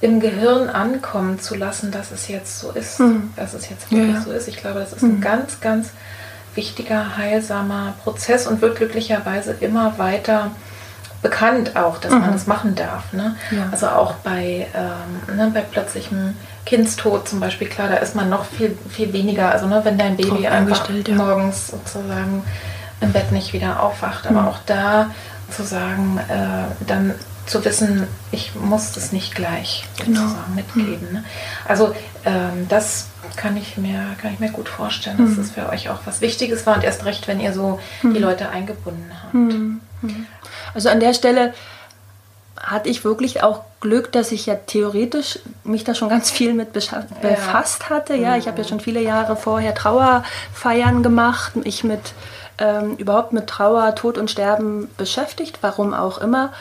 im 0.00 0.20
Gehirn 0.20 0.68
ankommen 0.68 1.40
zu 1.40 1.54
lassen, 1.54 1.90
dass 1.90 2.10
es 2.10 2.28
jetzt 2.28 2.58
so 2.58 2.70
ist, 2.72 2.98
hm. 2.98 3.32
dass 3.36 3.54
es 3.54 3.70
jetzt 3.70 3.90
wirklich 3.90 4.14
ja. 4.14 4.20
so 4.20 4.30
ist. 4.30 4.48
Ich 4.48 4.58
glaube, 4.58 4.80
das 4.80 4.92
ist 4.92 5.02
hm. 5.02 5.16
ein 5.16 5.20
ganz, 5.20 5.60
ganz 5.60 5.90
wichtiger, 6.54 7.16
heilsamer 7.16 7.94
Prozess 8.02 8.46
und 8.46 8.60
wird 8.60 8.76
glücklicherweise 8.76 9.56
immer 9.60 9.98
weiter 9.98 10.50
bekannt 11.22 11.76
auch, 11.76 11.98
dass 11.98 12.12
mhm. 12.12 12.20
man 12.20 12.32
das 12.32 12.46
machen 12.46 12.74
darf. 12.74 13.12
Ne? 13.12 13.36
Ja. 13.50 13.68
Also 13.72 13.88
auch 13.88 14.14
bei, 14.16 14.66
ähm, 14.74 15.36
ne, 15.36 15.50
bei 15.52 15.60
plötzlichem 15.60 16.36
Kindstod 16.64 17.28
zum 17.28 17.40
Beispiel, 17.40 17.68
klar, 17.68 17.88
da 17.88 17.96
ist 17.96 18.14
man 18.14 18.28
noch 18.28 18.44
viel, 18.44 18.76
viel 18.88 19.12
weniger. 19.12 19.50
Also 19.50 19.66
ne, 19.66 19.80
wenn 19.84 19.98
dein 19.98 20.16
Baby 20.16 20.46
einfach 20.46 20.88
ja. 20.88 21.14
morgens 21.14 21.68
sozusagen 21.68 22.44
im 23.00 23.12
Bett 23.12 23.32
nicht 23.32 23.52
wieder 23.52 23.82
aufwacht, 23.82 24.26
aber 24.26 24.42
mhm. 24.42 24.48
auch 24.48 24.58
da 24.66 25.10
zu 25.50 25.62
sagen, 25.62 26.18
äh, 26.28 26.84
dann 26.86 27.14
zu 27.46 27.64
wissen, 27.64 28.06
ich 28.32 28.54
muss 28.54 28.92
das 28.92 29.12
nicht 29.12 29.34
gleich 29.34 29.84
genau. 30.04 30.26
mitgeben. 30.54 31.12
Ne? 31.12 31.24
Also 31.64 31.94
ähm, 32.24 32.66
das 32.68 33.08
kann 33.36 33.56
ich, 33.56 33.76
mir, 33.76 34.00
kann 34.20 34.32
ich 34.32 34.40
mir 34.40 34.50
gut 34.50 34.68
vorstellen, 34.68 35.18
dass 35.18 35.30
mhm. 35.30 35.36
das 35.36 35.50
für 35.52 35.68
euch 35.68 35.88
auch 35.88 36.00
was 36.04 36.20
Wichtiges 36.20 36.66
war 36.66 36.76
und 36.76 36.84
erst 36.84 37.04
recht, 37.04 37.28
wenn 37.28 37.38
ihr 37.38 37.52
so 37.52 37.78
mhm. 38.02 38.14
die 38.14 38.20
Leute 38.20 38.48
eingebunden 38.48 39.10
habt. 39.22 39.34
Mhm. 39.34 39.80
mhm. 40.02 40.26
Also 40.74 40.88
an 40.88 41.00
der 41.00 41.14
Stelle 41.14 41.54
hatte 42.60 42.88
ich 42.88 43.04
wirklich 43.04 43.42
auch 43.42 43.62
Glück, 43.80 44.10
dass 44.12 44.32
ich 44.32 44.46
ja 44.46 44.54
theoretisch 44.54 45.38
mich 45.62 45.84
da 45.84 45.94
schon 45.94 46.08
ganz 46.08 46.30
viel 46.30 46.54
mit 46.54 46.72
befasst 46.72 47.90
hatte. 47.90 48.16
Ja, 48.16 48.36
ich 48.36 48.48
habe 48.48 48.58
ja 48.58 48.64
mhm. 48.64 48.68
schon 48.68 48.80
viele 48.80 49.00
Jahre 49.00 49.36
vorher 49.36 49.74
Trauerfeiern 49.74 51.02
gemacht, 51.02 51.52
ich 51.64 51.84
mit 51.84 52.00
ähm, 52.58 52.96
überhaupt 52.96 53.32
mit 53.32 53.46
Trauer, 53.46 53.94
Tod 53.94 54.18
und 54.18 54.30
Sterben 54.30 54.90
beschäftigt, 54.96 55.58
warum 55.60 55.94
auch 55.94 56.18
immer. 56.18 56.52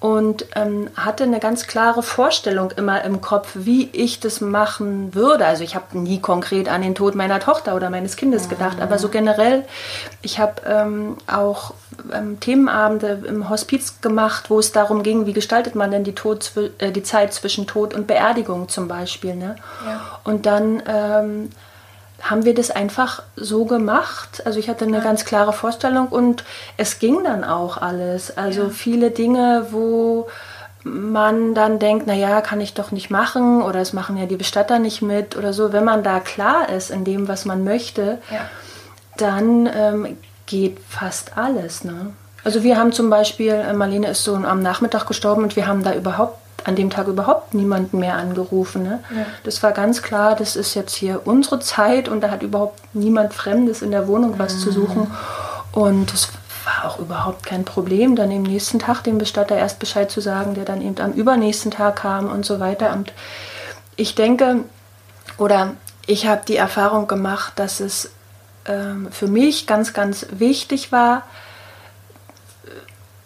Und 0.00 0.46
ähm, 0.56 0.90
hatte 0.96 1.22
eine 1.22 1.38
ganz 1.38 1.68
klare 1.68 2.02
Vorstellung 2.02 2.72
immer 2.72 3.04
im 3.04 3.20
Kopf, 3.20 3.50
wie 3.54 3.88
ich 3.92 4.18
das 4.18 4.40
machen 4.40 5.14
würde. 5.14 5.46
Also 5.46 5.62
ich 5.62 5.76
habe 5.76 5.96
nie 5.96 6.20
konkret 6.20 6.68
an 6.68 6.82
den 6.82 6.96
Tod 6.96 7.14
meiner 7.14 7.38
Tochter 7.38 7.76
oder 7.76 7.88
meines 7.88 8.16
Kindes 8.16 8.48
gedacht, 8.48 8.80
aber 8.80 8.98
so 8.98 9.10
generell, 9.10 9.64
ich 10.20 10.40
habe 10.40 10.54
ähm, 10.66 11.18
auch 11.28 11.74
ähm, 12.12 12.40
Themenabende 12.40 13.22
im 13.28 13.48
Hospiz 13.48 14.00
gemacht, 14.00 14.50
wo 14.50 14.58
es 14.58 14.72
darum 14.72 15.04
ging, 15.04 15.26
wie 15.26 15.32
gestaltet 15.32 15.76
man 15.76 15.92
denn 15.92 16.02
die, 16.02 16.16
Tod, 16.16 16.50
äh, 16.78 16.90
die 16.90 17.04
Zeit 17.04 17.32
zwischen 17.32 17.68
Tod 17.68 17.94
und 17.94 18.08
Beerdigung 18.08 18.68
zum 18.68 18.88
Beispiel. 18.88 19.36
Ne? 19.36 19.54
Ja. 19.86 20.18
Und 20.24 20.46
dann 20.46 20.82
ähm, 20.84 21.50
haben 22.22 22.44
wir 22.44 22.54
das 22.54 22.70
einfach 22.70 23.22
so 23.36 23.64
gemacht. 23.64 24.42
Also 24.46 24.58
ich 24.58 24.68
hatte 24.68 24.84
eine 24.84 24.98
ja. 24.98 25.02
ganz 25.02 25.24
klare 25.24 25.52
Vorstellung 25.52 26.08
und 26.08 26.44
es 26.76 26.98
ging 26.98 27.24
dann 27.24 27.44
auch 27.44 27.76
alles. 27.78 28.36
Also 28.36 28.62
ja. 28.62 28.68
viele 28.70 29.10
Dinge, 29.10 29.66
wo 29.70 30.28
man 30.84 31.54
dann 31.54 31.78
denkt, 31.78 32.06
naja, 32.06 32.40
kann 32.40 32.60
ich 32.60 32.74
doch 32.74 32.90
nicht 32.92 33.10
machen 33.10 33.62
oder 33.62 33.80
es 33.80 33.92
machen 33.92 34.16
ja 34.16 34.26
die 34.26 34.36
Bestatter 34.36 34.78
nicht 34.78 35.02
mit 35.02 35.36
oder 35.36 35.52
so. 35.52 35.72
Wenn 35.72 35.84
man 35.84 36.02
da 36.02 36.20
klar 36.20 36.68
ist 36.68 36.90
in 36.90 37.04
dem, 37.04 37.28
was 37.28 37.44
man 37.44 37.64
möchte, 37.64 38.18
ja. 38.30 38.48
dann 39.16 39.68
ähm, 39.74 40.16
geht 40.46 40.78
fast 40.88 41.36
alles. 41.36 41.84
Ne? 41.84 42.12
Also 42.44 42.62
wir 42.62 42.76
haben 42.76 42.92
zum 42.92 43.10
Beispiel, 43.10 43.52
äh, 43.52 43.72
Marlene 43.72 44.08
ist 44.08 44.24
so 44.24 44.34
am 44.34 44.62
Nachmittag 44.62 45.06
gestorben 45.06 45.42
und 45.42 45.56
wir 45.56 45.66
haben 45.66 45.82
da 45.82 45.94
überhaupt 45.94 46.38
an 46.64 46.76
dem 46.76 46.90
Tag 46.90 47.06
überhaupt 47.08 47.54
niemanden 47.54 47.98
mehr 47.98 48.16
angerufen. 48.16 48.82
Ne? 48.82 49.00
Ja. 49.14 49.26
Das 49.44 49.62
war 49.62 49.72
ganz 49.72 50.02
klar, 50.02 50.36
das 50.36 50.56
ist 50.56 50.74
jetzt 50.74 50.94
hier 50.94 51.22
unsere 51.24 51.60
Zeit 51.60 52.08
und 52.08 52.20
da 52.20 52.30
hat 52.30 52.42
überhaupt 52.42 52.80
niemand 52.94 53.34
Fremdes 53.34 53.82
in 53.82 53.90
der 53.90 54.08
Wohnung 54.08 54.38
was 54.38 54.54
mhm. 54.54 54.58
zu 54.60 54.72
suchen. 54.72 55.10
Und 55.72 56.12
es 56.12 56.28
war 56.64 56.90
auch 56.90 56.98
überhaupt 56.98 57.44
kein 57.44 57.64
Problem, 57.64 58.16
dann 58.16 58.30
im 58.30 58.42
nächsten 58.42 58.78
Tag 58.78 59.02
dem 59.02 59.18
Bestatter 59.18 59.56
erst 59.56 59.78
Bescheid 59.78 60.10
zu 60.10 60.20
sagen, 60.20 60.54
der 60.54 60.64
dann 60.64 60.82
eben 60.82 60.98
am 61.00 61.12
übernächsten 61.12 61.70
Tag 61.70 61.96
kam 61.96 62.30
und 62.30 62.44
so 62.44 62.60
weiter. 62.60 62.92
Und 62.92 63.12
ich 63.96 64.14
denke, 64.14 64.64
oder 65.38 65.72
ich 66.06 66.26
habe 66.26 66.42
die 66.46 66.56
Erfahrung 66.56 67.06
gemacht, 67.08 67.54
dass 67.56 67.80
es 67.80 68.10
ähm, 68.66 69.08
für 69.10 69.26
mich 69.26 69.66
ganz, 69.66 69.92
ganz 69.92 70.26
wichtig 70.30 70.92
war, 70.92 71.22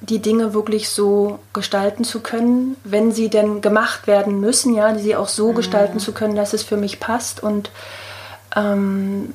die 0.09 0.21
Dinge 0.21 0.55
wirklich 0.55 0.89
so 0.89 1.39
gestalten 1.53 2.05
zu 2.05 2.21
können, 2.21 2.77
wenn 2.85 3.13
sie 3.13 3.29
denn 3.29 3.61
gemacht 3.61 4.07
werden 4.07 4.41
müssen, 4.41 4.75
ja, 4.75 4.97
sie 4.97 5.17
auch 5.17 5.29
so 5.29 5.53
mhm. 5.53 5.57
gestalten 5.57 5.99
zu 5.99 6.13
können, 6.13 6.37
dass 6.37 6.53
es 6.53 6.63
für 6.63 6.77
mich 6.77 7.01
passt 7.01 7.43
und 7.43 7.71
ähm, 8.55 9.35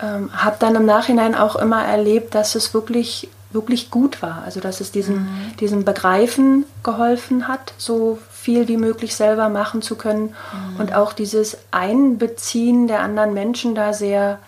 ähm, 0.00 0.30
habe 0.32 0.56
dann 0.58 0.74
im 0.76 0.86
Nachhinein 0.86 1.34
auch 1.34 1.56
immer 1.56 1.84
erlebt, 1.84 2.34
dass 2.34 2.54
es 2.54 2.74
wirklich 2.74 3.28
wirklich 3.54 3.90
gut 3.90 4.20
war, 4.20 4.42
also 4.44 4.60
dass 4.60 4.80
es 4.80 4.90
diesem, 4.90 5.14
mhm. 5.14 5.56
diesem 5.60 5.84
Begreifen 5.84 6.64
geholfen 6.82 7.48
hat, 7.48 7.72
so 7.78 8.18
viel 8.30 8.68
wie 8.68 8.76
möglich 8.76 9.14
selber 9.14 9.48
machen 9.48 9.80
zu 9.80 9.94
können 9.94 10.34
mhm. 10.74 10.80
und 10.80 10.94
auch 10.94 11.12
dieses 11.12 11.56
Einbeziehen 11.70 12.88
der 12.88 13.00
anderen 13.00 13.32
Menschen 13.32 13.74
da 13.74 13.92
sehr 13.92 14.40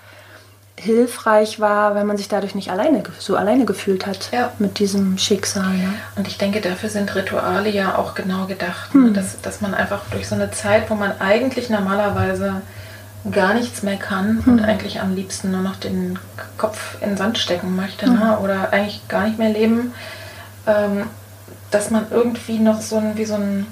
hilfreich 0.79 1.59
war, 1.59 1.95
wenn 1.95 2.07
man 2.07 2.17
sich 2.17 2.29
dadurch 2.29 2.55
nicht 2.55 2.71
alleine 2.71 3.03
so 3.19 3.37
alleine 3.37 3.65
gefühlt 3.65 4.07
hat 4.07 4.29
Ja. 4.33 4.53
mit 4.59 4.79
diesem 4.79 5.17
Schicksal. 5.19 5.73
Ne? 5.75 5.95
Und 6.17 6.29
ich 6.29 6.37
denke, 6.39 6.61
dafür 6.61 6.91
sind 6.91 7.15
Rituale 7.15 7.71
ja 7.71 7.97
auch 7.97 8.15
genau 8.15 8.47
gedacht. 8.47 8.93
Hm. 8.93 9.05
Ne? 9.07 9.13
Dass, 9.13 9.41
dass 9.41 9.61
man 9.61 9.75
einfach 9.75 10.03
durch 10.11 10.29
so 10.29 10.35
eine 10.35 10.51
Zeit, 10.51 10.91
wo 10.91 10.95
man 10.95 11.13
eigentlich 11.21 11.71
normalerweise 11.71 12.61
gar 13.33 13.55
nichts 13.55 13.83
mehr 13.83 13.97
kann 13.97 14.41
und 14.47 14.61
eigentlich 14.61 15.01
am 15.01 15.15
liebsten 15.15 15.51
nur 15.51 15.63
noch 15.63 15.77
den 15.77 16.19
Kopf 16.59 16.97
in 17.01 17.09
den 17.11 17.17
Sand 17.17 17.39
stecken 17.39 17.75
möchte 17.75 18.09
ne? 18.09 18.39
oder 18.41 18.73
eigentlich 18.73 19.09
gar 19.09 19.27
nicht 19.27 19.39
mehr 19.39 19.51
leben, 19.51 19.93
ähm, 20.67 21.07
dass 21.71 21.91
man 21.91 22.07
irgendwie 22.11 22.59
noch 22.59 22.81
so 22.81 22.99
ein, 22.99 23.17
wie 23.17 23.25
so 23.25 23.35
ein 23.35 23.67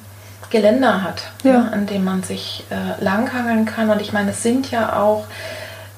Geländer 0.50 1.02
hat, 1.02 1.24
Ja. 1.42 1.52
ne? 1.60 1.72
an 1.72 1.86
dem 1.86 2.02
man 2.04 2.22
sich 2.22 2.64
äh, 2.70 3.02
langhangeln 3.04 3.66
kann. 3.66 3.90
Und 3.90 4.00
ich 4.00 4.12
meine, 4.12 4.30
es 4.30 4.42
sind 4.42 4.70
ja 4.70 4.96
auch 4.96 5.24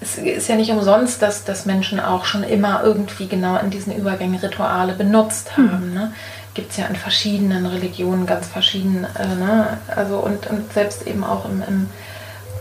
es 0.01 0.19
ist 0.19 0.49
ja 0.49 0.57
nicht 0.57 0.71
umsonst, 0.71 1.23
dass, 1.23 1.45
dass 1.45 1.67
Menschen 1.67 2.01
auch 2.01 2.25
schon 2.25 2.43
immer 2.43 2.83
irgendwie 2.85 3.29
genau 3.29 3.57
in 3.57 3.71
diesen 3.71 3.97
Übergängen 3.97 4.39
Rituale 4.39 4.93
benutzt 4.93 5.57
haben. 5.57 5.95
Ne? 5.95 6.13
Gibt 6.55 6.73
es 6.73 6.77
ja 6.77 6.87
in 6.87 6.97
verschiedenen 6.97 7.67
Religionen 7.67 8.27
ganz 8.27 8.47
verschieden. 8.47 9.07
Äh, 9.19 9.35
ne? 9.37 9.79
Also 9.95 10.19
und, 10.19 10.47
und 10.49 10.73
selbst 10.73 11.07
eben 11.07 11.25
auch 11.25 11.47
im, 11.47 11.63
im 11.67 11.89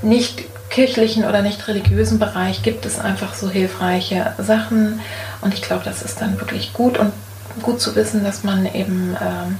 nicht 0.02 0.44
kirchlichen 0.70 1.26
oder 1.26 1.42
nicht 1.42 1.68
religiösen 1.68 2.20
Bereich 2.20 2.64
gibt 2.64 2.86
es 2.86 3.00
einfach 3.00 3.34
so 3.36 3.50
hilfreiche 3.50 4.34
Sachen. 4.38 5.02
Und 5.42 5.54
ich 5.54 5.62
glaube, 5.62 5.84
das 5.86 6.02
ist 6.02 6.22
dann 6.22 6.40
wirklich 6.40 6.74
gut 6.74 6.98
und 6.98 7.14
gut 7.62 7.82
zu 7.82 7.96
wissen, 7.96 8.24
dass 8.24 8.44
man 8.44 8.66
eben 8.66 9.16
ähm, 9.22 9.58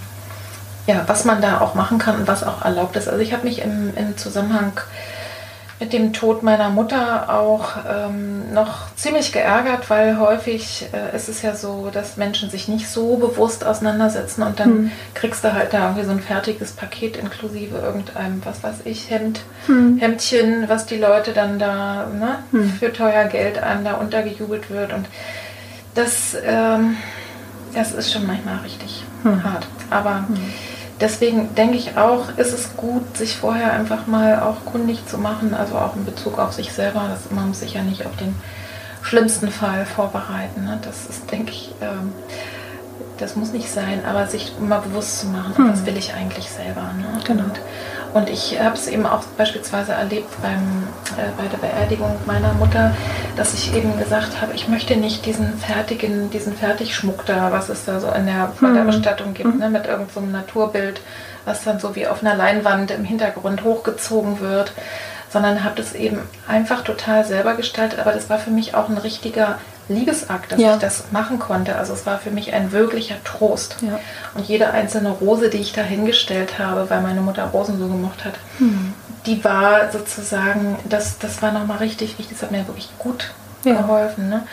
ja, 0.88 1.04
was 1.08 1.26
man 1.26 1.42
da 1.42 1.62
auch 1.62 1.74
machen 1.74 1.98
kann 1.98 2.18
und 2.18 2.28
was 2.28 2.44
auch 2.44 2.64
erlaubt 2.64 2.96
ist. 2.96 3.08
Also 3.08 3.22
ich 3.22 3.34
habe 3.34 3.44
mich 3.44 3.62
im, 3.62 3.96
im 3.96 4.18
Zusammenhang 4.18 4.80
mit 5.80 5.92
dem 5.92 6.14
Tod 6.14 6.42
meiner 6.42 6.70
Mutter 6.70 7.30
auch 7.30 7.72
ähm, 7.90 8.54
noch 8.54 8.96
ziemlich 8.96 9.34
geärgert, 9.34 9.90
weil 9.90 10.18
häufig 10.20 10.86
äh, 10.94 11.14
ist 11.16 11.28
es 11.28 11.42
ja 11.42 11.54
so, 11.54 11.90
dass 11.92 12.16
Menschen 12.16 12.50
sich 12.50 12.70
nicht 12.70 12.88
so 12.88 13.18
bewusst 13.18 13.66
auseinandersetzen 13.66 14.44
und 14.44 14.60
dann 14.60 14.70
Hm. 14.70 14.92
kriegst 15.16 15.44
du 15.44 15.52
halt 15.54 15.74
da 15.74 15.84
irgendwie 15.88 16.06
so 16.06 16.12
ein 16.12 16.22
fertiges 16.22 16.72
Paket 16.72 17.18
inklusive 17.18 17.78
irgendeinem, 17.78 18.42
was 18.46 18.64
weiß 18.64 18.76
ich, 18.86 19.10
Hemd, 19.10 19.42
Hm. 19.66 19.98
Hemdchen, 19.98 20.70
was 20.70 20.86
die 20.86 20.98
Leute 20.98 21.34
dann 21.34 21.60
da 21.60 22.08
ne, 22.08 22.38
Hm. 22.52 22.70
für 22.72 22.94
teuer 22.94 23.26
Geld 23.26 23.62
einem 23.62 23.84
da 23.84 23.96
untergejubelt 23.96 24.70
wird 24.70 24.94
und 24.94 25.06
das, 25.94 26.38
ähm, 26.46 26.96
das 27.74 27.92
ist 27.92 28.14
schon 28.14 28.26
manchmal 28.26 28.60
richtig 28.60 29.04
Hm. 29.24 29.44
hart. 29.44 29.68
Aber 29.90 30.24
deswegen 31.00 31.54
denke 31.56 31.78
ich 31.78 31.98
auch, 31.98 32.38
ist 32.38 32.54
es 32.54 32.76
gut, 32.78 33.18
sich 33.18 33.36
vorher 33.38 33.74
einfach 33.74 34.08
mal 34.08 34.40
auch 34.40 34.66
kundig 34.66 35.06
zu 35.08 35.18
machen, 35.18 35.54
also 35.54 35.76
auch 35.76 35.96
in 35.96 36.06
Bezug 36.06 36.40
auf 36.40 36.54
sich 36.54 36.72
selber. 36.74 37.08
Das, 37.10 37.32
man 37.32 37.50
muss 37.50 37.60
sich 37.60 37.74
ja 37.74 37.82
nicht 37.84 38.06
auf 38.06 38.16
den 38.18 38.36
schlimmsten 39.02 39.50
Fall 39.52 39.86
vorbereiten. 39.86 40.64
Ne? 40.66 40.80
Das 40.84 41.06
ist, 41.06 41.30
denke 41.32 41.52
ich, 41.52 41.74
ähm, 41.82 42.14
das 43.18 43.36
muss 43.36 43.52
nicht 43.54 43.72
sein, 43.72 44.04
aber 44.06 44.28
sich 44.28 44.54
mal 44.60 44.80
bewusst 44.80 45.20
zu 45.22 45.28
machen, 45.28 45.56
Hm. 45.58 45.72
was 45.72 45.86
will 45.86 45.96
ich 45.98 46.14
eigentlich 46.14 46.50
selber. 46.50 46.82
Ne? 46.82 47.06
Genau. 47.26 47.44
Und, 47.44 47.60
und 48.16 48.30
ich 48.30 48.58
habe 48.62 48.76
es 48.76 48.88
eben 48.88 49.06
auch 49.06 49.24
beispielsweise 49.38 49.92
erlebt 49.92 50.30
beim, 50.42 50.88
äh, 51.18 51.30
bei 51.38 51.50
der 51.50 51.58
Beerdigung 51.58 52.16
meiner 52.26 52.54
Mutter, 52.54 52.96
dass 53.36 53.54
ich 53.54 53.76
eben 53.76 54.00
gesagt 54.00 54.42
habe, 54.42 54.54
ich 54.54 54.70
möchte 54.70 54.96
nicht 54.96 55.26
diesen 55.26 55.58
fertigen, 55.58 56.30
diesen 56.30 56.56
Fertigschmuck 56.56 57.26
da, 57.26 57.52
was 57.52 57.68
es 57.68 57.84
da 57.84 58.00
so 58.00 58.10
in 58.12 58.26
der, 58.26 58.54
bei 58.62 58.70
der 58.70 58.84
Hm. 58.84 58.88
Bestattung 58.88 59.34
gibt, 59.34 59.60
ne, 59.60 59.70
mit 59.70 59.86
irgendeinem 59.86 60.08
so 60.14 60.32
Naturbild, 60.32 61.02
was 61.44 61.66
dann 61.66 61.82
so 61.82 61.98
wie 61.98 62.08
auf 62.08 62.24
einer 62.24 62.36
Leinwand 62.36 62.90
im 62.92 63.04
Hintergrund 63.04 63.66
hochgezogen 63.66 64.40
wird, 64.40 64.72
sondern 65.30 65.66
habe 65.66 65.76
das 65.76 65.92
eben 65.92 66.22
einfach 66.48 66.86
total 66.86 67.26
selber 67.26 67.56
gestaltet. 67.56 68.00
Aber 68.00 68.14
das 68.14 68.30
war 68.30 68.40
für 68.40 68.50
mich 68.50 68.76
auch 68.76 68.88
ein 68.88 68.98
richtiger 68.98 69.58
Liebesakt, 69.88 70.52
dass 70.52 70.60
Ja. 70.60 70.76
ich 70.76 70.82
das 70.82 71.06
machen 71.12 71.40
konnte. 71.40 71.76
Also 71.76 71.94
es 71.94 72.06
war 72.06 72.18
für 72.20 72.32
mich 72.32 72.54
ein 72.54 72.72
wirklicher 72.72 73.16
Trost. 73.24 73.78
Ja. 73.82 74.00
Und 74.34 74.48
jede 74.48 74.72
einzelne 74.72 75.10
Rose, 75.10 75.50
die 75.50 75.58
ich 75.60 75.74
da 75.74 75.82
hingestellt 75.82 76.58
habe, 76.60 76.90
weil 76.90 77.02
meine 77.02 77.22
Mutter 77.22 77.46
Rosen 77.46 77.78
so 77.80 77.88
gemocht 77.88 78.26
hat, 78.26 78.34
Hm. 78.58 78.94
die 79.26 79.44
war 79.44 79.92
sozusagen, 79.92 80.78
das, 80.90 81.18
das 81.20 81.42
war 81.42 81.52
nochmal 81.52 81.78
richtig 81.78 82.18
wichtig, 82.18 82.38
das 82.38 82.44
hat 82.44 82.52
mir 82.52 82.68
wirklich 82.68 82.90
gut 83.00 83.32
Ja. 83.64 83.74
geholfen. 83.82 84.30
Ne? 84.30 84.44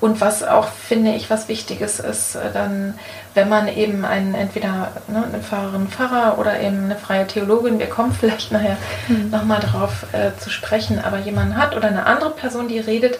Und 0.00 0.20
was 0.20 0.42
auch, 0.44 0.68
finde 0.68 1.12
ich, 1.14 1.28
was 1.30 1.48
Wichtiges 1.48 2.00
ist, 2.00 2.34
äh, 2.36 2.52
dann, 2.52 2.94
wenn 3.34 3.48
man 3.48 3.66
eben 3.68 4.04
einen, 4.04 4.34
entweder 4.34 4.92
ne, 5.08 5.24
eine 5.26 5.42
Pfarrerin, 5.42 5.88
Pfarrer 5.88 6.38
oder 6.38 6.60
eben 6.60 6.84
eine 6.84 6.96
freie 6.96 7.26
Theologin, 7.26 7.78
wir 7.78 7.88
kommen 7.88 8.12
vielleicht 8.20 8.52
nachher 8.52 8.76
Mhm. 9.08 9.30
nochmal 9.30 9.60
drauf 9.60 10.04
äh, 10.12 10.30
zu 10.38 10.50
sprechen, 10.50 11.02
aber 11.02 11.18
jemanden 11.18 11.56
hat 11.56 11.74
oder 11.76 11.88
eine 11.88 12.04
andere 12.06 12.30
Person, 12.30 12.68
die 12.68 12.78
redet, 12.78 13.18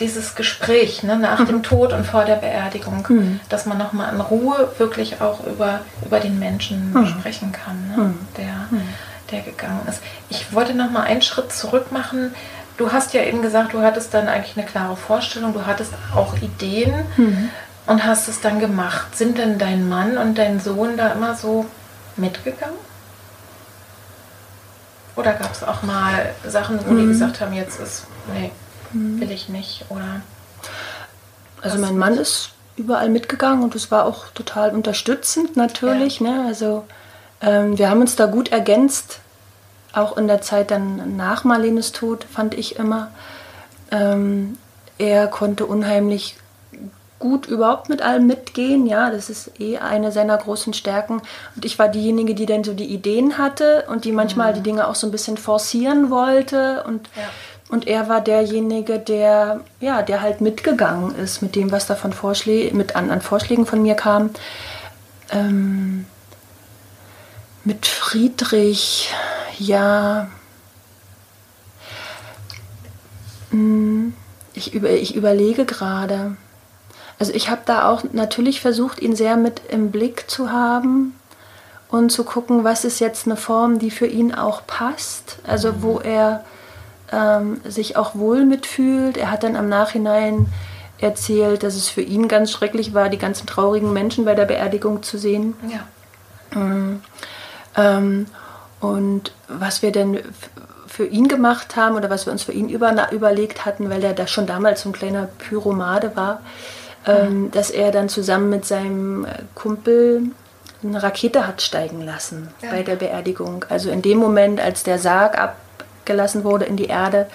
dieses 0.00 0.34
Gespräch 0.34 1.02
ne, 1.02 1.16
nach 1.16 1.44
dem 1.46 1.62
Tod 1.62 1.92
und 1.92 2.04
vor 2.04 2.24
der 2.24 2.36
Beerdigung, 2.36 3.06
Mhm. 3.08 3.40
dass 3.48 3.66
man 3.66 3.78
nochmal 3.78 4.12
in 4.14 4.20
Ruhe 4.20 4.68
wirklich 4.78 5.20
auch 5.20 5.44
über, 5.46 5.80
über 6.04 6.20
den 6.20 6.38
Menschen 6.38 6.92
Mhm. 6.92 7.06
sprechen 7.06 7.52
kann, 7.52 7.88
ne, 7.90 7.96
Mhm. 8.02 8.18
der, 8.36 8.54
der 9.30 9.40
gegangen 9.42 9.80
ist. 9.88 10.00
Ich 10.28 10.52
wollte 10.52 10.74
nochmal 10.74 11.04
einen 11.04 11.22
Schritt 11.22 11.52
zurück 11.52 11.92
machen. 11.92 12.34
Du 12.76 12.92
hast 12.92 13.14
ja 13.14 13.22
eben 13.22 13.40
gesagt, 13.42 13.72
du 13.72 13.80
hattest 13.82 14.12
dann 14.12 14.28
eigentlich 14.28 14.56
eine 14.56 14.66
klare 14.66 14.96
Vorstellung, 14.96 15.52
du 15.54 15.64
hattest 15.66 15.92
auch 16.14 16.34
Ideen 16.42 16.92
Mhm. 17.16 17.48
und 17.86 18.04
hast 18.04 18.28
es 18.28 18.40
dann 18.40 18.60
gemacht. 18.60 19.16
Sind 19.16 19.38
denn 19.38 19.58
dein 19.58 19.88
Mann 19.88 20.18
und 20.18 20.36
dein 20.36 20.60
Sohn 20.60 20.96
da 20.96 21.08
immer 21.12 21.34
so 21.34 21.64
mitgegangen? 22.16 22.76
Oder 25.16 25.32
gab 25.32 25.52
es 25.52 25.62
auch 25.64 25.82
mal 25.82 26.30
Sachen, 26.46 26.78
wo 26.86 26.94
die 26.94 27.02
Mhm. 27.04 27.08
gesagt 27.08 27.40
haben, 27.40 27.54
jetzt 27.54 27.80
ist, 27.80 28.06
nee, 28.34 28.50
will 28.92 29.30
ich 29.30 29.48
nicht? 29.48 29.84
Oder 29.88 30.22
Also 31.62 31.78
mein 31.78 31.98
Mann 31.98 32.16
ist 32.18 32.50
überall 32.76 33.08
mitgegangen 33.08 33.62
und 33.64 33.74
es 33.74 33.90
war 33.90 34.04
auch 34.04 34.28
total 34.34 34.74
unterstützend 34.74 35.56
natürlich. 35.56 36.20
Ne? 36.20 36.44
Also 36.46 36.84
ähm, 37.40 37.78
wir 37.78 37.90
haben 37.90 38.00
uns 38.00 38.16
da 38.16 38.26
gut 38.26 38.52
ergänzt, 38.52 39.20
auch 39.92 40.16
in 40.16 40.26
der 40.26 40.42
Zeit 40.42 40.70
dann 40.70 41.16
nach 41.16 41.44
Marlenes 41.44 41.92
Tod, 41.92 42.24
fand 42.24 42.54
ich 42.54 42.76
immer. 42.76 43.10
Ähm, 43.90 44.58
er 44.98 45.26
konnte 45.26 45.66
unheimlich 45.66 46.36
gut 47.18 47.46
überhaupt 47.46 47.88
mit 47.88 48.02
allem 48.02 48.26
mitgehen, 48.26 48.86
ja, 48.86 49.10
das 49.10 49.30
ist 49.30 49.58
eh 49.58 49.78
eine 49.78 50.12
seiner 50.12 50.36
großen 50.36 50.74
Stärken. 50.74 51.22
Und 51.54 51.64
ich 51.64 51.78
war 51.78 51.88
diejenige, 51.88 52.34
die 52.34 52.44
dann 52.44 52.62
so 52.62 52.74
die 52.74 52.84
Ideen 52.84 53.38
hatte 53.38 53.84
und 53.88 54.04
die 54.04 54.12
manchmal 54.12 54.52
die 54.52 54.60
Dinge 54.60 54.86
auch 54.86 54.94
so 54.94 55.06
ein 55.06 55.10
bisschen 55.10 55.38
forcieren 55.38 56.10
wollte 56.10 56.84
und 56.84 57.08
Ja. 57.16 57.22
Und 57.68 57.86
er 57.86 58.08
war 58.08 58.20
derjenige, 58.20 58.98
der, 58.98 59.60
ja, 59.80 60.02
der 60.02 60.20
halt 60.20 60.40
mitgegangen 60.40 61.14
ist 61.16 61.42
mit 61.42 61.56
dem, 61.56 61.72
was 61.72 61.86
da 61.86 61.96
von 61.96 62.12
Vorschlä 62.12 62.70
mit 62.72 62.94
an, 62.94 63.10
an 63.10 63.20
Vorschlägen 63.20 63.66
von 63.66 63.82
mir 63.82 63.94
kam. 63.94 64.30
Ähm, 65.30 66.06
mit 67.64 67.86
Friedrich, 67.86 69.12
ja. 69.58 70.28
Hm, 73.50 74.14
Ich, 74.54 74.72
über, 74.72 74.90
ich 74.90 75.16
überlege 75.16 75.64
gerade. 75.66 76.36
Also 77.18 77.32
ich 77.32 77.50
habe 77.50 77.62
da 77.66 77.90
auch 77.90 78.04
natürlich 78.12 78.60
versucht, 78.60 79.00
ihn 79.00 79.16
sehr 79.16 79.36
mit 79.36 79.60
im 79.68 79.90
Blick 79.90 80.30
zu 80.30 80.52
haben 80.52 81.14
und 81.88 82.10
zu 82.12 82.24
gucken, 82.24 82.62
was 82.62 82.84
ist 82.84 83.00
jetzt 83.00 83.26
eine 83.26 83.36
Form, 83.36 83.78
die 83.78 83.90
für 83.90 84.06
ihn 84.06 84.34
auch 84.34 84.66
passt. 84.66 85.38
Also 85.46 85.82
wo 85.82 85.98
er 85.98 86.44
ähm, 87.12 87.60
sich 87.64 87.96
auch 87.96 88.14
wohl 88.14 88.44
mitfühlt. 88.44 89.16
Er 89.16 89.30
hat 89.30 89.42
dann 89.42 89.56
am 89.56 89.68
Nachhinein 89.68 90.46
erzählt, 90.98 91.62
dass 91.62 91.74
es 91.74 91.88
für 91.88 92.00
ihn 92.02 92.26
ganz 92.28 92.50
schrecklich 92.50 92.94
war, 92.94 93.08
die 93.08 93.18
ganzen 93.18 93.46
traurigen 93.46 93.92
Menschen 93.92 94.24
bei 94.24 94.34
der 94.34 94.46
Beerdigung 94.46 95.02
zu 95.02 95.18
sehen. 95.18 95.54
ja. 95.70 95.80
Ähm, 97.76 98.26
und 98.80 99.32
was 99.48 99.82
wir 99.82 99.92
denn 99.92 100.20
für 100.86 101.06
ihn 101.06 101.28
gemacht 101.28 101.76
haben 101.76 101.96
oder 101.96 102.08
was 102.08 102.24
wir 102.26 102.32
uns 102.32 102.42
für 102.44 102.52
ihn 102.52 102.68
über, 102.68 102.94
überlegt 103.10 103.64
hatten, 103.66 103.90
weil 103.90 104.02
er 104.04 104.12
da 104.14 104.26
schon 104.26 104.46
damals 104.46 104.82
so 104.82 104.88
ein 104.88 104.92
kleiner 104.92 105.28
Pyromade 105.38 106.14
war, 106.16 106.40
ähm, 107.06 107.50
dass 107.50 107.70
er 107.70 107.90
dann 107.92 108.08
zusammen 108.08 108.48
mit 108.50 108.64
seinem 108.64 109.24
äh, 109.24 109.28
Kumpel 109.54 110.22
eine 110.82 111.02
Rakete 111.02 111.46
hat 111.46 111.62
steigen 111.62 112.02
lassen 112.02 112.48
Ja. 112.62 112.70
bei 112.70 112.82
der 112.82 112.96
Beerdigung. 112.96 113.64
Also 113.68 113.90
in 113.90 114.02
dem 114.02 114.18
Moment, 114.18 114.60
als 114.60 114.82
der 114.84 114.98
Sarg 114.98 115.38
abgelassen 116.06 116.44
wurde 116.44 116.64
in 116.66 116.76
die 116.76 116.86
Erde, 116.86 117.26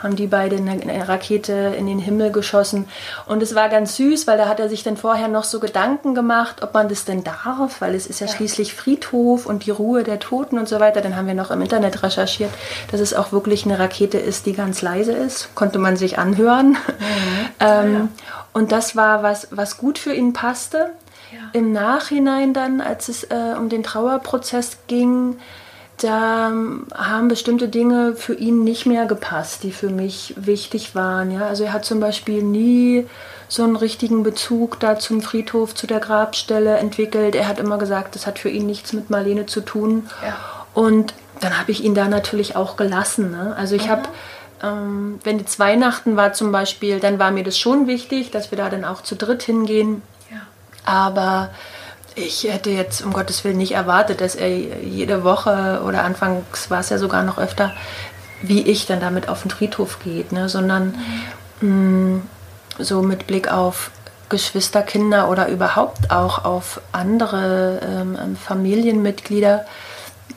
haben 0.00 0.16
die 0.16 0.26
beide 0.26 0.56
eine, 0.56 1.08
Rakete 1.08 1.74
in 1.78 1.86
den 1.86 2.00
Himmel 2.00 2.32
geschossen. 2.32 2.88
Und 3.26 3.40
es 3.42 3.54
war 3.54 3.68
ganz 3.68 3.96
süß, 3.96 4.26
weil 4.26 4.36
da 4.36 4.48
hat 4.48 4.58
er 4.58 4.68
sich 4.68 4.82
dann 4.82 4.96
vorher 4.96 5.28
noch 5.28 5.44
so 5.44 5.60
Gedanken 5.60 6.14
gemacht, 6.14 6.62
ob 6.62 6.74
man 6.74 6.88
das 6.88 7.04
denn 7.04 7.22
darf, 7.22 7.80
weil 7.80 7.94
es 7.94 8.06
ist 8.06 8.20
ja, 8.20 8.26
Ja. 8.26 8.32
schließlich 8.32 8.74
Friedhof 8.74 9.46
und 9.46 9.64
die 9.64 9.70
Ruhe 9.70 10.02
der 10.02 10.18
Toten 10.18 10.58
und 10.58 10.68
so 10.68 10.80
weiter. 10.80 11.00
Dann 11.00 11.16
haben 11.16 11.28
wir 11.28 11.34
noch 11.34 11.50
im 11.52 11.62
Internet 11.62 12.02
recherchiert, 12.02 12.50
dass 12.90 13.00
es 13.00 13.14
auch 13.14 13.30
wirklich 13.30 13.64
eine 13.64 13.78
Rakete 13.78 14.18
ist, 14.18 14.46
die 14.46 14.52
ganz 14.52 14.82
leise 14.82 15.12
ist. 15.12 15.54
Konnte 15.54 15.78
man 15.78 15.96
sich 15.96 16.18
anhören. 16.18 16.76
ähm, 17.60 17.92
Ja. 17.94 18.08
Und 18.52 18.72
das 18.72 18.96
war 18.96 19.22
was, 19.22 19.48
was 19.50 19.76
gut 19.78 19.98
für 19.98 20.12
ihn 20.14 20.32
passte. 20.32 20.90
Ja. 21.32 21.38
Im 21.52 21.72
Nachhinein 21.72 22.54
dann, 22.54 22.80
als 22.80 23.08
es 23.08 23.24
äh, 23.24 23.54
um 23.58 23.68
den 23.68 23.82
Trauerprozess 23.82 24.78
ging, 24.88 25.38
da 25.98 26.52
haben 26.94 27.28
bestimmte 27.28 27.68
Dinge 27.68 28.14
für 28.16 28.34
ihn 28.34 28.64
nicht 28.64 28.86
mehr 28.86 29.06
gepasst, 29.06 29.62
die 29.62 29.72
für 29.72 29.88
mich 29.88 30.34
wichtig 30.36 30.94
waren. 30.94 31.30
Ja? 31.30 31.46
Also 31.46 31.64
er 31.64 31.72
hat 31.72 31.84
zum 31.84 32.00
Beispiel 32.00 32.42
nie 32.42 33.06
so 33.48 33.62
einen 33.62 33.76
richtigen 33.76 34.22
Bezug 34.22 34.78
da 34.80 34.98
zum 34.98 35.22
Friedhof, 35.22 35.74
zu 35.74 35.86
der 35.86 36.00
Grabstelle 36.00 36.76
entwickelt. 36.76 37.34
Er 37.34 37.48
hat 37.48 37.58
immer 37.58 37.78
gesagt, 37.78 38.14
das 38.14 38.26
hat 38.26 38.38
für 38.38 38.50
ihn 38.50 38.66
nichts 38.66 38.92
mit 38.92 39.08
Marlene 39.08 39.46
zu 39.46 39.60
tun. 39.60 40.08
Ja. 40.22 40.36
Und 40.74 41.14
dann 41.40 41.58
habe 41.58 41.70
ich 41.70 41.82
ihn 41.82 41.94
da 41.94 42.08
natürlich 42.08 42.56
auch 42.56 42.76
gelassen. 42.76 43.30
Ne? 43.30 43.54
Also 43.56 43.76
ich 43.76 43.86
mhm. 43.86 43.90
habe, 43.90 44.02
ähm, 44.62 45.20
wenn 45.24 45.38
jetzt 45.38 45.58
Weihnachten 45.58 46.16
war 46.16 46.32
zum 46.32 46.52
Beispiel, 46.52 47.00
dann 47.00 47.18
war 47.18 47.30
mir 47.30 47.44
das 47.44 47.58
schon 47.58 47.86
wichtig, 47.86 48.30
dass 48.30 48.50
wir 48.50 48.58
da 48.58 48.68
dann 48.68 48.84
auch 48.84 49.02
zu 49.02 49.14
dritt 49.16 49.42
hingehen. 49.42 50.02
Ja. 50.30 50.40
Aber 50.84 51.50
ich 52.16 52.44
hätte 52.44 52.70
jetzt 52.70 53.02
um 53.02 53.12
Gottes 53.12 53.44
Willen 53.44 53.58
nicht 53.58 53.72
erwartet, 53.72 54.20
dass 54.20 54.34
er 54.34 54.48
jede 54.48 55.22
Woche 55.22 55.82
oder 55.86 56.02
anfangs 56.02 56.70
war 56.70 56.80
es 56.80 56.88
ja 56.88 56.98
sogar 56.98 57.22
noch 57.22 57.38
öfter, 57.38 57.72
wie 58.42 58.62
ich 58.62 58.86
dann 58.86 59.00
damit 59.00 59.28
auf 59.28 59.42
den 59.42 59.50
Friedhof 59.50 59.98
geht, 60.02 60.32
ne? 60.32 60.48
sondern 60.48 60.96
mhm. 61.60 62.18
mh, 62.18 62.22
so 62.78 63.02
mit 63.02 63.26
Blick 63.26 63.52
auf 63.52 63.90
Geschwisterkinder 64.28 65.28
oder 65.28 65.48
überhaupt 65.48 66.10
auch 66.10 66.44
auf 66.44 66.80
andere 66.92 67.80
ähm, 67.82 68.18
ähm, 68.20 68.36
Familienmitglieder. 68.36 69.66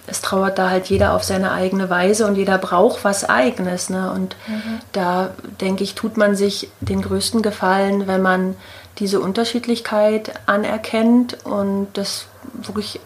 Es 0.06 0.22
trauert 0.22 0.60
da 0.60 0.70
halt 0.70 0.88
jeder 0.88 1.14
auf 1.14 1.24
seine 1.24 1.52
eigene 1.52 1.90
Weise 1.90 2.28
und 2.28 2.36
jeder 2.36 2.58
braucht 2.58 3.04
was 3.04 3.28
Eigenes. 3.28 3.90
Ne? 3.90 4.12
Und 4.12 4.36
mhm. 4.48 4.80
da 4.92 5.32
denke 5.62 5.84
ich, 5.84 5.96
tut 5.96 6.18
man 6.18 6.36
sich 6.36 6.70
den 6.82 7.02
größten 7.02 7.42
Gefallen, 7.42 8.08
wenn 8.08 8.22
man 8.22 8.56
diese 9.00 9.20
Unterschiedlichkeit 9.20 10.34
anerkennt 10.46 11.46
und 11.46 11.88
das 11.94 12.28
wirklich 12.54 13.00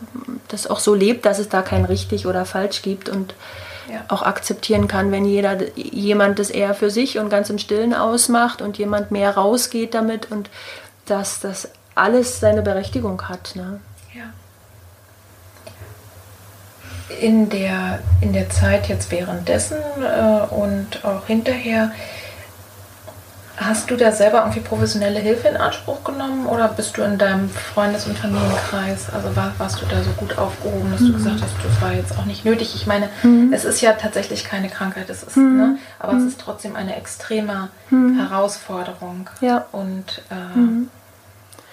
das 0.47 0.67
auch 0.67 0.79
so 0.79 0.93
lebt, 0.93 1.25
dass 1.25 1.39
es 1.39 1.49
da 1.49 1.61
kein 1.61 1.85
richtig 1.85 2.25
oder 2.27 2.45
falsch 2.45 2.81
gibt 2.81 3.09
und 3.09 3.33
ja. 3.91 4.03
auch 4.07 4.23
akzeptieren 4.23 4.87
kann, 4.87 5.11
wenn 5.11 5.25
jeder 5.25 5.57
jemand 5.75 6.39
das 6.39 6.49
eher 6.49 6.73
für 6.73 6.89
sich 6.89 7.19
und 7.19 7.29
ganz 7.29 7.49
im 7.49 7.57
Stillen 7.57 7.93
ausmacht 7.93 8.61
und 8.61 8.77
jemand 8.77 9.11
mehr 9.11 9.35
rausgeht 9.35 9.93
damit 9.93 10.31
und 10.31 10.49
dass 11.05 11.39
das 11.39 11.69
alles 11.95 12.39
seine 12.39 12.61
Berechtigung 12.61 13.29
hat. 13.29 13.55
Ne? 13.55 13.79
Ja. 14.13 14.23
In 17.19 17.49
der, 17.49 17.99
in 18.21 18.33
der 18.33 18.49
Zeit 18.49 18.89
jetzt 18.89 19.11
währenddessen 19.11 19.77
äh, 20.01 20.53
und 20.53 21.03
auch 21.03 21.27
hinterher 21.27 21.91
Hast 23.55 23.89
du 23.91 23.95
da 23.95 24.11
selber 24.11 24.39
irgendwie 24.39 24.61
professionelle 24.61 25.19
Hilfe 25.19 25.47
in 25.47 25.57
Anspruch 25.57 26.03
genommen 26.03 26.47
oder 26.47 26.67
bist 26.69 26.97
du 26.97 27.03
in 27.03 27.19
deinem 27.19 27.49
Freundes- 27.49 28.07
und 28.07 28.17
Familienkreis? 28.17 29.13
Also 29.13 29.35
war, 29.35 29.53
warst 29.59 29.79
du 29.79 29.85
da 29.85 30.01
so 30.03 30.09
gut 30.11 30.37
aufgehoben, 30.39 30.91
dass 30.91 31.01
mhm. 31.01 31.07
du 31.07 31.13
gesagt 31.13 31.41
hast, 31.41 31.53
das 31.63 31.81
war 31.81 31.93
jetzt 31.93 32.17
auch 32.17 32.25
nicht 32.25 32.45
nötig? 32.45 32.73
Ich 32.73 32.87
meine, 32.87 33.09
mhm. 33.21 33.53
es 33.53 33.63
ist 33.63 33.81
ja 33.81 33.93
tatsächlich 33.93 34.43
keine 34.43 34.69
Krankheit, 34.69 35.07
es 35.09 35.21
ist, 35.21 35.37
mhm. 35.37 35.57
ne? 35.57 35.77
aber 35.99 36.13
es 36.13 36.23
mhm. 36.23 36.27
ist 36.29 36.41
trotzdem 36.41 36.75
eine 36.75 36.95
extreme 36.95 37.69
mhm. 37.91 38.17
Herausforderung. 38.19 39.29
Ja. 39.39 39.65
Und 39.71 40.23
äh, 40.31 40.57
mhm. 40.57 40.89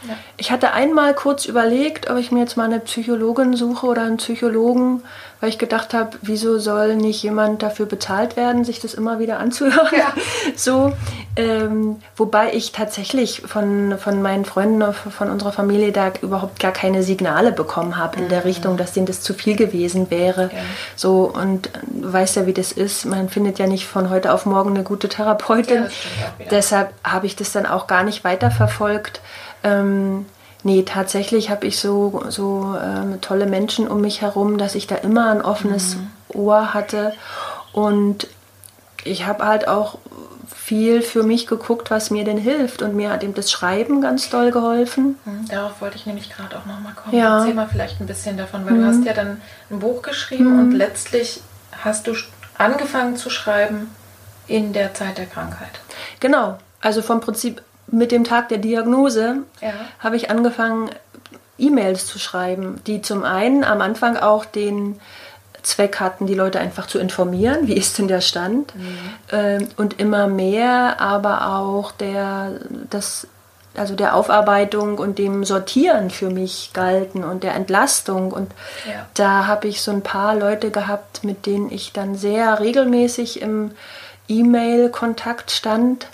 Ja. 0.07 0.15
ich 0.37 0.51
hatte 0.51 0.73
einmal 0.73 1.15
kurz 1.15 1.47
überlegt, 1.47 2.11
ob 2.11 2.19
ich 2.19 2.33
mir 2.33 2.41
jetzt 2.41 2.57
mal 2.57 2.65
eine 2.65 2.81
Psychologin 2.81 3.57
suche 3.57 3.87
oder 3.87 4.03
einen 4.03 4.19
Psychologen 4.19 5.03
weil 5.41 5.49
ich 5.49 5.59
gedacht 5.59 5.95
habe, 5.95 6.19
wieso 6.21 6.59
soll 6.59 6.97
nicht 6.97 7.23
jemand 7.23 7.63
dafür 7.63 7.87
bezahlt 7.87 8.37
werden, 8.37 8.65
sich 8.65 8.79
das 8.79 8.93
immer 8.93 9.19
wieder 9.19 9.39
anzuhören? 9.39 9.89
Ja. 9.97 10.13
So, 10.57 10.93
ähm, 11.37 11.97
wobei 12.17 12.53
ich 12.53 12.73
tatsächlich 12.73 13.43
von, 13.47 13.97
von 13.99 14.21
meinen 14.21 14.45
Freunden, 14.45 14.93
von 14.93 15.31
unserer 15.31 15.53
Familie 15.53 15.93
da 15.93 16.13
überhaupt 16.21 16.61
gar 16.61 16.73
keine 16.73 17.03
Signale 17.03 17.53
bekommen 17.53 17.97
habe 17.97 18.19
in 18.19 18.25
mhm. 18.25 18.29
der 18.29 18.45
Richtung, 18.45 18.77
dass 18.77 18.93
denen 18.93 19.07
das 19.07 19.23
zu 19.23 19.33
viel 19.33 19.57
gewesen 19.57 20.11
wäre. 20.11 20.45
Ja. 20.53 20.61
So, 20.97 21.33
und 21.33 21.71
du 21.87 22.13
weißt 22.13 22.37
ja, 22.37 22.47
wie 22.47 22.53
das 22.53 22.73
ist. 22.73 23.07
Man 23.07 23.29
findet 23.29 23.59
ja 23.59 23.67
nicht 23.67 23.87
von 23.87 24.11
heute 24.11 24.33
auf 24.33 24.45
morgen 24.45 24.71
eine 24.71 24.83
gute 24.83 25.09
Therapeutin. 25.09 25.87
Deshalb 26.51 26.93
habe 27.05 27.27
ich 27.27 27.37
das 27.37 27.53
dann 27.53 27.65
auch 27.65 27.87
gar 27.87 28.03
nicht 28.03 28.25
weiterverfolgt. 28.25 29.21
Ähm, 29.63 30.27
Nee, 30.63 30.83
tatsächlich 30.83 31.51
habe 31.51 31.67
ich 31.67 31.79
so, 31.79 32.23
so 32.29 32.77
äh, 32.77 33.19
tolle 33.19 33.47
Menschen 33.47 33.89
um 33.89 34.01
mich 34.01 34.21
herum, 34.21 34.59
dass 34.59 34.75
ich 34.75 34.87
da 34.87 34.97
immer 34.97 35.31
ein 35.31 35.43
offenes 35.43 35.97
mhm. 35.97 36.11
Ohr 36.29 36.75
hatte. 36.75 37.15
Und 37.73 38.27
ich 39.05 39.27
habe 39.27 39.47
halt 39.47 39.69
auch 39.69 39.99
viel 40.55 41.01
für 41.01 41.23
mich 41.23 41.47
geguckt, 41.47 41.91
was 41.91 42.11
mir 42.11 42.25
denn 42.25 42.37
hilft. 42.37 42.83
Und 42.83 42.95
mir 42.95 43.11
hat 43.11 43.23
eben 43.23 43.33
das 43.33 43.51
Schreiben 43.51 44.03
ganz 44.03 44.29
doll 44.29 44.51
geholfen. 44.51 45.17
Mhm, 45.25 45.49
darauf 45.49 45.81
wollte 45.81 45.97
ich 45.97 46.05
nämlich 46.05 46.31
gerade 46.31 46.57
auch 46.59 46.67
nochmal 46.67 46.93
kommen. 46.93 47.17
Ja. 47.17 47.39
Erzähl 47.39 47.55
mal 47.55 47.69
vielleicht 47.69 48.01
ein 48.01 48.07
bisschen 48.07 48.37
davon, 48.37 48.67
weil 48.67 48.75
mhm. 48.75 48.83
du 48.83 48.87
hast 48.87 49.05
ja 49.05 49.15
dann 49.15 49.41
ein 49.71 49.79
Buch 49.79 50.03
geschrieben 50.03 50.59
und 50.59 50.71
mhm. 50.71 50.77
letztlich 50.77 51.41
hast 51.73 52.07
du 52.07 52.15
angefangen 52.59 53.17
zu 53.17 53.31
schreiben 53.31 53.89
in 54.47 54.75
der 54.75 54.93
Zeit 54.93 55.17
der 55.17 55.27
Krankheit. 55.27 55.81
Genau. 56.19 56.59
Also 56.83 57.01
vom 57.01 57.21
Prinzip 57.21 57.63
mit 57.91 58.13
dem 58.13 58.25
Tag 58.25 58.49
der 58.49 58.59
Diagnose 58.59 59.39
ja. 59.61 59.73
habe 59.99 60.17
ich 60.17 60.31
angefangen, 60.31 60.91
E-Mails 61.59 62.07
zu 62.07 62.19
schreiben, 62.19 62.81
die 62.87 63.03
zum 63.03 63.23
einen 63.23 63.65
am 63.65 63.81
Anfang 63.81 64.17
auch 64.17 64.45
den 64.45 64.99
Zweck 65.63 66.01
hatten, 66.01 66.27
die 66.27 66.35
Leute 66.35 66.59
einfach 66.59 66.87
zu 66.87 66.99
informieren, 66.99 67.67
wie 67.67 67.77
ist 67.77 67.99
denn 67.99 68.09
der 68.09 68.23
Stand 68.23 68.75
mhm. 68.75 68.99
ähm, 69.31 69.69
und 69.77 70.01
immer 70.01 70.27
mehr, 70.27 71.01
aber 71.01 71.59
auch 71.59 71.93
der, 71.93 72.53
das, 72.89 73.27
also 73.77 73.95
der 73.95 74.17
Aufarbeitung 74.17 74.97
und 74.99 75.19
dem 75.19 75.45
Sortieren 75.45 76.11
für 76.11 76.31
mich 76.31 76.71
galten 76.73 77.25
und 77.25 77.43
der 77.43 77.55
Entlastung 77.55 78.33
und 78.33 78.51
ja. 78.87 79.07
da 79.15 79.47
habe 79.47 79.69
ich 79.69 79.83
so 79.83 79.91
ein 79.91 80.03
paar 80.03 80.35
Leute 80.35 80.71
gehabt, 80.71 81.25
mit 81.25 81.45
denen 81.45 81.71
ich 81.71 81.93
dann 81.93 82.15
sehr 82.15 82.59
regelmäßig 82.61 83.43
im 83.43 83.73
E-Mail-Kontakt 84.29 85.51
stand 85.51 86.07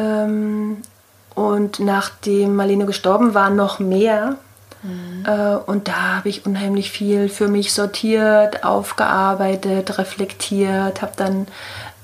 ähm, 0.00 0.78
und 1.34 1.80
nachdem 1.80 2.56
Marlene 2.56 2.86
gestorben 2.86 3.34
war, 3.34 3.50
noch 3.50 3.78
mehr. 3.78 4.36
Mhm. 4.82 5.24
Äh, 5.26 5.56
und 5.56 5.88
da 5.88 6.16
habe 6.16 6.28
ich 6.28 6.46
unheimlich 6.46 6.90
viel 6.90 7.28
für 7.28 7.48
mich 7.48 7.72
sortiert, 7.72 8.64
aufgearbeitet, 8.64 9.98
reflektiert, 9.98 11.02
habe 11.02 11.12
dann 11.16 11.46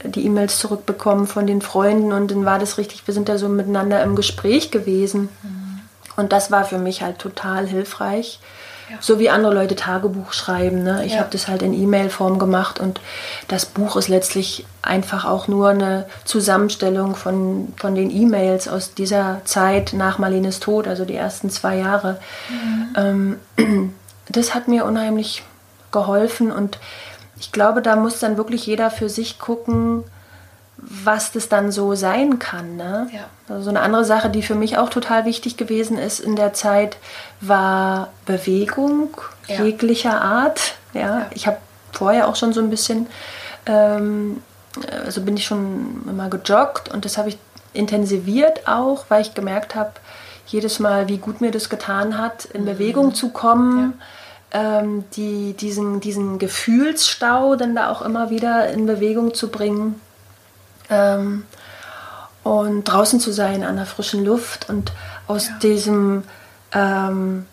die 0.04 0.26
E-Mails 0.26 0.58
zurückbekommen 0.58 1.26
von 1.26 1.46
den 1.46 1.62
Freunden 1.62 2.12
und 2.12 2.30
dann 2.30 2.44
war 2.44 2.58
das 2.58 2.78
richtig, 2.78 3.06
wir 3.06 3.14
sind 3.14 3.28
da 3.28 3.38
so 3.38 3.48
miteinander 3.48 4.02
im 4.02 4.14
Gespräch 4.14 4.70
gewesen. 4.70 5.28
Mhm. 5.42 5.80
Und 6.16 6.32
das 6.32 6.50
war 6.50 6.64
für 6.64 6.78
mich 6.78 7.02
halt 7.02 7.18
total 7.18 7.66
hilfreich. 7.66 8.40
So 9.00 9.18
wie 9.18 9.30
andere 9.30 9.52
Leute 9.52 9.74
Tagebuch 9.74 10.32
schreiben. 10.32 10.82
Ne? 10.82 11.04
Ich 11.04 11.14
ja. 11.14 11.20
habe 11.20 11.28
das 11.30 11.48
halt 11.48 11.62
in 11.62 11.72
E-Mail-Form 11.72 12.38
gemacht 12.38 12.78
und 12.78 13.00
das 13.48 13.66
Buch 13.66 13.96
ist 13.96 14.08
letztlich 14.08 14.64
einfach 14.82 15.24
auch 15.24 15.48
nur 15.48 15.70
eine 15.70 16.06
Zusammenstellung 16.24 17.16
von, 17.16 17.72
von 17.76 17.94
den 17.94 18.10
E-Mails 18.10 18.68
aus 18.68 18.94
dieser 18.94 19.40
Zeit 19.44 19.92
nach 19.92 20.18
Marlenes 20.18 20.60
Tod, 20.60 20.86
also 20.86 21.04
die 21.04 21.16
ersten 21.16 21.50
zwei 21.50 21.76
Jahre. 21.76 22.20
Mhm. 22.48 23.38
Ähm, 23.58 23.94
das 24.28 24.54
hat 24.54 24.68
mir 24.68 24.84
unheimlich 24.84 25.42
geholfen 25.90 26.52
und 26.52 26.78
ich 27.38 27.52
glaube, 27.52 27.82
da 27.82 27.96
muss 27.96 28.18
dann 28.18 28.36
wirklich 28.36 28.66
jeder 28.66 28.90
für 28.90 29.08
sich 29.08 29.38
gucken, 29.38 30.04
was 30.78 31.32
das 31.32 31.48
dann 31.48 31.72
so 31.72 31.94
sein 31.94 32.38
kann. 32.38 32.76
Ne? 32.76 33.08
Ja. 33.12 33.54
Also 33.54 33.70
eine 33.70 33.80
andere 33.80 34.04
Sache, 34.04 34.28
die 34.28 34.42
für 34.42 34.54
mich 34.54 34.76
auch 34.78 34.90
total 34.90 35.24
wichtig 35.24 35.56
gewesen 35.56 35.98
ist 35.98 36.20
in 36.20 36.36
der 36.36 36.52
Zeit, 36.52 36.98
war 37.40 38.12
Bewegung 38.26 39.16
ja. 39.48 39.62
jeglicher 39.62 40.20
Art. 40.20 40.74
Ja, 40.92 41.00
ja. 41.00 41.26
ich 41.34 41.46
habe 41.46 41.58
vorher 41.92 42.28
auch 42.28 42.36
schon 42.36 42.52
so 42.52 42.60
ein 42.60 42.70
bisschen, 42.70 43.06
ähm, 43.66 44.42
also 45.04 45.22
bin 45.22 45.36
ich 45.36 45.46
schon 45.46 46.04
immer 46.08 46.28
gejoggt 46.28 46.92
und 46.92 47.04
das 47.04 47.16
habe 47.16 47.30
ich 47.30 47.38
intensiviert 47.72 48.68
auch, 48.68 49.06
weil 49.08 49.22
ich 49.22 49.34
gemerkt 49.34 49.74
habe, 49.74 49.92
jedes 50.46 50.78
Mal, 50.78 51.08
wie 51.08 51.18
gut 51.18 51.40
mir 51.40 51.50
das 51.50 51.68
getan 51.68 52.18
hat, 52.18 52.44
in 52.46 52.62
mhm. 52.62 52.66
Bewegung 52.66 53.14
zu 53.14 53.30
kommen. 53.30 54.00
Ähm, 54.52 55.04
die, 55.16 55.54
diesen, 55.54 56.00
diesen 56.00 56.38
Gefühlsstau 56.38 57.56
dann 57.56 57.74
da 57.74 57.90
auch 57.90 58.00
immer 58.00 58.30
wieder 58.30 58.68
in 58.68 58.86
Bewegung 58.86 59.34
zu 59.34 59.48
bringen. 59.48 60.00
Ähm, 60.90 61.44
und 62.42 62.84
draußen 62.84 63.18
zu 63.18 63.32
sein 63.32 63.64
an 63.64 63.76
der 63.76 63.86
frischen 63.86 64.24
Luft 64.24 64.68
und 64.68 64.92
aus 65.26 65.48
ja. 65.48 65.54
diesem, 65.58 66.22
ähm, 66.72 67.46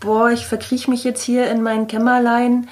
boah, 0.00 0.30
ich 0.30 0.46
verkrieche 0.46 0.90
mich 0.90 1.04
jetzt 1.04 1.22
hier 1.22 1.50
in 1.50 1.62
mein 1.62 1.86
Kämmerlein, 1.86 2.68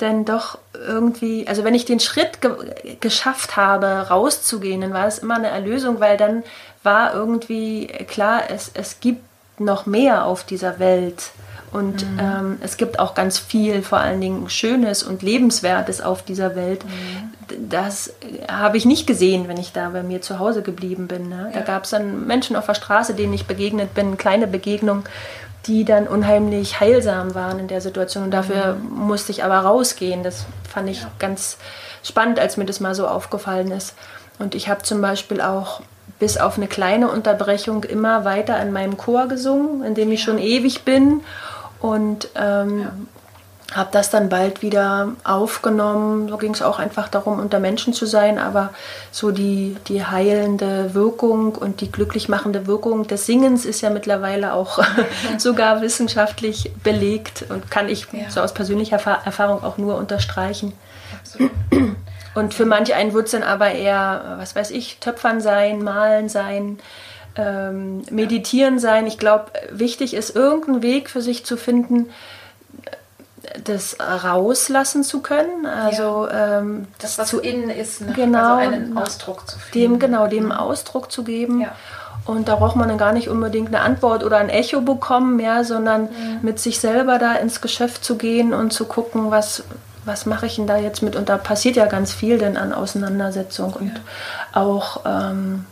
denn 0.00 0.24
doch 0.24 0.58
irgendwie, 0.72 1.48
also 1.48 1.64
wenn 1.64 1.74
ich 1.74 1.84
den 1.84 2.00
Schritt 2.00 2.40
ge 2.40 2.52
geschafft 3.00 3.56
habe, 3.56 3.86
rauszugehen, 3.86 4.80
dann 4.80 4.92
war 4.92 5.04
das 5.04 5.18
immer 5.18 5.34
eine 5.34 5.48
Erlösung, 5.48 5.98
weil 5.98 6.16
dann 6.16 6.44
war 6.82 7.12
irgendwie 7.14 7.86
klar, 8.06 8.42
es, 8.50 8.70
es 8.74 9.00
gibt 9.00 9.22
noch 9.58 9.86
mehr 9.86 10.24
auf 10.26 10.44
dieser 10.44 10.78
Welt. 10.78 11.30
Und 11.74 12.08
mhm. 12.08 12.18
ähm, 12.20 12.58
es 12.60 12.76
gibt 12.76 13.00
auch 13.00 13.14
ganz 13.14 13.36
viel, 13.36 13.82
vor 13.82 13.98
allen 13.98 14.20
Dingen 14.20 14.48
Schönes 14.48 15.02
und 15.02 15.22
Lebenswertes 15.22 16.00
auf 16.00 16.22
dieser 16.22 16.54
Welt. 16.54 16.84
Mhm. 16.84 17.68
Das 17.68 18.14
habe 18.48 18.76
ich 18.76 18.84
nicht 18.84 19.08
gesehen, 19.08 19.48
wenn 19.48 19.56
ich 19.56 19.72
da 19.72 19.88
bei 19.88 20.04
mir 20.04 20.22
zu 20.22 20.38
Hause 20.38 20.62
geblieben 20.62 21.08
bin. 21.08 21.28
Ne? 21.28 21.50
Ja. 21.52 21.58
Da 21.58 21.66
gab 21.66 21.82
es 21.82 21.90
dann 21.90 22.28
Menschen 22.28 22.54
auf 22.54 22.66
der 22.66 22.74
Straße, 22.74 23.14
denen 23.14 23.34
ich 23.34 23.46
begegnet 23.46 23.92
bin, 23.92 24.16
kleine 24.16 24.46
Begegnung. 24.46 25.02
die 25.66 25.84
dann 25.84 26.06
unheimlich 26.06 26.78
heilsam 26.78 27.34
waren 27.34 27.58
in 27.58 27.68
der 27.68 27.80
Situation. 27.80 28.24
Und 28.24 28.30
dafür 28.30 28.74
mhm. 28.74 29.06
musste 29.06 29.32
ich 29.32 29.42
aber 29.42 29.58
rausgehen. 29.58 30.22
Das 30.22 30.44
fand 30.68 30.90
ich 30.90 31.00
ja. 31.00 31.10
ganz 31.18 31.56
spannend, 32.02 32.38
als 32.38 32.56
mir 32.56 32.66
das 32.66 32.80
mal 32.80 32.94
so 32.94 33.08
aufgefallen 33.08 33.70
ist. 33.70 33.94
Und 34.38 34.54
ich 34.54 34.68
habe 34.68 34.82
zum 34.82 35.00
Beispiel 35.00 35.40
auch 35.40 35.80
bis 36.18 36.36
auf 36.36 36.56
eine 36.56 36.68
kleine 36.68 37.10
Unterbrechung 37.10 37.82
immer 37.84 38.24
weiter 38.24 38.60
in 38.60 38.72
meinem 38.72 38.96
Chor 38.96 39.26
gesungen, 39.26 39.82
in 39.82 39.94
dem 39.94 40.12
ich 40.12 40.22
schon 40.22 40.38
ewig 40.38 40.84
bin. 40.84 41.22
Und 41.84 42.30
ähm, 42.34 42.80
ja 42.80 42.92
habe 43.74 43.88
das 43.92 44.10
dann 44.10 44.28
bald 44.28 44.62
wieder 44.62 45.12
aufgenommen. 45.24 46.28
So 46.28 46.36
ging 46.36 46.52
es 46.52 46.62
auch 46.62 46.78
einfach 46.78 47.08
darum, 47.08 47.40
unter 47.40 47.58
Menschen 47.58 47.92
zu 47.92 48.06
sein, 48.06 48.38
aber 48.38 48.72
so 49.10 49.32
die, 49.32 49.76
die 49.88 50.04
heilende 50.04 50.94
Wirkung 50.94 51.54
und 51.54 51.80
die 51.80 51.90
glücklich 51.90 52.28
machende 52.28 52.66
Wirkung 52.66 53.06
des 53.06 53.26
Singens 53.26 53.64
ist 53.64 53.80
ja 53.80 53.90
mittlerweile 53.90 54.52
auch 54.52 54.78
sogar 55.38 55.80
wissenschaftlich 55.80 56.72
belegt 56.82 57.46
und 57.48 57.70
kann 57.70 57.88
ich 57.88 58.06
ja. 58.12 58.30
so 58.30 58.40
aus 58.40 58.54
persönlicher 58.54 58.96
Erfahrung 58.96 59.64
auch 59.64 59.76
nur 59.76 59.96
unterstreichen. 59.96 60.72
Absolut. 61.20 61.50
Und 62.34 62.52
für 62.52 62.66
manche 62.66 62.96
einen 62.96 63.12
wird 63.12 63.26
es 63.26 63.32
dann 63.32 63.44
aber 63.44 63.70
eher, 63.70 64.36
was 64.38 64.56
weiß 64.56 64.72
ich, 64.72 64.98
Töpfern 64.98 65.40
sein, 65.40 65.82
Malen 65.82 66.28
sein, 66.28 66.78
ähm, 67.36 68.02
Meditieren 68.10 68.78
sein. 68.78 69.06
Ich 69.06 69.18
glaube, 69.18 69.46
wichtig 69.70 70.14
ist, 70.14 70.34
irgendeinen 70.34 70.82
Weg 70.82 71.10
für 71.10 71.22
sich 71.22 71.44
zu 71.44 71.56
finden, 71.56 72.10
das 73.62 73.96
rauslassen 74.00 75.04
zu 75.04 75.20
können. 75.20 75.66
Also 75.66 76.28
ja. 76.28 76.58
ähm, 76.58 76.86
das, 76.98 77.18
was 77.18 77.28
zu 77.28 77.40
innen 77.40 77.70
ist, 77.70 78.00
ne? 78.00 78.12
genau, 78.14 78.56
also 78.56 78.72
einen 78.72 78.96
Ausdruck 78.96 79.48
zu 79.48 79.58
finden. 79.58 79.92
Dem, 79.92 79.98
genau, 79.98 80.26
dem. 80.26 80.52
Ausdruck 80.52 81.12
zu 81.12 81.24
geben. 81.24 81.60
Ja. 81.60 81.72
Und 82.26 82.48
da 82.48 82.56
braucht 82.56 82.76
man 82.76 82.88
dann 82.88 82.96
gar 82.96 83.12
nicht 83.12 83.28
unbedingt 83.28 83.68
eine 83.68 83.80
Antwort 83.80 84.24
oder 84.24 84.38
ein 84.38 84.48
Echo 84.48 84.80
bekommen, 84.80 85.38
ja, 85.40 85.62
sondern 85.62 86.04
mhm. 86.04 86.38
mit 86.42 86.58
sich 86.58 86.80
selber 86.80 87.18
da 87.18 87.34
ins 87.34 87.60
Geschäft 87.60 88.02
zu 88.02 88.16
gehen 88.16 88.54
und 88.54 88.72
zu 88.72 88.86
gucken, 88.86 89.30
was, 89.30 89.64
was 90.06 90.24
mache 90.24 90.46
ich 90.46 90.56
denn 90.56 90.66
da 90.66 90.78
jetzt 90.78 91.02
mit? 91.02 91.16
Und 91.16 91.28
da 91.28 91.36
passiert 91.36 91.76
ja 91.76 91.84
ganz 91.84 92.14
viel 92.14 92.38
denn 92.38 92.56
an 92.56 92.72
Auseinandersetzung 92.72 93.74
und 93.74 94.00
auch 94.52 95.02
ähm, 95.04 95.66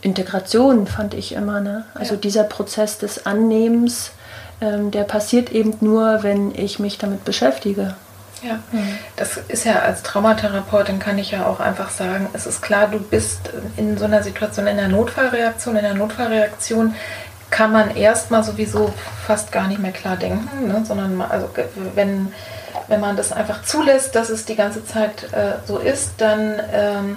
Integration 0.00 0.86
fand 0.86 1.14
ich 1.14 1.32
immer. 1.32 1.60
Ne? 1.60 1.84
Also 1.94 2.14
ja. 2.14 2.20
dieser 2.20 2.44
Prozess 2.44 2.98
des 2.98 3.26
Annehmens 3.26 4.12
ähm, 4.60 4.90
der 4.90 5.04
passiert 5.04 5.52
eben 5.52 5.74
nur, 5.80 6.22
wenn 6.22 6.54
ich 6.54 6.78
mich 6.78 6.98
damit 6.98 7.24
beschäftige. 7.24 7.94
Ja, 8.42 8.54
mhm. 8.70 8.98
das 9.16 9.36
ist 9.48 9.64
ja 9.64 9.80
als 9.80 10.02
Traumatherapeutin 10.02 11.00
kann 11.00 11.18
ich 11.18 11.32
ja 11.32 11.46
auch 11.46 11.58
einfach 11.58 11.90
sagen, 11.90 12.28
es 12.32 12.46
ist 12.46 12.62
klar, 12.62 12.88
du 12.88 13.00
bist 13.00 13.50
in 13.76 13.98
so 13.98 14.04
einer 14.04 14.22
Situation, 14.22 14.66
in 14.68 14.76
der 14.76 14.88
Notfallreaktion, 14.88 15.76
in 15.76 15.82
der 15.82 15.94
Notfallreaktion 15.94 16.94
kann 17.50 17.72
man 17.72 17.96
erstmal 17.96 18.44
sowieso 18.44 18.92
fast 19.26 19.50
gar 19.50 19.66
nicht 19.68 19.80
mehr 19.80 19.92
klar 19.92 20.16
denken, 20.16 20.68
ne? 20.68 20.84
sondern 20.84 21.20
also 21.22 21.48
wenn, 21.94 22.32
wenn 22.88 23.00
man 23.00 23.16
das 23.16 23.32
einfach 23.32 23.62
zulässt, 23.62 24.14
dass 24.14 24.28
es 24.28 24.44
die 24.44 24.54
ganze 24.54 24.84
Zeit 24.84 25.32
äh, 25.32 25.54
so 25.66 25.78
ist, 25.78 26.12
dann 26.18 26.60
ähm, 26.72 27.16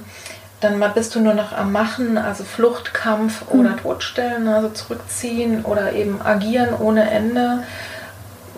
dann 0.61 0.83
bist 0.93 1.15
du 1.15 1.19
nur 1.19 1.33
noch 1.33 1.51
am 1.51 1.71
Machen, 1.71 2.17
also 2.17 2.43
Fluchtkampf 2.43 3.51
mhm. 3.51 3.59
oder 3.59 3.77
Todstellen, 3.77 4.47
also 4.47 4.69
zurückziehen 4.69 5.65
oder 5.65 5.93
eben 5.93 6.21
agieren 6.21 6.69
ohne 6.79 7.09
Ende 7.09 7.63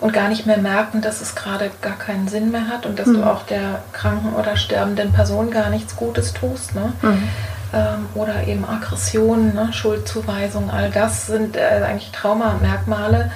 und 0.00 0.12
gar 0.12 0.28
nicht 0.28 0.44
mehr 0.44 0.58
merken, 0.58 1.00
dass 1.00 1.22
es 1.22 1.34
gerade 1.34 1.70
gar 1.80 1.96
keinen 1.96 2.28
Sinn 2.28 2.50
mehr 2.50 2.68
hat 2.68 2.84
und 2.84 2.98
dass 2.98 3.06
mhm. 3.06 3.14
du 3.14 3.22
auch 3.24 3.44
der 3.44 3.82
kranken 3.92 4.34
oder 4.34 4.56
sterbenden 4.56 5.12
Person 5.12 5.50
gar 5.50 5.70
nichts 5.70 5.96
Gutes 5.96 6.34
tust. 6.34 6.74
Ne? 6.74 6.92
Mhm. 7.00 7.28
Ähm, 7.72 8.06
oder 8.14 8.46
eben 8.46 8.64
Aggressionen, 8.68 9.54
ne? 9.54 9.72
Schuldzuweisung, 9.72 10.70
all 10.70 10.90
das 10.90 11.26
sind 11.26 11.56
äh, 11.56 11.82
eigentlich 11.86 12.12
Traumamerkmale. 12.12 13.30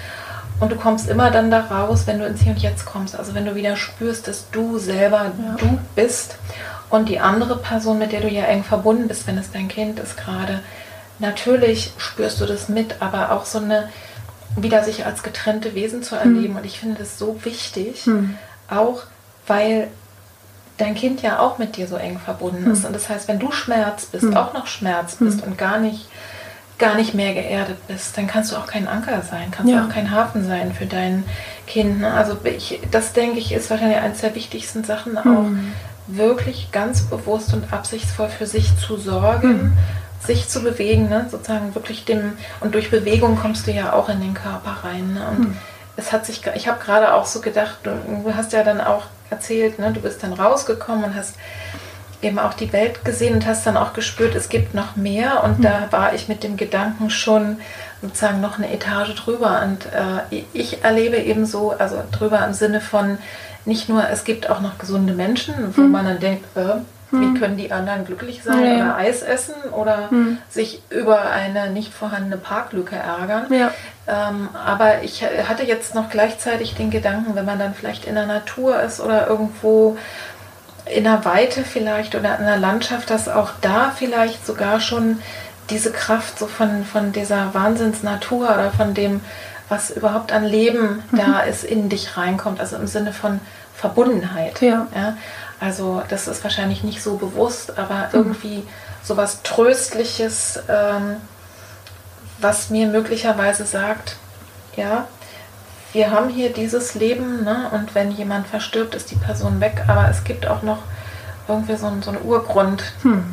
Und 0.60 0.72
du 0.72 0.76
kommst 0.76 1.08
immer 1.08 1.30
dann 1.30 1.50
da 1.50 1.60
raus, 1.60 2.02
wenn 2.06 2.18
du 2.18 2.26
ins 2.26 2.42
Hier 2.42 2.52
und 2.52 2.58
Jetzt 2.58 2.84
kommst. 2.84 3.16
Also 3.16 3.34
wenn 3.34 3.46
du 3.46 3.54
wieder 3.54 3.76
spürst, 3.76 4.28
dass 4.28 4.50
du 4.50 4.78
selber 4.78 5.26
ja. 5.26 5.56
du 5.56 5.78
bist 5.94 6.36
und 6.90 7.08
die 7.08 7.20
andere 7.20 7.58
Person, 7.58 7.98
mit 7.98 8.12
der 8.12 8.20
du 8.20 8.28
ja 8.28 8.44
eng 8.44 8.64
verbunden 8.64 9.08
bist, 9.08 9.26
wenn 9.26 9.38
es 9.38 9.50
dein 9.50 9.68
Kind 9.68 9.98
ist 9.98 10.16
gerade, 10.16 10.60
natürlich 11.18 11.92
spürst 11.98 12.40
du 12.40 12.46
das 12.46 12.68
mit, 12.68 12.96
aber 13.00 13.32
auch 13.32 13.44
so 13.44 13.58
eine, 13.58 13.88
wieder 14.56 14.82
sich 14.84 15.04
als 15.04 15.22
getrennte 15.22 15.74
Wesen 15.74 16.02
zu 16.02 16.16
erleben. 16.16 16.54
Hm. 16.54 16.56
Und 16.56 16.64
ich 16.64 16.80
finde 16.80 16.98
das 16.98 17.18
so 17.18 17.44
wichtig, 17.44 18.04
hm. 18.04 18.36
auch 18.70 19.02
weil 19.46 19.88
dein 20.78 20.94
Kind 20.94 21.22
ja 21.22 21.40
auch 21.40 21.58
mit 21.58 21.76
dir 21.76 21.88
so 21.88 21.96
eng 21.96 22.18
verbunden 22.18 22.66
hm. 22.66 22.72
ist. 22.72 22.84
Und 22.84 22.94
das 22.94 23.08
heißt, 23.08 23.28
wenn 23.28 23.38
du 23.38 23.52
Schmerz 23.52 24.06
bist, 24.06 24.24
hm. 24.24 24.36
auch 24.36 24.54
noch 24.54 24.66
Schmerz 24.66 25.18
hm. 25.18 25.26
bist 25.26 25.44
und 25.44 25.58
gar 25.58 25.78
nicht 25.78 26.06
gar 26.78 26.94
nicht 26.94 27.12
mehr 27.12 27.34
geerdet 27.34 27.76
bist, 27.88 28.16
dann 28.16 28.28
kannst 28.28 28.52
du 28.52 28.56
auch 28.56 28.66
kein 28.66 28.86
Anker 28.86 29.22
sein, 29.22 29.50
kannst 29.50 29.72
ja. 29.72 29.84
auch 29.84 29.88
kein 29.88 30.12
Hafen 30.12 30.46
sein 30.46 30.72
für 30.72 30.86
dein 30.86 31.24
Kind. 31.66 32.00
Ne? 32.00 32.12
Also 32.12 32.36
ich, 32.44 32.80
das 32.92 33.12
denke 33.12 33.40
ich 33.40 33.50
ist 33.50 33.68
wahrscheinlich 33.68 33.98
eines 33.98 34.20
der 34.20 34.36
wichtigsten 34.36 34.84
Sachen 34.84 35.18
auch, 35.18 35.46
wirklich 36.08 36.72
ganz 36.72 37.02
bewusst 37.02 37.52
und 37.52 37.72
absichtsvoll 37.72 38.28
für 38.28 38.46
sich 38.46 38.76
zu 38.78 38.96
sorgen, 38.96 39.52
mhm. 39.52 39.78
sich 40.24 40.48
zu 40.48 40.62
bewegen, 40.62 41.08
ne? 41.08 41.26
sozusagen 41.30 41.74
wirklich 41.74 42.04
dem, 42.04 42.32
und 42.60 42.74
durch 42.74 42.90
Bewegung 42.90 43.38
kommst 43.38 43.66
du 43.66 43.72
ja 43.72 43.92
auch 43.92 44.08
in 44.08 44.20
den 44.20 44.34
Körper 44.34 44.84
rein. 44.84 45.14
Ne? 45.14 45.26
Und 45.30 45.38
mhm. 45.40 45.56
es 45.96 46.12
hat 46.12 46.26
sich, 46.26 46.42
ich 46.54 46.66
habe 46.66 46.82
gerade 46.82 47.14
auch 47.14 47.26
so 47.26 47.40
gedacht, 47.40 47.78
du, 47.82 47.90
du, 48.24 48.34
hast 48.34 48.52
ja 48.52 48.64
dann 48.64 48.80
auch 48.80 49.04
erzählt, 49.30 49.78
ne? 49.78 49.92
du 49.92 50.00
bist 50.00 50.22
dann 50.22 50.32
rausgekommen 50.32 51.04
und 51.04 51.14
hast 51.14 51.36
eben 52.20 52.38
auch 52.38 52.54
die 52.54 52.72
Welt 52.72 53.04
gesehen 53.04 53.34
und 53.34 53.46
hast 53.46 53.66
dann 53.66 53.76
auch 53.76 53.92
gespürt, 53.92 54.34
es 54.34 54.48
gibt 54.48 54.74
noch 54.74 54.96
mehr 54.96 55.44
und 55.44 55.60
mhm. 55.60 55.62
da 55.62 55.88
war 55.90 56.14
ich 56.14 56.26
mit 56.26 56.42
dem 56.42 56.56
Gedanken 56.56 57.10
schon 57.10 57.58
sozusagen 58.02 58.40
noch 58.40 58.58
eine 58.58 58.72
Etage 58.72 59.14
drüber 59.14 59.62
und 59.62 59.86
äh, 59.86 60.42
ich 60.52 60.82
erlebe 60.82 61.16
eben 61.16 61.46
so, 61.46 61.72
also 61.72 62.02
drüber 62.10 62.44
im 62.44 62.54
Sinne 62.54 62.80
von, 62.80 63.18
nicht 63.68 63.88
nur, 63.88 64.08
es 64.08 64.24
gibt 64.24 64.50
auch 64.50 64.60
noch 64.60 64.78
gesunde 64.78 65.12
Menschen, 65.12 65.54
wo 65.76 65.82
hm. 65.82 65.92
man 65.92 66.06
dann 66.06 66.18
denkt, 66.18 66.44
äh, 66.56 66.80
wie 67.10 67.24
hm. 67.24 67.38
können 67.38 67.56
die 67.56 67.70
anderen 67.70 68.04
glücklich 68.04 68.42
sein 68.42 68.64
ja. 68.64 68.84
oder 68.84 68.96
Eis 68.96 69.22
essen 69.22 69.54
oder 69.72 70.10
hm. 70.10 70.38
sich 70.50 70.82
über 70.90 71.30
eine 71.30 71.70
nicht 71.70 71.94
vorhandene 71.94 72.36
Parklücke 72.36 72.96
ärgern. 72.96 73.46
Ja. 73.52 73.70
Ähm, 74.06 74.48
aber 74.52 75.02
ich 75.02 75.22
hatte 75.22 75.62
jetzt 75.64 75.94
noch 75.94 76.10
gleichzeitig 76.10 76.74
den 76.74 76.90
Gedanken, 76.90 77.34
wenn 77.34 77.44
man 77.44 77.58
dann 77.58 77.74
vielleicht 77.74 78.04
in 78.06 78.14
der 78.14 78.26
Natur 78.26 78.80
ist 78.82 79.00
oder 79.00 79.26
irgendwo 79.26 79.96
in 80.86 81.04
der 81.04 81.24
Weite 81.24 81.62
vielleicht 81.62 82.14
oder 82.14 82.38
in 82.38 82.46
der 82.46 82.58
Landschaft, 82.58 83.10
dass 83.10 83.28
auch 83.28 83.50
da 83.60 83.92
vielleicht 83.94 84.46
sogar 84.46 84.80
schon 84.80 85.20
diese 85.70 85.92
Kraft 85.92 86.38
so 86.38 86.46
von, 86.46 86.84
von 86.84 87.12
dieser 87.12 87.52
Wahnsinnsnatur 87.52 88.46
oder 88.46 88.70
von 88.70 88.94
dem, 88.94 89.20
was 89.68 89.90
überhaupt 89.90 90.32
an 90.32 90.44
Leben 90.44 91.02
mhm. 91.10 91.16
da 91.16 91.40
ist, 91.40 91.64
in 91.64 91.88
dich 91.88 92.16
reinkommt. 92.16 92.60
Also 92.60 92.76
im 92.76 92.86
Sinne 92.86 93.12
von 93.12 93.40
Verbundenheit. 93.78 94.60
Ja. 94.60 94.88
ja. 94.94 95.16
Also 95.60 96.02
das 96.08 96.28
ist 96.28 96.42
wahrscheinlich 96.44 96.84
nicht 96.84 97.02
so 97.02 97.16
bewusst, 97.16 97.78
aber 97.78 98.10
irgendwie 98.12 98.64
so 99.02 99.16
was 99.16 99.42
Tröstliches, 99.42 100.60
ähm, 100.68 101.16
was 102.40 102.70
mir 102.70 102.88
möglicherweise 102.88 103.64
sagt, 103.64 104.16
ja, 104.76 105.06
wir 105.92 106.10
haben 106.10 106.28
hier 106.28 106.52
dieses 106.52 106.94
Leben 106.94 107.44
ne, 107.44 107.70
und 107.72 107.94
wenn 107.94 108.10
jemand 108.10 108.46
verstirbt, 108.46 108.94
ist 108.94 109.10
die 109.10 109.16
Person 109.16 109.60
weg, 109.60 109.84
aber 109.88 110.08
es 110.08 110.22
gibt 110.22 110.46
auch 110.46 110.62
noch 110.62 110.78
irgendwie 111.48 111.76
so, 111.76 111.90
so 112.02 112.10
einen 112.10 112.22
Urgrund, 112.22 112.84
hm. 113.02 113.24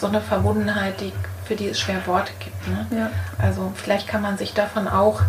so 0.00 0.06
eine 0.06 0.20
Verbundenheit, 0.20 1.00
die, 1.00 1.12
für 1.44 1.54
die 1.54 1.68
es 1.68 1.78
schwer 1.78 2.06
Worte 2.06 2.32
gibt. 2.38 2.68
Ne? 2.68 2.86
Ja. 2.98 3.10
Also 3.38 3.72
vielleicht 3.76 4.08
kann 4.08 4.22
man 4.22 4.38
sich 4.38 4.54
davon 4.54 4.88
auch 4.88 5.20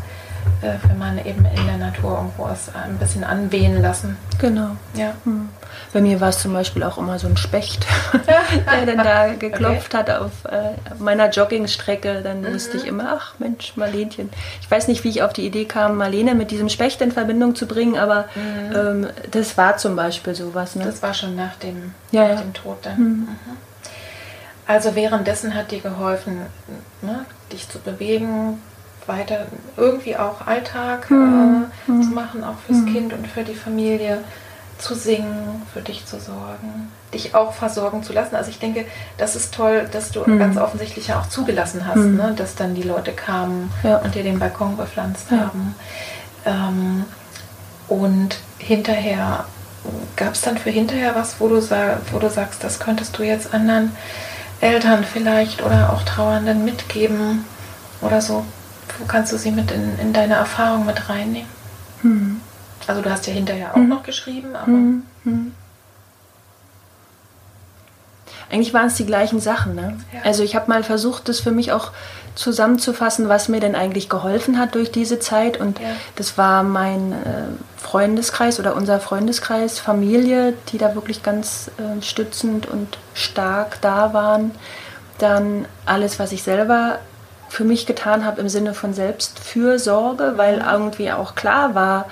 äh, 0.62 0.74
wenn 0.88 0.98
man 0.98 1.18
eben 1.20 1.46
in 1.46 1.66
der 1.66 1.78
Natur 1.78 2.18
irgendwo 2.18 2.48
ist, 2.48 2.76
ein 2.76 2.98
bisschen 2.98 3.24
anwehen 3.24 3.82
lassen. 3.82 4.18
Genau. 4.40 4.72
Ja. 4.94 5.14
Hm. 5.24 5.50
Bei 5.94 6.02
mir 6.02 6.20
war 6.20 6.30
es 6.30 6.40
zum 6.40 6.54
Beispiel 6.54 6.84
auch 6.84 6.98
immer 6.98 7.18
so 7.20 7.28
ein 7.28 7.38
Specht, 7.38 7.86
der 8.28 8.86
dann 8.86 9.04
da 9.04 9.34
geklopft 9.34 9.94
okay. 9.94 9.98
hat 9.98 10.10
auf 10.10 10.32
äh, 10.46 10.72
meiner 11.00 11.30
Joggingstrecke. 11.30 12.22
Dann 12.22 12.42
mhm. 12.42 12.54
wusste 12.54 12.78
ich 12.78 12.86
immer, 12.86 13.18
ach 13.18 13.34
Mensch, 13.40 13.74
Marlenchen. 13.76 14.30
Ich 14.62 14.70
weiß 14.70 14.88
nicht, 14.88 15.04
wie 15.04 15.10
ich 15.10 15.24
auf 15.24 15.34
die 15.34 15.46
Idee 15.46 15.66
kam, 15.66 15.98
Marlene 15.98 16.36
mit 16.36 16.52
diesem 16.52 16.70
Specht 16.70 17.02
in 17.02 17.12
Verbindung 17.12 17.56
zu 17.56 17.66
bringen, 17.68 17.98
aber 17.98 18.26
mhm. 18.36 18.76
ähm, 18.76 19.08
das 19.32 19.58
war 19.58 19.78
zum 19.78 19.96
Beispiel 19.96 20.36
sowas. 20.36 20.76
Ne? 20.76 20.86
Das 20.86 21.02
war 21.02 21.14
schon 21.14 21.36
nach 21.36 21.56
dem, 21.56 21.94
ja, 22.12 22.24
nach 22.24 22.30
ja. 22.30 22.42
dem 22.42 22.54
Tod 22.54 22.78
dann. 22.84 23.00
Mhm. 23.00 23.06
mhm. 23.06 23.58
Also 24.70 24.94
währenddessen 24.94 25.56
hat 25.56 25.72
dir 25.72 25.80
geholfen, 25.80 26.42
ne, 27.02 27.26
dich 27.52 27.68
zu 27.68 27.80
bewegen, 27.80 28.62
weiter 29.10 29.47
irgendwie 29.76 30.16
auch 30.16 30.47
Alltag 30.47 31.12
mhm. 31.12 31.66
äh, 31.88 32.01
zu 32.01 32.10
machen, 32.10 32.43
auch 32.45 32.55
fürs 32.66 32.80
mhm. 32.80 32.93
Kind 32.93 33.14
und 33.14 33.28
für 33.28 33.43
die 33.43 33.55
Familie, 33.55 34.20
zu 34.80 34.95
singen, 34.95 35.62
für 35.74 35.82
dich 35.82 36.05
zu 36.05 36.20
sorgen, 36.20 36.89
dich 37.14 37.36
auch 37.36 37.53
versorgen 37.53 38.01
zu 38.01 38.14
lassen. 38.14 38.36
Also 38.36 38.49
ich 38.49 38.60
denke, 38.60 38.86
das 39.18 39.36
ist 39.36 39.53
toll, 39.53 39.88
dass 39.91 40.12
du 40.12 40.22
mhm. 40.26 40.39
ganz 40.39 40.57
offensichtlich 40.57 41.10
ja 41.10 41.20
auch 41.20 41.28
zugelassen 41.28 41.86
hast, 41.86 41.97
mhm. 41.97 42.16
ne? 42.16 42.34
dass 42.36 42.55
dann 42.55 42.76
die 42.76 42.84
Leute 42.84 43.12
kamen 43.12 43.72
ja. 43.84 43.97
und 43.97 44.16
dir 44.16 44.24
den 44.24 44.39
Balkon 44.39 44.78
bepflanzt 44.78 45.28
ja. 45.32 45.38
haben. 45.38 45.76
Ähm, 46.45 47.05
und 47.89 48.38
hinterher, 48.57 49.45
gab 50.16 50.34
es 50.34 50.41
dann 50.41 50.57
für 50.57 50.70
hinterher 50.70 51.14
was, 51.16 51.39
wo 51.39 51.49
du, 51.49 51.62
wo 52.12 52.20
du 52.20 52.30
sagst, 52.30 52.64
das 52.64 52.80
könntest 52.80 53.18
du 53.18 53.24
jetzt 53.24 53.53
anderen 53.53 53.91
Eltern 54.62 55.03
vielleicht 55.03 55.64
oder 55.64 55.91
auch 55.93 56.03
Trauernden 56.03 56.64
mitgeben 56.64 57.45
oder 58.01 58.22
so 58.22 58.45
kannst 59.06 59.32
du 59.32 59.38
sie 59.38 59.52
mit 59.52 59.72
in, 59.72 59.97
in 60.00 60.14
deine 60.14 60.36
Erfahrung 60.36 60.86
mit 60.86 61.10
reinnehmen? 61.10 61.50
Mhm. 62.02 62.41
Also 62.88 63.02
du 63.02 63.10
hast 63.12 63.28
ja 63.28 63.34
hinterher 63.34 63.74
auch 63.74 63.78
mhm. 63.78 63.89
noch 63.89 64.04
geschrieben, 64.04 64.56
aber. 64.56 64.72
Mhm. 64.72 65.04
Eigentlich 68.52 68.74
waren 68.74 68.88
es 68.88 68.95
die 68.95 69.06
gleichen 69.06 69.39
Sachen. 69.39 69.76
Ne? 69.76 69.97
Ja. 70.12 70.22
Also 70.24 70.41
ich 70.41 70.56
habe 70.56 70.70
mal 70.70 70.84
versucht, 70.84 71.30
das 71.30 71.39
für 71.39 71.52
mich 71.52 71.72
auch 71.72 71.91
zusammenzufassen, 72.34 73.30
was 73.30 73.47
mir 73.47 73.60
denn 73.60 73.76
eigentlich 73.76 74.10
geholfen 74.10 74.58
hat 74.58 74.74
durch 74.74 74.91
diese 74.91 75.20
Zeit. 75.20 75.60
Und 75.60 75.80
ja. 75.80 75.89
das 76.16 76.38
war 76.38 76.64
mein 76.64 77.12
äh, 77.12 77.43
Freundeskreis 77.78 78.60
oder 78.60 78.76
unser 78.76 79.00
Freundeskreis, 79.00 79.78
Familie, 79.78 80.54
die 80.72 80.78
da 80.78 80.95
wirklich 80.95 81.22
ganz 81.22 81.70
äh, 81.78 82.02
stützend 82.02 82.66
und 82.66 82.97
stark 83.14 83.82
da 83.82 84.14
waren. 84.14 84.52
Dann 85.20 85.66
alles, 85.86 86.18
was 86.18 86.32
ich 86.32 86.41
selber 86.41 87.00
für 87.50 87.64
mich 87.64 87.86
getan 87.86 88.26
habe 88.26 88.41
im 88.41 88.50
Sinne 88.50 88.74
von 88.74 88.93
Selbstfürsorge, 88.93 90.34
weil 90.38 90.64
irgendwie 90.66 91.12
auch 91.12 91.36
klar 91.36 91.76
war, 91.76 92.06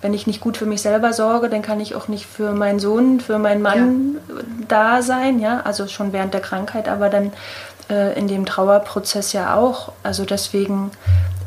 wenn 0.00 0.14
ich 0.14 0.26
nicht 0.26 0.40
gut 0.40 0.56
für 0.56 0.66
mich 0.66 0.82
selber 0.82 1.12
sorge, 1.12 1.48
dann 1.48 1.62
kann 1.62 1.80
ich 1.80 1.94
auch 1.94 2.08
nicht 2.08 2.26
für 2.26 2.52
meinen 2.52 2.78
Sohn, 2.78 3.20
für 3.20 3.38
meinen 3.38 3.62
Mann 3.62 4.16
ja. 4.28 4.34
da 4.68 5.02
sein, 5.02 5.38
ja, 5.38 5.62
also 5.64 5.88
schon 5.88 6.12
während 6.12 6.34
der 6.34 6.42
Krankheit, 6.42 6.88
aber 6.88 7.08
dann 7.08 7.32
äh, 7.88 8.18
in 8.18 8.28
dem 8.28 8.44
Trauerprozess 8.44 9.32
ja 9.32 9.56
auch. 9.56 9.92
Also 10.02 10.24
deswegen 10.24 10.90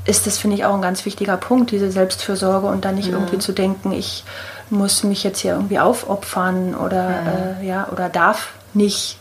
ist 0.05 0.25
das, 0.25 0.37
finde 0.37 0.57
ich, 0.57 0.65
auch 0.65 0.73
ein 0.73 0.81
ganz 0.81 1.05
wichtiger 1.05 1.37
Punkt, 1.37 1.71
diese 1.71 1.91
Selbstfürsorge 1.91 2.67
und 2.67 2.83
dann 2.83 2.95
nicht 2.95 3.09
mhm. 3.09 3.15
irgendwie 3.15 3.37
zu 3.37 3.51
denken, 3.51 3.91
ich 3.91 4.23
muss 4.69 5.03
mich 5.03 5.23
jetzt 5.23 5.39
hier 5.39 5.53
irgendwie 5.53 5.79
aufopfern 5.79 6.75
oder, 6.75 7.09
mhm. 7.09 7.61
äh, 7.61 7.67
ja, 7.67 7.87
oder 7.91 8.09
darf 8.09 8.53
nicht 8.73 9.19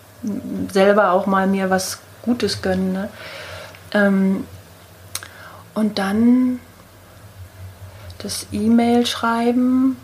selber 0.73 1.13
auch 1.13 1.27
mal 1.27 1.47
mir 1.47 1.71
was 1.71 1.99
Gutes 2.23 2.63
gönnen. 2.63 2.93
Ne? 2.93 3.09
Ähm, 3.93 4.47
und 5.75 5.99
dann 5.99 6.61
das 8.19 8.47
E-Mail 8.51 9.07
schreiben, 9.07 9.97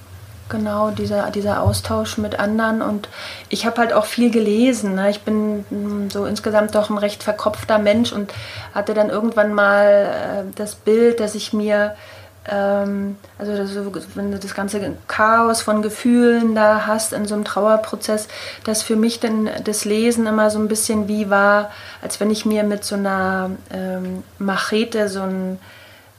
genau 0.49 0.91
dieser, 0.91 1.31
dieser 1.31 1.63
Austausch 1.63 2.19
mit 2.19 2.39
anderen. 2.39 2.83
Und 2.83 3.09
ich 3.49 3.67
habe 3.67 3.79
halt 3.79 3.93
auch 3.93 4.05
viel 4.05 4.31
gelesen. 4.31 4.95
Ne? 4.95 5.11
Ich 5.11 5.23
bin 5.23 5.65
mm, 5.71 6.11
so 6.11 6.27
insgesamt 6.27 6.75
doch 6.75 6.91
ein 6.91 6.99
recht 6.99 7.23
verkopfter 7.23 7.79
Mensch 7.79 8.13
und 8.13 8.33
hatte 8.75 8.95
dann 8.95 9.09
irgendwann 9.09 9.55
mal 9.55 10.45
äh, 10.47 10.53
das 10.55 10.75
Bild, 10.75 11.21
dass 11.21 11.35
ich 11.35 11.53
mir 11.53 11.97
ähm, 12.51 13.17
also 13.39 13.57
das, 13.57 13.75
wenn 14.15 14.33
du 14.33 14.39
das 14.39 14.55
ganze 14.55 14.97
Chaos 15.07 15.63
von 15.63 15.83
Gefühlen 15.83 16.55
da 16.55 16.87
hast 16.87 17.13
in 17.13 17.27
so 17.27 17.35
einem 17.35 17.45
Trauerprozess, 17.45 18.29
dass 18.65 18.83
für 18.83 18.97
mich 18.97 19.21
dann 19.21 19.49
das 19.65 19.85
Lesen 19.85 20.27
immer 20.27 20.51
so 20.51 20.59
ein 20.59 20.69
bisschen 20.69 21.09
wie 21.09 21.31
war, 21.31 21.71
als 22.01 22.19
wenn 22.21 22.31
ich 22.31 22.45
mir 22.45 22.65
mit 22.65 22.85
so 22.85 22.97
einer 22.97 23.51
ähm, 23.73 24.25
Machete 24.39 25.09
so 25.09 25.23
ein 25.23 25.59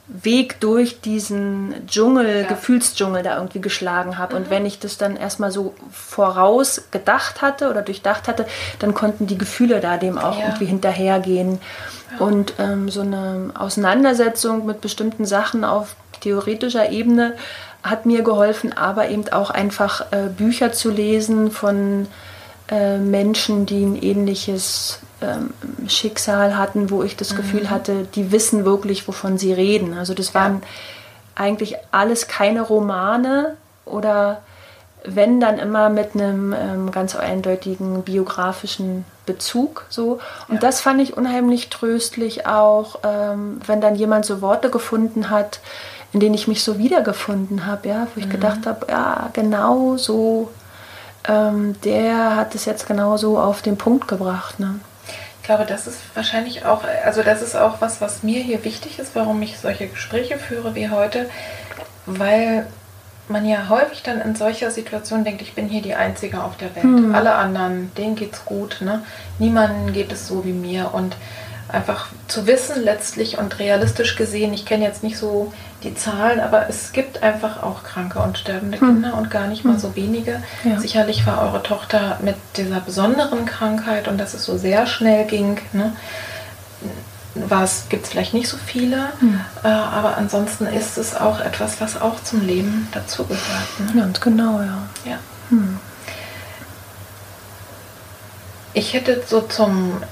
Weg 0.06 0.60
durch 0.60 1.00
diesen 1.00 1.86
Dschungel, 1.86 2.42
ja. 2.42 2.46
Gefühlsdschungel 2.46 3.22
da 3.22 3.36
irgendwie 3.36 3.60
geschlagen 3.60 4.18
habe. 4.18 4.34
Mhm. 4.34 4.42
Und 4.42 4.50
wenn 4.50 4.66
ich 4.66 4.78
das 4.78 4.98
dann 4.98 5.16
erstmal 5.16 5.50
so 5.50 5.74
voraus 5.90 6.82
gedacht 6.90 7.40
hatte 7.40 7.70
oder 7.70 7.80
durchdacht 7.80 8.28
hatte, 8.28 8.46
dann 8.80 8.92
konnten 8.92 9.26
die 9.26 9.38
Gefühle 9.38 9.80
da 9.80 9.96
dem 9.96 10.18
auch 10.18 10.38
ja. 10.38 10.46
irgendwie 10.46 10.66
hinterhergehen. 10.66 11.58
Ja. 12.18 12.26
Und 12.26 12.54
ähm, 12.58 12.90
so 12.90 13.00
eine 13.00 13.50
Auseinandersetzung 13.54 14.66
mit 14.66 14.82
bestimmten 14.82 15.24
Sachen 15.24 15.64
auf 15.64 15.96
theoretischer 16.20 16.90
Ebene 16.90 17.34
hat 17.82 18.06
mir 18.06 18.22
geholfen, 18.22 18.72
aber 18.72 19.08
eben 19.08 19.28
auch 19.30 19.50
einfach 19.50 20.12
äh, 20.12 20.28
Bücher 20.28 20.72
zu 20.72 20.90
lesen 20.90 21.50
von 21.50 22.08
äh, 22.68 22.98
Menschen, 22.98 23.66
die 23.66 23.84
ein 23.84 23.96
ähnliches 23.96 25.00
ähm, 25.24 25.88
Schicksal 25.88 26.56
hatten, 26.56 26.90
wo 26.90 27.02
ich 27.02 27.16
das 27.16 27.32
mhm. 27.32 27.36
Gefühl 27.36 27.70
hatte, 27.70 28.06
die 28.14 28.32
wissen 28.32 28.64
wirklich, 28.64 29.08
wovon 29.08 29.38
sie 29.38 29.52
reden. 29.52 29.94
Also 29.94 30.14
das 30.14 30.34
waren 30.34 30.60
ja. 30.60 31.42
eigentlich 31.42 31.76
alles 31.90 32.28
keine 32.28 32.62
Romane 32.62 33.56
oder 33.84 34.42
wenn 35.04 35.38
dann 35.38 35.58
immer 35.58 35.90
mit 35.90 36.14
einem 36.14 36.54
ähm, 36.54 36.90
ganz 36.90 37.14
eindeutigen 37.14 38.02
biografischen 38.02 39.04
Bezug 39.26 39.86
so 39.88 40.18
und 40.48 40.56
ja. 40.56 40.60
das 40.60 40.80
fand 40.80 41.00
ich 41.00 41.16
unheimlich 41.16 41.68
tröstlich 41.68 42.46
auch 42.46 43.00
ähm, 43.04 43.60
wenn 43.66 43.80
dann 43.80 43.94
jemand 43.94 44.24
so 44.24 44.40
Worte 44.40 44.70
gefunden 44.70 45.30
hat 45.30 45.60
in 46.12 46.20
denen 46.20 46.34
ich 46.34 46.48
mich 46.48 46.64
so 46.64 46.78
wiedergefunden 46.78 47.66
habe 47.66 47.88
ja 47.88 48.06
wo 48.14 48.20
ich 48.20 48.26
mhm. 48.26 48.32
gedacht 48.32 48.66
habe 48.66 48.86
ja 48.88 49.30
genau 49.32 49.96
so 49.96 50.50
ähm, 51.28 51.80
der 51.82 52.36
hat 52.36 52.54
es 52.54 52.64
jetzt 52.64 52.86
genau 52.86 53.16
so 53.16 53.38
auf 53.38 53.62
den 53.62 53.76
Punkt 53.76 54.08
gebracht 54.08 54.58
ne? 54.58 54.80
Ich 55.44 55.46
glaube, 55.46 55.66
das 55.66 55.86
ist 55.86 55.98
wahrscheinlich 56.14 56.64
auch, 56.64 56.84
also 57.04 57.22
das 57.22 57.42
ist 57.42 57.54
auch 57.54 57.82
was, 57.82 58.00
was 58.00 58.22
mir 58.22 58.42
hier 58.42 58.64
wichtig 58.64 58.98
ist, 58.98 59.14
warum 59.14 59.42
ich 59.42 59.58
solche 59.58 59.88
Gespräche 59.88 60.38
führe 60.38 60.74
wie 60.74 60.88
heute, 60.88 61.28
weil 62.06 62.66
man 63.28 63.46
ja 63.46 63.68
häufig 63.68 64.02
dann 64.02 64.22
in 64.22 64.36
solcher 64.36 64.70
Situation 64.70 65.22
denkt, 65.22 65.42
ich 65.42 65.52
bin 65.52 65.68
hier 65.68 65.82
die 65.82 65.96
Einzige 65.96 66.42
auf 66.42 66.56
der 66.56 66.74
Welt. 66.74 66.84
Hm. 66.84 67.14
Alle 67.14 67.34
anderen, 67.34 67.92
denen 67.94 68.16
geht's 68.16 68.46
gut, 68.46 68.78
ne? 68.80 69.02
Niemandem 69.38 69.92
geht 69.92 70.12
es 70.12 70.26
so 70.26 70.46
wie 70.46 70.54
mir. 70.54 70.94
Und 70.94 71.14
einfach 71.68 72.08
zu 72.26 72.46
wissen 72.46 72.82
letztlich 72.82 73.36
und 73.36 73.58
realistisch 73.58 74.16
gesehen, 74.16 74.54
ich 74.54 74.64
kenne 74.64 74.84
jetzt 74.84 75.02
nicht 75.02 75.18
so 75.18 75.52
die 75.84 75.94
Zahlen, 75.94 76.40
aber 76.40 76.68
es 76.68 76.92
gibt 76.92 77.22
einfach 77.22 77.62
auch 77.62 77.82
kranke 77.82 78.18
und 78.18 78.38
sterbende 78.38 78.80
hm. 78.80 78.88
Kinder 78.88 79.16
und 79.16 79.30
gar 79.30 79.46
nicht 79.46 79.64
mal 79.64 79.74
hm. 79.74 79.80
so 79.80 79.96
wenige. 79.96 80.42
Ja. 80.64 80.80
Sicherlich 80.80 81.26
war 81.26 81.42
eure 81.42 81.62
Tochter 81.62 82.18
mit 82.22 82.36
dieser 82.56 82.80
besonderen 82.80 83.44
Krankheit 83.46 84.08
und 84.08 84.18
dass 84.18 84.34
es 84.34 84.44
so 84.44 84.56
sehr 84.56 84.86
schnell 84.86 85.26
ging, 85.26 85.60
ne, 85.72 85.92
gibt 87.88 88.04
es 88.04 88.10
vielleicht 88.10 88.34
nicht 88.34 88.48
so 88.48 88.56
viele, 88.56 89.08
hm. 89.20 89.40
äh, 89.62 89.68
aber 89.68 90.16
ansonsten 90.16 90.66
ist 90.66 90.98
es 90.98 91.16
auch 91.16 91.40
etwas, 91.40 91.80
was 91.80 92.00
auch 92.00 92.22
zum 92.22 92.46
Leben 92.46 92.88
dazugehört. 92.92 93.80
Ne? 93.80 94.00
Ganz 94.00 94.20
genau, 94.20 94.60
ja. 94.60 94.78
ja. 95.04 95.18
Hm. 95.50 95.78
Ich 98.72 98.92
hätte 98.92 99.22
so 99.26 99.40
zum 99.40 100.02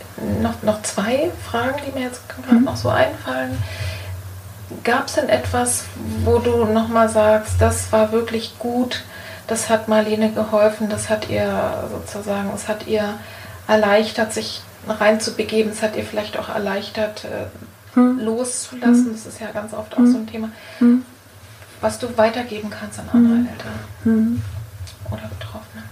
noch, 0.41 0.63
noch 0.63 0.83
zwei 0.83 1.31
Fragen, 1.51 1.81
die 1.87 1.99
mir 1.99 2.07
jetzt 2.07 2.29
gerade 2.29 2.55
mhm. 2.55 2.65
noch 2.65 2.77
so 2.77 2.89
einfallen. 2.89 3.59
Gab 4.85 5.07
es 5.07 5.15
denn 5.15 5.29
etwas, 5.29 5.85
wo 6.25 6.39
du 6.39 6.65
nochmal 6.65 7.09
sagst, 7.09 7.55
das 7.61 7.93
war 7.93 8.13
wirklich 8.13 8.59
gut, 8.59 9.03
das 9.47 9.69
hat 9.69 9.89
Marlene 9.89 10.33
geholfen, 10.33 10.89
das 10.89 11.09
hat 11.09 11.29
ihr 11.29 11.89
sozusagen, 11.91 12.51
es 12.55 12.69
hat 12.69 12.87
ihr 12.87 13.15
erleichtert, 13.69 14.33
sich 14.33 14.63
reinzubegeben, 14.89 15.73
es 15.73 15.83
hat 15.83 15.97
ihr 15.97 16.05
vielleicht 16.05 16.39
auch 16.39 16.49
erleichtert, 16.49 17.25
äh, 17.25 17.47
hm. 17.95 18.19
loszulassen. 18.21 19.07
Hm. 19.07 19.13
Das 19.13 19.27
ist 19.27 19.41
ja 19.41 19.51
ganz 19.51 19.75
oft 19.75 19.95
auch 19.95 19.99
hm. 19.99 20.13
so 20.13 20.19
ein 20.19 20.27
Thema, 20.27 20.49
hm. 20.79 21.05
was 21.81 21.99
du 21.99 22.17
weitergeben 22.17 22.71
kannst 22.71 22.99
an 22.99 23.09
andere 23.13 23.35
hm. 23.35 23.49
Eltern 23.49 23.73
hm. 24.05 24.43
oder 25.11 25.29
Betroffene. 25.39 25.83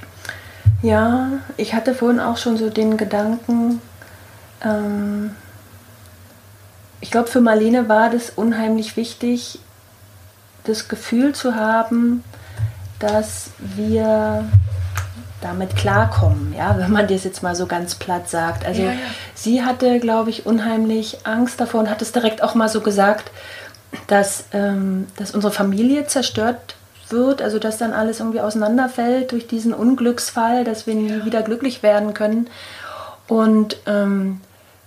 Ja, 0.82 1.28
ich 1.56 1.74
hatte 1.74 1.94
vorhin 1.94 2.20
auch 2.20 2.38
schon 2.38 2.56
so 2.56 2.70
den 2.70 2.96
Gedanken, 2.96 3.80
ähm, 4.64 5.36
ich 7.00 7.10
glaube, 7.10 7.28
für 7.28 7.40
Marlene 7.40 7.88
war 7.88 8.10
das 8.10 8.30
unheimlich 8.30 8.96
wichtig, 8.96 9.58
das 10.64 10.88
Gefühl 10.88 11.34
zu 11.34 11.54
haben, 11.54 12.22
dass 12.98 13.50
wir 13.58 14.44
damit 15.40 15.74
klarkommen, 15.74 16.54
ja, 16.56 16.76
wenn 16.78 16.90
man 16.90 17.08
das 17.08 17.24
jetzt 17.24 17.42
mal 17.42 17.56
so 17.56 17.66
ganz 17.66 17.94
platt 17.94 18.28
sagt. 18.28 18.66
Also 18.66 18.82
ja, 18.82 18.92
ja. 18.92 18.98
sie 19.34 19.64
hatte, 19.64 19.98
glaube 20.00 20.30
ich, 20.30 20.46
unheimlich 20.46 21.26
Angst 21.26 21.60
davor 21.60 21.80
und 21.80 21.90
hat 21.90 22.02
es 22.02 22.12
direkt 22.12 22.42
auch 22.42 22.54
mal 22.54 22.68
so 22.68 22.80
gesagt, 22.80 23.30
dass, 24.06 24.44
ähm, 24.52 25.06
dass 25.16 25.32
unsere 25.32 25.52
Familie 25.52 26.06
zerstört 26.06 26.76
wird, 27.08 27.42
also 27.42 27.58
dass 27.58 27.78
dann 27.78 27.92
alles 27.92 28.20
irgendwie 28.20 28.40
auseinanderfällt 28.40 29.32
durch 29.32 29.48
diesen 29.48 29.74
Unglücksfall, 29.74 30.64
dass 30.64 30.86
wir 30.86 30.94
nie 30.94 31.10
ja. 31.10 31.24
wieder 31.24 31.42
glücklich 31.42 31.82
werden 31.82 32.14
können. 32.14 32.48
Und 33.26 33.78
ähm, 33.86 34.40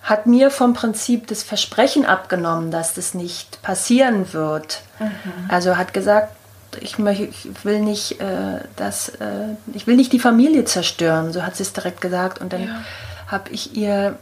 hat 0.03 0.27
mir 0.27 0.51
vom 0.51 0.73
Prinzip 0.73 1.27
das 1.27 1.43
Versprechen 1.43 2.05
abgenommen, 2.05 2.71
dass 2.71 2.93
das 2.93 3.13
nicht 3.13 3.61
passieren 3.61 4.33
wird. 4.33 4.81
Mhm. 4.99 5.09
Also 5.47 5.77
hat 5.77 5.93
gesagt, 5.93 6.35
ich, 6.81 6.99
möchte, 6.99 7.23
ich 7.23 7.47
will 7.63 7.79
nicht, 7.79 8.19
äh, 8.19 8.59
dass, 8.75 9.09
äh, 9.09 9.55
ich 9.73 9.87
will 9.87 9.95
nicht 9.95 10.11
die 10.11 10.19
Familie 10.19 10.65
zerstören, 10.65 11.31
so 11.31 11.43
hat 11.43 11.55
sie 11.55 11.63
es 11.63 11.73
direkt 11.73 12.01
gesagt. 12.01 12.41
Und 12.41 12.51
dann 12.51 12.63
ja. 12.63 12.83
habe 13.27 13.49
ich 13.51 13.75
ihr 13.75 14.17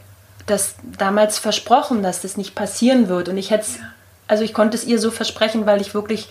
das 0.46 0.74
damals 0.98 1.38
versprochen, 1.38 2.02
dass 2.02 2.22
das 2.22 2.36
nicht 2.36 2.54
passieren 2.54 3.08
wird. 3.08 3.28
Und 3.28 3.36
ich 3.36 3.50
hätte 3.50 3.66
ja. 3.78 3.86
also 4.28 4.44
ich 4.44 4.54
konnte 4.54 4.76
es 4.76 4.84
ihr 4.84 4.98
so 4.98 5.10
versprechen, 5.10 5.66
weil 5.66 5.80
ich 5.80 5.94
wirklich 5.94 6.28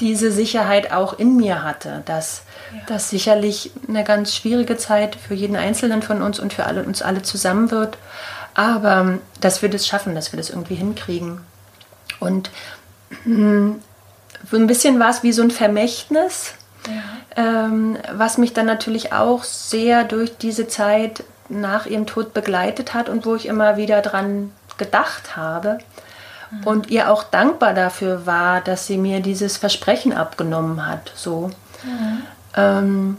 diese 0.00 0.32
Sicherheit 0.32 0.92
auch 0.92 1.18
in 1.18 1.36
mir 1.36 1.62
hatte, 1.62 2.02
dass 2.04 2.42
ja. 2.72 2.80
das 2.86 3.10
sicherlich 3.10 3.70
eine 3.88 4.04
ganz 4.04 4.34
schwierige 4.34 4.76
Zeit 4.76 5.16
für 5.16 5.34
jeden 5.34 5.56
Einzelnen 5.56 6.02
von 6.02 6.20
uns 6.22 6.40
und 6.40 6.52
für 6.52 6.66
alle, 6.66 6.82
uns 6.82 7.02
alle 7.02 7.22
zusammen 7.22 7.70
wird. 7.70 7.96
Aber 8.54 9.00
ähm, 9.00 9.20
dass 9.40 9.62
wir 9.62 9.68
das 9.68 9.86
schaffen, 9.86 10.14
dass 10.14 10.32
wir 10.32 10.36
das 10.36 10.50
irgendwie 10.50 10.76
hinkriegen. 10.76 11.40
Und 12.20 12.50
hm, 13.24 13.80
so 14.50 14.56
ein 14.56 14.66
bisschen 14.66 14.98
war 15.00 15.10
es 15.10 15.22
wie 15.22 15.32
so 15.32 15.42
ein 15.42 15.50
Vermächtnis, 15.50 16.54
ja. 16.86 17.64
ähm, 17.66 17.98
was 18.12 18.38
mich 18.38 18.52
dann 18.52 18.66
natürlich 18.66 19.12
auch 19.12 19.42
sehr 19.44 20.04
durch 20.04 20.36
diese 20.36 20.68
Zeit 20.68 21.24
nach 21.48 21.86
ihrem 21.86 22.06
Tod 22.06 22.32
begleitet 22.34 22.94
hat 22.94 23.08
und 23.08 23.26
wo 23.26 23.34
ich 23.34 23.46
immer 23.46 23.76
wieder 23.76 24.00
dran 24.02 24.52
gedacht 24.78 25.36
habe. 25.36 25.78
mhm. 26.50 26.64
und 26.64 26.90
ihr 26.90 27.10
auch 27.10 27.24
dankbar 27.24 27.74
dafür 27.74 28.26
war, 28.26 28.60
dass 28.60 28.86
sie 28.86 28.98
mir 28.98 29.20
dieses 29.20 29.56
Versprechen 29.56 30.12
abgenommen 30.12 30.86
hat. 30.86 31.12
So. 31.14 31.50
Mhm. 31.82 32.22
Ähm, 32.56 33.16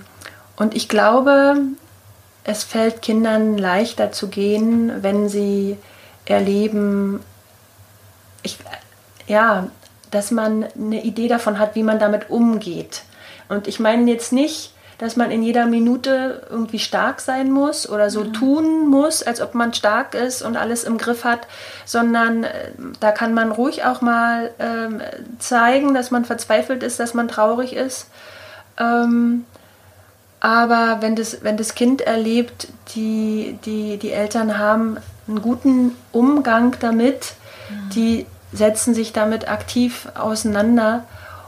und 0.55 0.75
ich 0.75 0.87
glaube, 0.87 1.55
es 2.45 2.63
fällt 2.63 3.01
Kindern 3.01 3.57
leichter 3.57 4.11
zu 4.11 4.27
gehen, 4.27 5.03
wenn 5.03 5.27
sie 5.29 5.77
erleben, 6.25 7.19
ich, 8.43 8.59
ja, 9.27 9.67
dass 10.11 10.31
man 10.31 10.65
eine 10.75 11.03
Idee 11.03 11.27
davon 11.27 11.59
hat, 11.59 11.75
wie 11.75 11.83
man 11.83 11.99
damit 11.99 12.29
umgeht. 12.29 13.01
Und 13.49 13.67
ich 13.67 13.79
meine 13.79 14.09
jetzt 14.09 14.31
nicht, 14.31 14.71
dass 14.99 15.17
man 15.17 15.31
in 15.31 15.43
jeder 15.43 15.65
Minute 15.65 16.43
irgendwie 16.49 16.79
stark 16.79 17.19
sein 17.19 17.51
muss 17.51 17.89
oder 17.89 18.09
so 18.09 18.23
mhm. 18.23 18.33
tun 18.33 18.87
muss, 18.87 19.23
als 19.23 19.41
ob 19.41 19.55
man 19.55 19.73
stark 19.73 20.13
ist 20.15 20.41
und 20.41 20.55
alles 20.55 20.83
im 20.83 20.97
Griff 20.97 21.25
hat, 21.25 21.47
sondern 21.83 22.45
äh, 22.45 22.69
da 22.99 23.11
kann 23.11 23.33
man 23.33 23.51
ruhig 23.51 23.83
auch 23.83 24.01
mal 24.01 24.51
ähm, 24.59 25.01
zeigen, 25.39 25.93
dass 25.93 26.11
man 26.11 26.23
verzweifelt 26.23 26.81
ist, 26.81 26.99
dass 26.99 27.13
man 27.13 27.27
traurig 27.27 27.73
ist. 27.73 28.07
Ähm, 28.79 29.45
aber 30.45 31.01
wenn 31.01 31.15
das, 31.15 31.39
wenn 31.41 31.57
das 31.57 31.73
Kind 31.73 32.01
erlebt, 32.01 32.67
die, 32.93 33.57
die, 33.65 33.97
die 33.97 34.11
Eltern 34.11 34.59
haben 34.59 34.97
einen 35.27 35.41
guten 35.41 35.95
Umgang 36.11 36.75
damit, 36.79 37.33
mhm. 37.67 37.89
die 37.89 38.25
setzen 38.53 38.93
sich 38.93 39.11
damit 39.11 39.49
aktiv 39.49 40.07
auseinander 40.13 41.05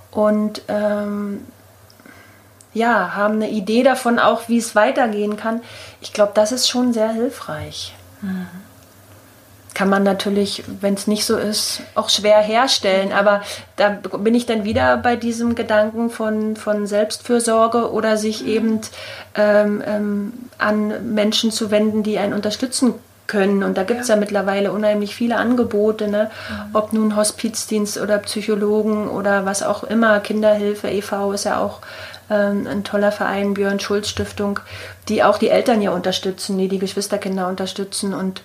und 0.10 0.64
ähm, 0.68 1.46
ja, 2.74 3.16
haben 3.16 3.36
eine 3.36 3.52
Idee 3.52 3.84
davon 3.84 4.18
auch, 4.18 4.50
wie 4.50 4.58
es 4.58 4.74
weitergehen 4.74 5.38
kann. 5.38 5.62
Ich 6.02 6.12
glaube, 6.12 6.32
das 6.34 6.52
ist 6.52 6.68
schon 6.68 6.92
sehr 6.92 7.10
hilfreich. 7.10 7.94
Mhm. 8.24 8.48
Kann 9.78 9.90
man 9.90 10.02
natürlich, 10.02 10.64
wenn 10.82 10.96
es 10.96 11.06
nicht 11.06 11.24
so 11.24 11.38
ist, 11.38 11.82
auch 11.94 12.10
schwer 12.10 12.40
herstellen. 12.40 13.12
Aber 13.12 13.44
da 13.76 13.90
bin 13.90 14.34
ich 14.34 14.48
dann 14.48 14.64
wieder 14.64 14.98
bei 14.98 15.16
diesem 15.16 15.54
Gedanken 15.54 16.10
von, 16.10 16.56
von 16.56 16.88
Selbstfürsorge 16.88 17.92
oder 17.92 18.18
sich 18.18 18.42
mhm. 18.42 18.48
eben 18.48 18.82
ähm, 19.36 19.84
ähm, 19.86 20.34
an 20.58 21.14
Menschen 21.14 21.52
zu 21.52 21.70
wenden, 21.70 22.02
die 22.02 22.18
einen 22.18 22.34
unterstützen 22.34 22.96
können. 23.28 23.62
Und 23.62 23.78
da 23.78 23.84
gibt 23.84 24.02
es 24.02 24.08
ja. 24.08 24.16
ja. 24.16 24.20
mittlerweile 24.20 24.72
unheimlich 24.72 25.16
viele 25.16 25.36
Angebote, 25.36 26.08
ne? 26.08 26.32
Mhm. 26.50 26.76
ob 26.76 26.92
nun 26.92 27.16
Hospizdienst 27.16 28.00
oder 28.00 28.18
Psychologen 28.18 29.08
oder 29.08 29.46
was 29.46 29.62
auch 29.62 29.84
immer, 29.84 30.20
Kinderhilfe 30.22 30.90
e.V. 30.90 31.34
ist 31.34 31.44
ja 31.44 31.60
auch 31.60 31.82
ähm, 32.32 32.66
ein 32.66 32.84
toller 32.84 33.12
Verein, 33.12 33.54
Björn 33.54 33.80
Schulz 33.80 34.10
Stiftung, 34.10 34.60
die 35.08 35.24
auch 35.24 35.38
die 35.38 35.50
Eltern 35.50 35.82
hier 35.82 35.92
unterstützen, 35.92 36.58
die 36.58 36.68
die 36.68 36.80
Geschwisterkinder 36.80 37.48
unterstützen. 37.48 38.16
Und. 38.16 38.42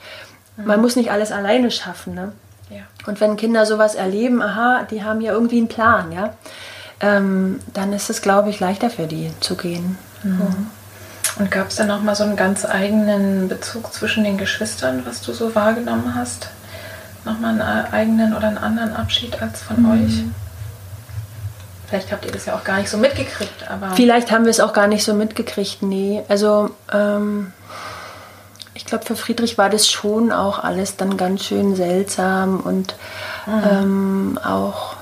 Man 0.56 0.80
muss 0.80 0.96
nicht 0.96 1.10
alles 1.10 1.32
alleine 1.32 1.70
schaffen. 1.70 2.14
Ne? 2.14 2.32
Ja. 2.70 2.82
Und 3.06 3.20
wenn 3.20 3.36
Kinder 3.36 3.66
sowas 3.66 3.94
erleben, 3.94 4.42
aha, 4.42 4.86
die 4.90 5.04
haben 5.04 5.20
ja 5.20 5.32
irgendwie 5.32 5.58
einen 5.58 5.68
Plan, 5.68 6.12
ja, 6.12 6.34
ähm, 7.00 7.60
dann 7.72 7.92
ist 7.92 8.10
es, 8.10 8.22
glaube 8.22 8.50
ich, 8.50 8.60
leichter 8.60 8.90
für 8.90 9.06
die 9.06 9.30
zu 9.40 9.56
gehen. 9.56 9.98
Mhm. 10.22 10.68
Und 11.38 11.50
gab 11.50 11.68
es 11.68 11.76
dann 11.76 11.88
noch 11.88 12.02
mal 12.02 12.14
so 12.14 12.24
einen 12.24 12.36
ganz 12.36 12.64
eigenen 12.64 13.48
Bezug 13.48 13.92
zwischen 13.92 14.24
den 14.24 14.36
Geschwistern, 14.36 15.02
was 15.06 15.22
du 15.22 15.32
so 15.32 15.54
wahrgenommen 15.54 16.14
hast? 16.14 16.48
Nochmal 17.24 17.60
einen 17.60 17.92
eigenen 17.92 18.34
oder 18.34 18.48
einen 18.48 18.58
anderen 18.58 18.94
Abschied 18.94 19.40
als 19.40 19.62
von 19.62 19.82
mhm. 19.82 19.90
euch? 19.90 20.24
Vielleicht 21.88 22.12
habt 22.12 22.24
ihr 22.24 22.32
das 22.32 22.46
ja 22.46 22.54
auch 22.54 22.64
gar 22.64 22.78
nicht 22.78 22.88
so 22.88 22.96
mitgekriegt, 22.96 23.68
aber. 23.68 23.94
Vielleicht 23.94 24.30
haben 24.30 24.44
wir 24.44 24.50
es 24.50 24.60
auch 24.60 24.72
gar 24.72 24.86
nicht 24.86 25.04
so 25.04 25.14
mitgekriegt, 25.14 25.82
nee. 25.82 26.22
Also, 26.28 26.70
ähm, 26.92 27.52
ich 28.74 28.86
glaube, 28.86 29.04
für 29.04 29.16
Friedrich 29.16 29.58
war 29.58 29.68
das 29.68 29.88
schon 29.88 30.32
auch 30.32 30.58
alles 30.58 30.96
dann 30.96 31.16
ganz 31.16 31.44
schön 31.44 31.76
seltsam 31.76 32.60
und 32.60 32.94
mhm. 33.46 33.62
ähm, 33.70 34.38
auch, 34.42 34.94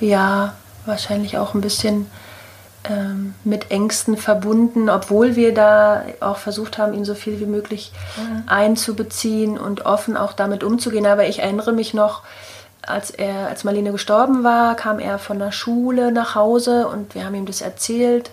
ja, 0.00 0.54
wahrscheinlich 0.86 1.36
auch 1.36 1.54
ein 1.54 1.60
bisschen 1.60 2.06
ähm, 2.84 3.34
mit 3.44 3.70
Ängsten 3.70 4.16
verbunden, 4.16 4.88
obwohl 4.88 5.36
wir 5.36 5.52
da 5.52 6.02
auch 6.20 6.38
versucht 6.38 6.78
haben, 6.78 6.94
ihn 6.94 7.04
so 7.04 7.14
viel 7.14 7.38
wie 7.40 7.46
möglich 7.46 7.92
mhm. 8.16 8.44
einzubeziehen 8.46 9.58
und 9.58 9.84
offen 9.84 10.16
auch 10.16 10.32
damit 10.32 10.64
umzugehen. 10.64 11.06
Aber 11.06 11.26
ich 11.26 11.40
erinnere 11.40 11.72
mich 11.72 11.92
noch, 11.92 12.22
als 12.80 13.10
er, 13.10 13.48
als 13.48 13.64
Marlene 13.64 13.92
gestorben 13.92 14.42
war, 14.42 14.74
kam 14.76 14.98
er 14.98 15.18
von 15.18 15.38
der 15.38 15.52
Schule 15.52 16.10
nach 16.10 16.34
Hause 16.34 16.88
und 16.88 17.14
wir 17.14 17.26
haben 17.26 17.34
ihm 17.34 17.44
das 17.44 17.60
erzählt 17.60 18.30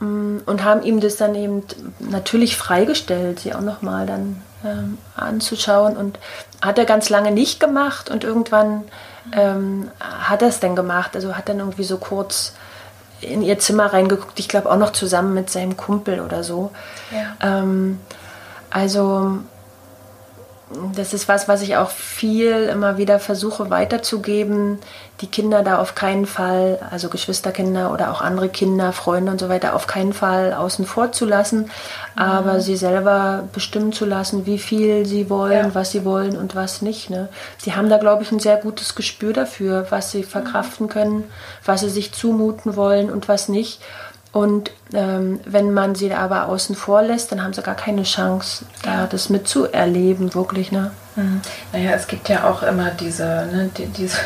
und 0.00 0.64
haben 0.64 0.82
ihm 0.82 1.00
das 1.00 1.16
dann 1.16 1.34
eben 1.34 1.62
natürlich 2.00 2.56
freigestellt, 2.56 3.40
sie 3.40 3.54
auch 3.54 3.60
nochmal 3.60 4.06
dann 4.06 4.42
ähm, 4.64 4.98
anzuschauen. 5.14 5.96
Und 5.96 6.18
hat 6.60 6.78
er 6.78 6.84
ganz 6.84 7.10
lange 7.10 7.30
nicht 7.30 7.60
gemacht 7.60 8.10
und 8.10 8.24
irgendwann 8.24 8.84
ähm, 9.32 9.90
hat 10.00 10.42
er 10.42 10.48
es 10.48 10.60
dann 10.60 10.74
gemacht. 10.74 11.14
Also 11.14 11.36
hat 11.36 11.48
dann 11.48 11.60
irgendwie 11.60 11.84
so 11.84 11.98
kurz 11.98 12.54
in 13.20 13.42
ihr 13.42 13.58
Zimmer 13.58 13.86
reingeguckt, 13.86 14.38
ich 14.38 14.48
glaube 14.48 14.70
auch 14.70 14.76
noch 14.76 14.92
zusammen 14.92 15.34
mit 15.34 15.48
seinem 15.48 15.76
Kumpel 15.76 16.20
oder 16.20 16.44
so. 16.44 16.72
Ja. 17.10 17.36
Ähm, 17.40 18.00
also 18.70 19.38
das 20.94 21.12
ist 21.12 21.28
was, 21.28 21.46
was 21.46 21.62
ich 21.62 21.76
auch 21.76 21.90
viel 21.90 22.68
immer 22.72 22.96
wieder 22.96 23.18
versuche 23.20 23.68
weiterzugeben, 23.68 24.78
die 25.20 25.26
Kinder 25.26 25.62
da 25.62 25.78
auf 25.78 25.94
keinen 25.94 26.26
Fall, 26.26 26.78
also 26.90 27.08
Geschwisterkinder 27.08 27.92
oder 27.92 28.10
auch 28.10 28.20
andere 28.20 28.48
Kinder, 28.48 28.92
Freunde 28.92 29.30
und 29.30 29.38
so 29.38 29.48
weiter, 29.48 29.74
auf 29.74 29.86
keinen 29.86 30.12
Fall 30.12 30.54
außen 30.54 30.86
vor 30.86 31.12
zu 31.12 31.26
lassen, 31.26 31.58
mhm. 31.58 32.22
aber 32.22 32.60
sie 32.60 32.76
selber 32.76 33.44
bestimmen 33.52 33.92
zu 33.92 34.06
lassen, 34.06 34.46
wie 34.46 34.58
viel 34.58 35.06
sie 35.06 35.30
wollen, 35.30 35.66
ja. 35.66 35.74
was 35.74 35.92
sie 35.92 36.04
wollen 36.04 36.36
und 36.36 36.56
was 36.56 36.82
nicht. 36.82 37.10
Ne? 37.10 37.28
Sie 37.58 37.74
haben 37.74 37.90
da, 37.90 37.98
glaube 37.98 38.22
ich, 38.22 38.32
ein 38.32 38.40
sehr 38.40 38.56
gutes 38.56 38.94
Gespür 38.94 39.32
dafür, 39.32 39.86
was 39.90 40.10
sie 40.10 40.24
verkraften 40.24 40.88
können, 40.88 41.24
was 41.64 41.80
sie 41.80 41.90
sich 41.90 42.12
zumuten 42.12 42.74
wollen 42.74 43.10
und 43.10 43.28
was 43.28 43.48
nicht. 43.48 43.80
Und 44.34 44.72
ähm, 44.92 45.38
wenn 45.44 45.72
man 45.72 45.94
sie 45.94 46.12
aber 46.12 46.48
außen 46.48 46.74
vor 46.74 47.02
lässt, 47.02 47.30
dann 47.30 47.40
haben 47.40 47.52
sie 47.52 47.62
gar 47.62 47.76
keine 47.76 48.02
Chance, 48.02 48.64
da 48.82 49.06
das 49.06 49.28
mitzuerleben, 49.28 50.34
wirklich. 50.34 50.72
Ne? 50.72 50.90
Mhm. 51.14 51.40
Naja, 51.72 51.92
es 51.92 52.08
gibt 52.08 52.28
ja 52.28 52.50
auch 52.50 52.64
immer 52.64 52.90
diese, 52.90 53.22
ne, 53.24 53.70
die, 53.78 53.86
diese, 53.86 54.18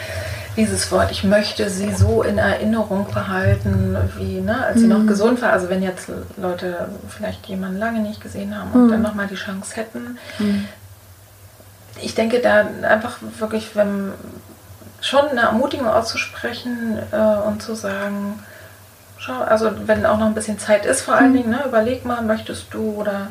dieses 0.56 0.90
Wort, 0.90 1.10
ich 1.10 1.24
möchte 1.24 1.68
sie 1.68 1.92
so 1.92 2.22
in 2.22 2.38
Erinnerung 2.38 3.06
behalten, 3.12 3.98
wie 4.16 4.40
ne, 4.40 4.64
als 4.64 4.80
sie 4.80 4.86
mhm. 4.86 4.92
noch 4.92 5.06
gesund 5.06 5.42
war. 5.42 5.52
Also 5.52 5.68
wenn 5.68 5.82
jetzt 5.82 6.08
Leute 6.38 6.88
vielleicht 7.10 7.44
jemanden 7.44 7.78
lange 7.78 8.00
nicht 8.00 8.22
gesehen 8.22 8.58
haben 8.58 8.70
und 8.72 8.86
mhm. 8.86 8.90
dann 8.92 9.02
nochmal 9.02 9.26
die 9.26 9.34
Chance 9.34 9.76
hätten. 9.76 10.18
Mhm. 10.38 10.68
Ich 12.00 12.14
denke 12.14 12.38
da 12.38 12.64
einfach 12.88 13.18
wirklich, 13.38 13.76
wenn 13.76 14.14
schon 15.02 15.28
eine 15.28 15.42
Ermutigung 15.42 15.86
auszusprechen 15.86 16.98
äh, 17.12 17.46
und 17.46 17.62
zu 17.62 17.74
sagen, 17.74 18.38
Schau, 19.20 19.34
also 19.34 19.70
wenn 19.86 20.06
auch 20.06 20.18
noch 20.18 20.26
ein 20.26 20.34
bisschen 20.34 20.58
Zeit 20.58 20.86
ist, 20.86 21.02
vor 21.02 21.14
allen 21.14 21.26
hm. 21.26 21.34
Dingen, 21.34 21.50
ne, 21.50 21.62
überleg 21.66 22.06
mal, 22.06 22.22
möchtest 22.22 22.72
du 22.72 22.94
oder 22.94 23.28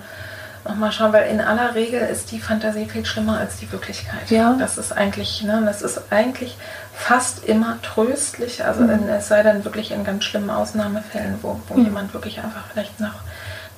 nochmal 0.64 0.92
schauen, 0.92 1.14
weil 1.14 1.32
in 1.32 1.42
aller 1.42 1.74
Regel 1.74 2.02
ist 2.02 2.32
die 2.32 2.40
Fantasie 2.40 2.86
viel 2.86 3.06
schlimmer 3.06 3.40
als 3.40 3.58
die 3.58 3.72
Wirklichkeit. 3.72 4.30
Ja. 4.30 4.56
Das 4.60 4.78
ist 4.78 4.92
eigentlich, 4.92 5.42
ne, 5.42 5.64
das 5.66 5.82
ist 5.82 6.12
eigentlich 6.12 6.58
fast 6.94 7.44
immer 7.44 7.82
tröstlich, 7.82 8.64
also 8.64 8.82
mhm. 8.82 8.90
in, 8.90 9.10
es 9.10 9.30
sei 9.30 9.42
denn 9.42 9.66
wirklich 9.66 9.92
in 9.92 10.04
ganz 10.04 10.26
schlimmen 10.26 10.52
Ausnahmefällen, 10.52 11.40
wo, 11.42 11.60
wo 11.68 11.74
mhm. 11.74 11.86
jemand 11.86 12.14
wirklich 12.14 12.40
einfach 12.40 12.68
vielleicht 12.72 13.00
nach, 13.00 13.16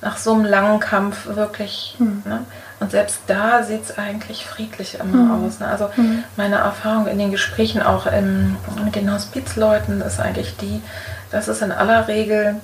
nach 0.02 0.18
so 0.18 0.34
einem 0.34 0.44
langen 0.44 0.80
Kampf 0.80 1.26
wirklich, 1.26 1.96
mhm. 1.98 2.22
ne, 2.26 2.40
und 2.80 2.90
selbst 2.90 3.20
da 3.28 3.62
sieht 3.62 3.84
es 3.84 3.96
eigentlich 3.96 4.44
friedlich 4.44 4.98
immer 4.98 5.36
mhm. 5.36 5.46
aus. 5.46 5.60
Ne? 5.60 5.68
Also 5.68 5.88
meine 6.36 6.56
Erfahrung 6.56 7.06
in 7.06 7.16
den 7.16 7.30
Gesprächen 7.30 7.80
auch 7.80 8.06
im, 8.06 8.56
mit 8.84 8.96
den 8.96 9.12
Hospizleuten 9.14 10.00
ist 10.00 10.18
eigentlich 10.18 10.56
die, 10.56 10.82
das 11.32 11.48
ist 11.48 11.62
in 11.62 11.72
aller 11.72 12.06
Regel 12.08 12.56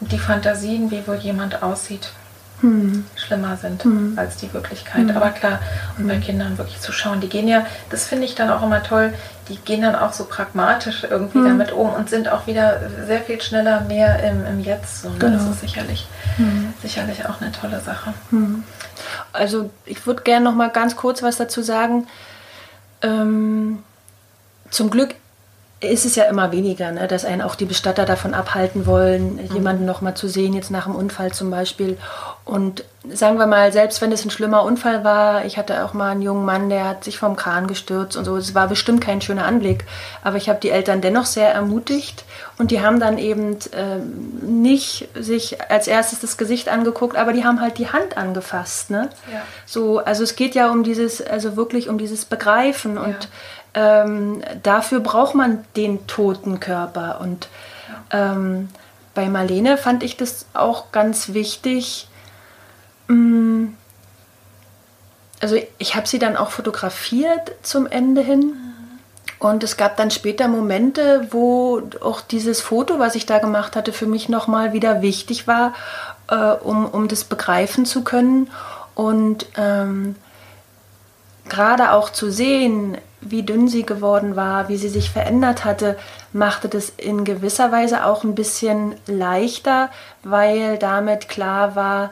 die 0.00 0.18
Fantasien, 0.18 0.90
wie 0.90 1.06
wohl 1.06 1.16
jemand 1.16 1.62
aussieht, 1.62 2.12
hm. 2.60 3.04
schlimmer 3.16 3.56
sind 3.56 3.82
hm. 3.84 4.14
als 4.16 4.36
die 4.36 4.52
Wirklichkeit. 4.52 5.08
Hm. 5.08 5.16
Aber 5.16 5.30
klar, 5.30 5.58
und 5.98 6.06
bei 6.06 6.14
hm. 6.14 6.22
Kindern 6.22 6.58
wirklich 6.58 6.80
zu 6.80 6.92
schauen, 6.92 7.20
die 7.20 7.28
gehen 7.28 7.48
ja, 7.48 7.66
das 7.90 8.06
finde 8.06 8.24
ich 8.24 8.34
dann 8.34 8.50
auch 8.50 8.62
immer 8.62 8.82
toll, 8.82 9.12
die 9.48 9.56
gehen 9.56 9.82
dann 9.82 9.96
auch 9.96 10.12
so 10.12 10.24
pragmatisch 10.24 11.04
irgendwie 11.08 11.38
hm. 11.38 11.44
damit 11.44 11.72
um 11.72 11.92
und 11.92 12.08
sind 12.08 12.28
auch 12.28 12.46
wieder 12.46 12.80
sehr 13.06 13.20
viel 13.20 13.40
schneller 13.40 13.80
mehr 13.82 14.22
im, 14.22 14.46
im 14.46 14.60
Jetzt. 14.60 15.02
So, 15.02 15.10
ne? 15.10 15.16
genau. 15.18 15.36
Das 15.36 15.48
ist 15.48 15.60
sicherlich, 15.60 16.06
hm. 16.36 16.72
sicherlich 16.82 17.26
auch 17.26 17.40
eine 17.40 17.52
tolle 17.52 17.80
Sache. 17.80 18.14
Also 19.32 19.70
ich 19.84 20.06
würde 20.06 20.22
gerne 20.22 20.44
noch 20.44 20.54
mal 20.54 20.70
ganz 20.70 20.96
kurz 20.96 21.22
was 21.22 21.36
dazu 21.36 21.62
sagen. 21.62 22.06
Ähm, 23.02 23.82
zum 24.70 24.90
Glück 24.90 25.14
ist 25.82 26.04
es 26.06 26.14
ja 26.14 26.24
immer 26.24 26.52
weniger, 26.52 26.92
ne, 26.92 27.08
dass 27.08 27.24
einen 27.24 27.42
auch 27.42 27.54
die 27.54 27.64
Bestatter 27.64 28.04
davon 28.04 28.34
abhalten 28.34 28.86
wollen, 28.86 29.34
mhm. 29.34 29.54
jemanden 29.54 29.84
noch 29.84 30.00
mal 30.00 30.14
zu 30.14 30.28
sehen, 30.28 30.54
jetzt 30.54 30.70
nach 30.70 30.84
dem 30.84 30.94
Unfall 30.94 31.32
zum 31.32 31.50
Beispiel. 31.50 31.98
Und 32.44 32.84
sagen 33.08 33.38
wir 33.38 33.46
mal, 33.46 33.72
selbst 33.72 34.00
wenn 34.00 34.12
es 34.12 34.24
ein 34.24 34.30
schlimmer 34.30 34.64
Unfall 34.64 35.04
war, 35.04 35.44
ich 35.44 35.58
hatte 35.58 35.84
auch 35.84 35.92
mal 35.92 36.10
einen 36.10 36.22
jungen 36.22 36.44
Mann, 36.44 36.70
der 36.70 36.88
hat 36.88 37.04
sich 37.04 37.18
vom 37.18 37.36
Kran 37.36 37.66
gestürzt 37.66 38.16
und 38.16 38.24
so. 38.24 38.36
Es 38.36 38.54
war 38.54 38.68
bestimmt 38.68 39.00
kein 39.00 39.20
schöner 39.20 39.44
Anblick, 39.44 39.84
aber 40.22 40.36
ich 40.36 40.48
habe 40.48 40.60
die 40.60 40.70
Eltern 40.70 41.00
dennoch 41.00 41.26
sehr 41.26 41.52
ermutigt 41.52 42.24
und 42.58 42.70
die 42.70 42.80
haben 42.80 43.00
dann 43.00 43.18
eben 43.18 43.58
äh, 43.72 43.98
nicht 44.44 45.08
sich 45.14 45.60
als 45.70 45.88
erstes 45.88 46.20
das 46.20 46.36
Gesicht 46.36 46.68
angeguckt, 46.68 47.16
aber 47.16 47.32
die 47.32 47.44
haben 47.44 47.60
halt 47.60 47.78
die 47.78 47.88
Hand 47.88 48.16
angefasst. 48.16 48.90
Ne? 48.90 49.08
Ja. 49.32 49.42
So, 49.66 49.98
also 49.98 50.22
es 50.22 50.36
geht 50.36 50.54
ja 50.54 50.70
um 50.70 50.84
dieses, 50.84 51.22
also 51.22 51.56
wirklich 51.56 51.88
um 51.88 51.98
dieses 51.98 52.24
Begreifen 52.24 52.98
und 52.98 53.24
ja. 53.24 53.28
Ähm, 53.74 54.42
dafür 54.62 55.00
braucht 55.00 55.34
man 55.34 55.64
den 55.76 56.06
toten 56.06 56.60
Körper 56.60 57.20
und 57.20 57.48
ähm, 58.10 58.68
bei 59.14 59.28
Marlene 59.28 59.76
fand 59.76 60.02
ich 60.02 60.16
das 60.16 60.46
auch 60.54 60.92
ganz 60.92 61.34
wichtig, 61.34 62.08
Mm. 63.12 63.74
Also 65.40 65.56
ich 65.78 65.96
habe 65.96 66.06
sie 66.06 66.20
dann 66.20 66.36
auch 66.36 66.50
fotografiert 66.50 67.52
zum 67.62 67.86
Ende 67.86 68.22
hin. 68.22 68.54
Und 69.40 69.64
es 69.64 69.76
gab 69.76 69.96
dann 69.96 70.12
später 70.12 70.46
Momente, 70.46 71.26
wo 71.32 71.82
auch 72.00 72.20
dieses 72.20 72.60
Foto, 72.60 73.00
was 73.00 73.16
ich 73.16 73.26
da 73.26 73.38
gemacht 73.40 73.74
hatte, 73.74 73.92
für 73.92 74.06
mich 74.06 74.28
nochmal 74.28 74.72
wieder 74.72 75.02
wichtig 75.02 75.48
war, 75.48 75.74
äh, 76.28 76.36
um, 76.36 76.86
um 76.86 77.08
das 77.08 77.24
begreifen 77.24 77.86
zu 77.86 78.04
können. 78.04 78.50
Und 78.94 79.46
ähm, 79.56 80.14
gerade 81.48 81.90
auch 81.90 82.10
zu 82.10 82.30
sehen, 82.30 82.96
wie 83.22 83.42
dünn 83.42 83.68
sie 83.68 83.84
geworden 83.84 84.36
war, 84.36 84.68
wie 84.68 84.76
sie 84.76 84.88
sich 84.88 85.10
verändert 85.10 85.64
hatte, 85.64 85.96
machte 86.32 86.68
das 86.68 86.90
in 86.90 87.24
gewisser 87.24 87.72
Weise 87.72 88.04
auch 88.04 88.24
ein 88.24 88.34
bisschen 88.34 88.94
leichter, 89.06 89.90
weil 90.22 90.78
damit 90.78 91.28
klar 91.28 91.74
war, 91.76 92.10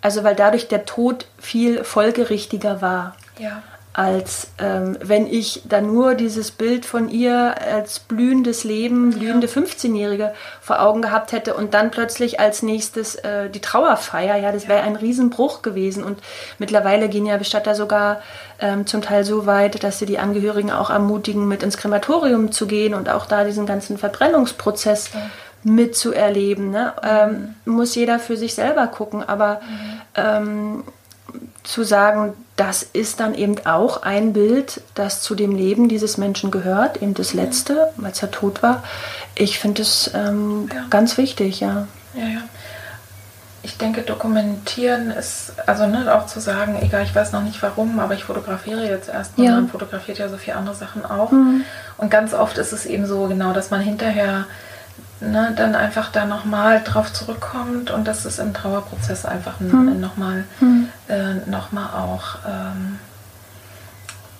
also 0.00 0.24
weil 0.24 0.36
dadurch 0.36 0.68
der 0.68 0.84
Tod 0.86 1.26
viel 1.38 1.84
folgerichtiger 1.84 2.80
war. 2.80 3.16
Ja. 3.38 3.62
Als 3.98 4.48
ähm, 4.58 4.98
wenn 5.00 5.26
ich 5.26 5.62
dann 5.66 5.86
nur 5.86 6.14
dieses 6.14 6.50
Bild 6.50 6.84
von 6.84 7.08
ihr 7.08 7.54
als 7.58 7.98
blühendes 7.98 8.62
Leben, 8.62 9.10
blühende 9.10 9.46
ja. 9.46 9.52
15-Jährige 9.54 10.34
vor 10.60 10.82
Augen 10.82 11.00
gehabt 11.00 11.32
hätte 11.32 11.54
und 11.54 11.72
dann 11.72 11.90
plötzlich 11.90 12.38
als 12.38 12.62
nächstes 12.62 13.14
äh, 13.14 13.48
die 13.48 13.62
Trauerfeier. 13.62 14.36
Ja, 14.36 14.52
das 14.52 14.68
wäre 14.68 14.82
ein 14.82 14.96
Riesenbruch 14.96 15.62
gewesen. 15.62 16.04
Und 16.04 16.18
mittlerweile 16.58 17.08
gehen 17.08 17.24
ja 17.24 17.38
Bestatter 17.38 17.74
sogar 17.74 18.20
ähm, 18.58 18.86
zum 18.86 19.00
Teil 19.00 19.24
so 19.24 19.46
weit, 19.46 19.82
dass 19.82 19.98
sie 19.98 20.06
die 20.06 20.18
Angehörigen 20.18 20.72
auch 20.72 20.90
ermutigen, 20.90 21.48
mit 21.48 21.62
ins 21.62 21.78
Krematorium 21.78 22.52
zu 22.52 22.66
gehen 22.66 22.92
und 22.92 23.08
auch 23.08 23.24
da 23.24 23.44
diesen 23.44 23.64
ganzen 23.64 23.96
Verbrennungsprozess 23.96 25.14
ja 25.14 25.20
mitzuerleben. 25.66 26.70
Ne? 26.70 26.92
Ähm, 27.02 27.54
muss 27.64 27.96
jeder 27.96 28.20
für 28.20 28.36
sich 28.36 28.54
selber 28.54 28.86
gucken, 28.86 29.28
aber 29.28 29.60
ähm, 30.14 30.84
zu 31.64 31.82
sagen, 31.82 32.34
das 32.56 32.82
ist 32.82 33.20
dann 33.20 33.34
eben 33.34 33.54
auch 33.66 34.02
ein 34.02 34.32
Bild, 34.32 34.80
das 34.94 35.20
zu 35.22 35.34
dem 35.34 35.54
Leben 35.54 35.88
dieses 35.88 36.16
Menschen 36.16 36.50
gehört, 36.50 37.02
eben 37.02 37.12
das 37.12 37.34
letzte, 37.34 37.92
als 38.02 38.22
er 38.22 38.30
tot 38.30 38.62
war. 38.62 38.82
Ich 39.34 39.58
finde 39.58 39.82
es 39.82 40.10
ähm, 40.14 40.68
ja. 40.72 40.84
ganz 40.88 41.18
wichtig, 41.18 41.60
ja. 41.60 41.86
Ja, 42.14 42.26
ja. 42.26 42.40
Ich 43.62 43.78
denke, 43.78 44.02
dokumentieren 44.02 45.10
ist, 45.10 45.52
also 45.66 45.86
ne, 45.86 46.14
auch 46.14 46.26
zu 46.26 46.40
sagen, 46.40 46.78
egal, 46.80 47.02
ich 47.02 47.14
weiß 47.14 47.32
noch 47.32 47.42
nicht 47.42 47.60
warum, 47.62 47.98
aber 47.98 48.14
ich 48.14 48.24
fotografiere 48.24 48.88
jetzt 48.88 49.08
erstmal. 49.08 49.46
Ja. 49.46 49.54
Man 49.56 49.68
fotografiert 49.68 50.18
ja 50.18 50.28
so 50.28 50.36
viele 50.36 50.56
andere 50.56 50.76
Sachen 50.76 51.04
auch. 51.04 51.32
Mhm. 51.32 51.62
Und 51.98 52.10
ganz 52.10 52.32
oft 52.32 52.58
ist 52.58 52.72
es 52.72 52.86
eben 52.86 53.06
so, 53.06 53.26
genau, 53.26 53.52
dass 53.52 53.70
man 53.70 53.80
hinterher 53.80 54.46
ne, 55.20 55.52
dann 55.56 55.74
einfach 55.74 56.10
da 56.10 56.26
nochmal 56.26 56.82
drauf 56.82 57.12
zurückkommt 57.12 57.90
und 57.90 58.06
dass 58.06 58.24
es 58.24 58.38
im 58.38 58.52
Trauerprozess 58.54 59.24
einfach 59.24 59.60
hm. 59.60 60.00
nochmal 60.00 60.44
hm. 60.58 60.88
äh, 61.08 61.34
noch 61.46 61.72
auch 61.72 62.38
ähm, 62.46 62.98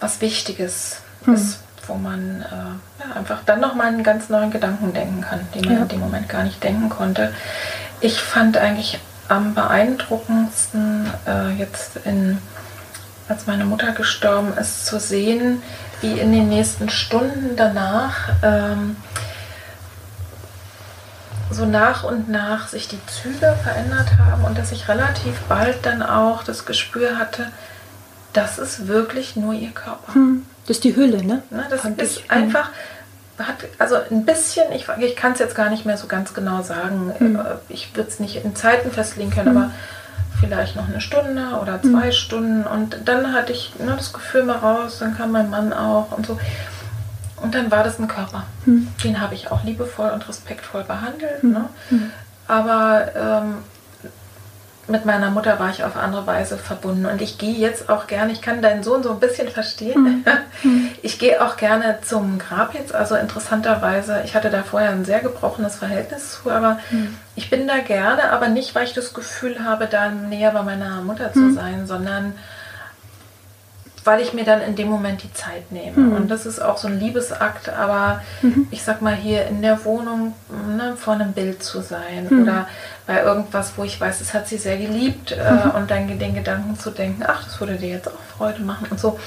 was 0.01 0.20
Wichtiges 0.20 1.01
hm. 1.24 1.35
ist, 1.35 1.61
wo 1.87 1.95
man 1.95 2.43
äh, 2.43 3.05
ja, 3.05 3.16
einfach 3.16 3.39
dann 3.47 3.61
nochmal 3.61 3.89
einen 3.89 4.03
ganz 4.03 4.29
neuen 4.29 4.51
Gedanken 4.51 4.93
denken 4.93 5.22
kann, 5.22 5.41
den 5.55 5.64
man 5.64 5.74
ja. 5.74 5.83
in 5.83 5.89
dem 5.89 6.01
Moment 6.01 6.29
gar 6.29 6.45
nicht 6.45 6.62
denken 6.62 6.89
konnte. 6.89 7.33
Ich 8.01 8.20
fand 8.20 8.59
eigentlich 8.59 9.01
am 9.29 9.55
beeindruckendsten 9.55 11.11
äh, 11.27 11.51
jetzt 11.53 11.97
in 12.05 12.39
als 13.29 13.47
meine 13.47 13.64
Mutter 13.64 13.93
gestorben 13.93 14.57
ist, 14.57 14.87
zu 14.87 15.01
sehen, 15.01 15.62
wie 16.01 16.18
in 16.18 16.33
den 16.33 16.49
nächsten 16.49 16.89
Stunden 16.89 17.57
danach 17.57 18.29
ähm, 18.43 18.97
so 21.51 21.64
nach 21.64 22.05
und 22.05 22.28
nach 22.28 22.68
sich 22.68 22.88
die 22.88 22.99
Züge 23.07 23.57
verändert 23.62 24.18
haben 24.18 24.44
und 24.44 24.59
dass 24.59 24.72
ich 24.72 24.88
relativ 24.88 25.38
bald 25.49 25.86
dann 25.86 26.03
auch 26.03 26.42
das 26.42 26.66
Gespür 26.66 27.18
hatte, 27.18 27.53
das 28.32 28.59
ist 28.59 28.88
wirklich 28.88 29.36
nur 29.36 29.55
ihr 29.55 29.70
Körper. 29.70 30.14
Hm. 30.14 30.44
Das 30.66 30.78
ist 30.78 30.84
die 30.84 30.97
Hülle, 30.97 31.24
ne? 31.24 31.42
ne 31.51 31.66
das 31.70 31.82
Fand 31.82 32.03
ist 32.03 32.18
ich, 32.18 32.30
einfach, 32.30 32.70
hat, 33.38 33.57
also 33.78 33.97
ein 34.11 34.24
bisschen, 34.24 34.72
ich, 34.72 34.86
ich 34.99 35.16
kann 35.16 35.32
es 35.32 35.38
jetzt 35.38 35.55
gar 35.55 35.70
nicht 35.70 35.86
mehr 35.86 35.97
so 35.97 36.07
ganz 36.07 36.34
genau 36.34 36.62
sagen. 36.62 37.14
Hm. 37.18 37.36
Äh, 37.36 37.40
ich 37.68 37.94
würde 37.94 38.11
es 38.11 38.20
nicht 38.20 38.44
in 38.44 38.57
Zeiten 38.57 38.90
festlegen 38.90 39.30
können, 39.30 39.51
hm. 39.51 39.57
aber 39.57 39.70
vielleicht 40.40 40.76
noch 40.76 40.88
eine 40.88 41.01
Stunde 41.01 41.59
oder 41.62 41.80
zwei 41.80 42.07
hm. 42.07 42.12
Stunden. 42.12 42.66
Und 42.66 42.99
dann 43.05 43.32
hatte 43.32 43.53
ich 43.53 43.72
ne, 43.78 43.94
das 43.97 44.12
Gefühl 44.12 44.42
mal 44.42 44.59
raus, 44.59 44.99
dann 44.99 45.16
kam 45.16 45.32
mein 45.32 45.49
Mann 45.51 45.72
auch 45.72 46.12
und 46.12 46.26
so. 46.26 46.38
Und 47.43 47.55
dann 47.55 47.70
war 47.70 47.84
das 47.84 47.99
ein 47.99 48.09
Körper. 48.09 48.45
Hm. 48.64 48.89
Den 49.05 49.20
habe 49.20 49.34
ich 49.34 49.51
auch 49.51 49.62
liebevoll 49.64 50.11
und 50.11 50.26
respektvoll 50.28 50.84
behandelt. 50.84 51.43
Hm. 51.43 51.53
Ne? 51.53 51.68
Hm. 51.91 52.11
Aber 52.49 53.11
ähm, 53.14 53.55
mit 54.89 55.05
meiner 55.05 55.30
Mutter 55.30 55.59
war 55.59 55.70
ich 55.70 55.82
auf 55.82 55.97
andere 55.97 56.26
Weise 56.26 56.57
verbunden. 56.57 57.07
Und 57.07 57.20
ich 57.20 57.39
gehe 57.39 57.55
jetzt 57.55 57.89
auch 57.91 58.07
gerne, 58.07 58.32
ich 58.32 58.41
kann 58.41 58.62
deinen 58.62 58.82
Sohn 58.82 59.03
so 59.03 59.11
ein 59.11 59.20
bisschen 59.20 59.49
verstehen. 59.49 60.24
Hm. 60.24 60.24
hm. 60.62 60.89
Ich 61.03 61.18
gehe 61.18 61.45
auch 61.45 61.57
gerne 61.57 61.99
zum 62.03 62.39
Grab 62.39 62.74
jetzt. 62.74 62.95
Also 62.95 63.16
interessanterweise, 63.16 64.22
ich 64.24 64.34
hatte 64.34 64.49
da 64.49 64.62
vorher 64.62 64.91
ein 64.91 65.05
sehr 65.05 65.20
gebrochenes 65.20 65.76
Verhältnis 65.76 66.32
zu, 66.32 66.51
aber 66.51 66.78
hm. 66.91 67.14
ich 67.34 67.51
bin 67.51 67.66
da 67.66 67.78
gerne, 67.78 68.30
aber 68.30 68.49
nicht, 68.49 68.74
weil 68.74 68.84
ich 68.84 68.95
das 68.95 69.12
Gefühl 69.12 69.64
habe, 69.64 69.87
da 69.87 70.09
näher 70.09 70.53
bei 70.53 70.62
meiner 70.62 71.03
Mutter 71.03 71.32
zu 71.32 71.53
sein, 71.53 71.87
sondern 71.87 72.34
weil 74.07 74.20
ich 74.20 74.32
mir 74.32 74.44
dann 74.44 74.61
in 74.61 74.76
dem 74.76 74.88
Moment 74.88 75.22
die 75.22 75.32
Zeit 75.32 75.72
nehme. 75.72 75.96
Mhm. 75.96 76.12
Und 76.12 76.30
das 76.30 76.46
ist 76.46 76.61
auch 76.61 76.76
so 76.78 76.86
ein 76.86 77.00
Liebesakt, 77.00 77.68
aber 77.68 78.22
mhm. 78.40 78.68
ich 78.70 78.82
sag 78.82 79.02
mal 79.02 79.14
hier 79.14 79.46
in 79.46 79.62
der 79.62 79.84
Wohnung 79.84 80.34
ne, 80.76 80.96
vor 80.96 81.14
einem 81.14 81.32
Bild 81.32 81.62
zu 81.62 81.80
sein 81.80 82.28
mhm. 82.30 82.42
oder 82.42 82.68
bei 83.07 83.22
irgendwas, 83.22 83.72
wo 83.76 83.84
ich 83.84 84.00
weiß, 84.00 84.20
es 84.20 84.32
hat 84.32 84.46
sie 84.46 84.59
sehr 84.59 84.78
geliebt 84.78 85.32
äh, 85.32 85.50
mhm. 85.50 85.70
und 85.72 85.90
dann 85.90 86.18
den 86.18 86.34
Gedanken 86.34 86.78
zu 86.78 86.90
denken, 86.90 87.24
ach, 87.26 87.44
das 87.44 87.59
würde 87.61 87.76
dir 87.76 87.88
jetzt 87.88 88.09
auch 88.09 88.36
Freude 88.36 88.62
machen 88.62 88.86
und 88.90 89.00
so. 89.00 89.18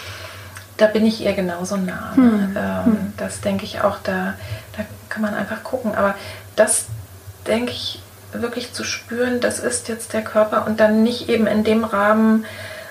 Da 0.77 0.87
bin 0.87 1.05
ich 1.05 1.21
ihr 1.21 1.33
genauso 1.33 1.75
nah. 1.75 2.13
Ne? 2.15 2.21
Mhm. 2.21 2.57
Ähm, 2.57 2.85
mhm. 2.85 3.13
das 3.17 3.41
denke 3.41 3.65
ich 3.65 3.81
auch, 3.81 3.97
da, 4.01 4.35
da 4.77 4.85
kann 5.09 5.21
man 5.21 5.33
einfach 5.33 5.61
gucken. 5.63 5.93
Aber 5.93 6.15
das 6.55 6.85
denke 7.47 7.71
ich 7.71 8.01
wirklich 8.31 8.71
zu 8.73 8.83
spüren, 8.83 9.41
das 9.41 9.59
ist 9.59 9.89
jetzt 9.89 10.13
der 10.13 10.21
Körper 10.21 10.65
und 10.67 10.79
dann 10.79 11.03
nicht 11.03 11.27
eben 11.29 11.47
in 11.47 11.63
dem 11.63 11.83
Rahmen, 11.83 12.45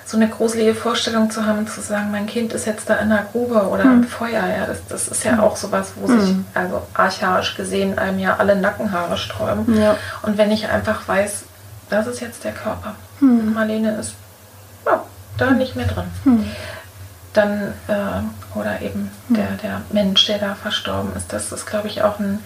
so 0.09 0.17
eine 0.17 0.27
gruselige 0.27 0.73
Vorstellung 0.73 1.29
zu 1.29 1.45
haben, 1.45 1.67
zu 1.67 1.81
sagen, 1.81 2.09
mein 2.09 2.25
Kind 2.25 2.51
ist 2.53 2.65
jetzt 2.65 2.89
da 2.89 2.95
in 2.95 3.09
der 3.09 3.27
Grube 3.31 3.69
oder 3.69 3.83
hm. 3.83 4.01
im 4.01 4.03
Feuer. 4.05 4.43
Ja, 4.43 4.65
das, 4.65 4.79
das 4.87 5.07
ist 5.07 5.23
ja 5.23 5.33
hm. 5.33 5.39
auch 5.41 5.55
sowas, 5.55 5.91
wo 5.97 6.07
hm. 6.07 6.19
sich, 6.19 6.35
also 6.55 6.81
archaisch 6.95 7.55
gesehen, 7.55 7.99
einem 7.99 8.17
ja 8.17 8.37
alle 8.37 8.55
Nackenhaare 8.55 9.19
sträuben. 9.19 9.79
Ja. 9.79 9.95
Und 10.23 10.39
wenn 10.39 10.49
ich 10.51 10.67
einfach 10.67 11.07
weiß, 11.07 11.43
das 11.91 12.07
ist 12.07 12.21
jetzt 12.21 12.43
der 12.43 12.53
Körper 12.53 12.95
hm. 13.19 13.39
und 13.39 13.53
Marlene 13.53 13.97
ist 13.97 14.15
ja, 14.87 15.03
da 15.37 15.49
hm. 15.49 15.59
nicht 15.59 15.75
mehr 15.75 15.85
drin, 15.85 16.05
hm. 16.23 16.45
dann, 17.33 17.73
äh, 17.87 18.57
oder 18.57 18.81
eben 18.81 19.11
der, 19.27 19.51
der 19.61 19.81
Mensch, 19.91 20.25
der 20.25 20.39
da 20.39 20.55
verstorben 20.55 21.15
ist, 21.15 21.31
das 21.31 21.51
ist, 21.51 21.67
glaube 21.67 21.87
ich, 21.87 22.01
auch 22.01 22.17
ein, 22.17 22.39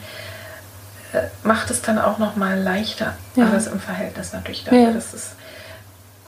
äh, 1.14 1.22
macht 1.44 1.72
es 1.72 1.82
dann 1.82 1.98
auch 1.98 2.18
noch 2.18 2.36
mal 2.36 2.60
leichter, 2.60 3.14
ja. 3.38 3.46
alles 3.46 3.68
im 3.68 3.80
Verhältnis 3.80 4.34
natürlich 4.34 4.66
dafür, 4.66 4.80
ja. 4.80 4.92
dass 4.92 5.14
es 5.14 5.32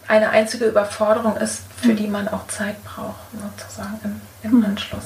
eine 0.08 0.30
einzige 0.30 0.66
Überforderung 0.66 1.38
ist, 1.38 1.64
für 1.78 1.90
hm. 1.90 1.96
die 1.96 2.08
man 2.08 2.28
auch 2.28 2.48
Zeit 2.48 2.84
braucht, 2.84 3.16
sozusagen 3.32 4.00
im, 4.04 4.22
im 4.44 4.52
hm. 4.52 4.66
Anschluss. 4.66 5.04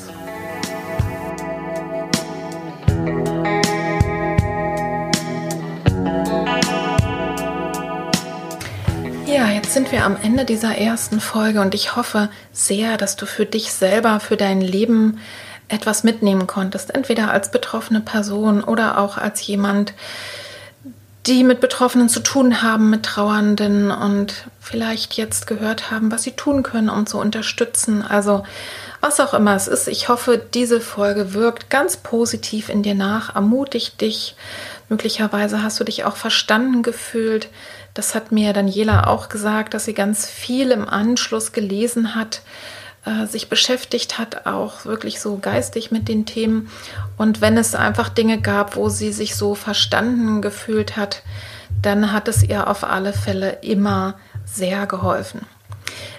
Ja, 9.25 9.47
jetzt 9.49 9.73
sind 9.73 9.91
wir 9.91 10.05
am 10.05 10.17
Ende 10.21 10.43
dieser 10.43 10.77
ersten 10.77 11.19
Folge 11.19 11.61
und 11.61 11.75
ich 11.75 11.95
hoffe 11.95 12.29
sehr, 12.51 12.97
dass 12.97 13.15
du 13.15 13.25
für 13.25 13.45
dich 13.45 13.71
selber, 13.71 14.19
für 14.19 14.37
dein 14.37 14.59
Leben 14.59 15.19
etwas 15.67 16.03
mitnehmen 16.03 16.47
konntest, 16.47 16.93
entweder 16.93 17.31
als 17.31 17.51
betroffene 17.51 18.01
Person 18.01 18.63
oder 18.63 18.97
auch 18.97 19.17
als 19.17 19.45
jemand, 19.45 19.93
die 21.29 21.43
mit 21.43 21.59
Betroffenen 21.59 22.09
zu 22.09 22.21
tun 22.21 22.63
haben, 22.63 22.89
mit 22.89 23.03
Trauernden 23.03 23.91
und 23.91 24.47
vielleicht 24.59 25.13
jetzt 25.13 25.45
gehört 25.45 25.91
haben, 25.91 26.11
was 26.11 26.23
sie 26.23 26.31
tun 26.31 26.63
können, 26.63 26.89
um 26.89 27.05
zu 27.05 27.19
unterstützen. 27.19 28.01
Also 28.01 28.43
was 28.99 29.19
auch 29.19 29.35
immer 29.35 29.55
es 29.55 29.67
ist, 29.67 29.87
ich 29.87 30.09
hoffe, 30.09 30.41
diese 30.53 30.81
Folge 30.81 31.35
wirkt 31.35 31.69
ganz 31.69 31.97
positiv 31.97 32.67
in 32.67 32.81
dir 32.81 32.95
nach, 32.95 33.35
ermutigt 33.35 34.01
dich. 34.01 34.35
Möglicherweise 34.89 35.61
hast 35.61 35.79
du 35.79 35.83
dich 35.83 36.03
auch 36.03 36.15
verstanden 36.15 36.81
gefühlt. 36.81 37.49
Das 37.93 38.15
hat 38.15 38.31
mir 38.31 38.51
Daniela 38.51 39.05
auch 39.05 39.29
gesagt, 39.29 39.75
dass 39.75 39.85
sie 39.85 39.93
ganz 39.93 40.27
viel 40.27 40.71
im 40.71 40.89
Anschluss 40.89 41.51
gelesen 41.51 42.15
hat 42.15 42.41
äh, 43.09 43.25
sich 43.25 43.49
beschäftigt 43.49 44.19
hat, 44.19 44.45
auch 44.45 44.85
wirklich 44.85 45.19
so 45.19 45.37
geistig 45.37 45.89
mit 45.89 46.07
den 46.07 46.25
Themen. 46.25 46.69
Und 47.17 47.41
wenn 47.41 47.57
es 47.57 47.73
einfach 47.73 48.09
Dinge 48.09 48.39
gab, 48.39 48.75
wo 48.75 48.89
sie 48.89 49.11
sich 49.11 49.35
so 49.35 49.55
verstanden 49.55 50.41
gefühlt 50.41 50.95
hat, 50.95 51.23
dann 51.81 52.11
hat 52.11 52.27
es 52.27 52.43
ihr 52.43 52.67
auf 52.67 52.83
alle 52.83 53.13
Fälle 53.13 53.59
immer 53.61 54.15
sehr 54.45 54.85
geholfen. 54.85 55.41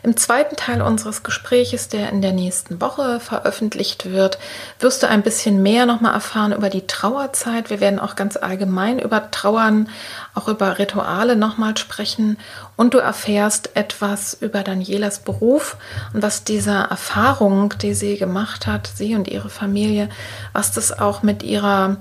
Im 0.02 0.16
zweiten 0.16 0.56
Teil 0.56 0.80
unseres 0.82 1.22
Gespräches, 1.22 1.88
der 1.88 2.08
in 2.10 2.22
der 2.22 2.32
nächsten 2.32 2.80
Woche 2.80 3.20
veröffentlicht 3.20 4.10
wird, 4.10 4.38
wirst 4.78 5.02
du 5.02 5.08
ein 5.08 5.22
bisschen 5.22 5.62
mehr 5.62 5.86
nochmal 5.86 6.14
erfahren 6.14 6.52
über 6.52 6.70
die 6.70 6.86
Trauerzeit. 6.86 7.70
Wir 7.70 7.80
werden 7.80 8.00
auch 8.00 8.16
ganz 8.16 8.36
allgemein 8.36 8.98
über 8.98 9.30
Trauern, 9.30 9.90
auch 10.34 10.48
über 10.48 10.78
Rituale 10.78 11.36
nochmal 11.36 11.76
sprechen 11.76 12.38
und 12.76 12.94
du 12.94 12.98
erfährst 12.98 13.76
etwas 13.76 14.34
über 14.34 14.62
Danielas 14.62 15.20
Beruf 15.20 15.76
und 16.14 16.22
was 16.22 16.44
diese 16.44 16.72
Erfahrung, 16.72 17.74
die 17.82 17.94
sie 17.94 18.16
gemacht 18.16 18.66
hat, 18.66 18.88
sie 18.94 19.14
und 19.14 19.28
ihre 19.28 19.50
Familie, 19.50 20.08
was 20.52 20.72
das 20.72 20.98
auch 20.98 21.22
mit 21.22 21.42
ihrer 21.42 21.96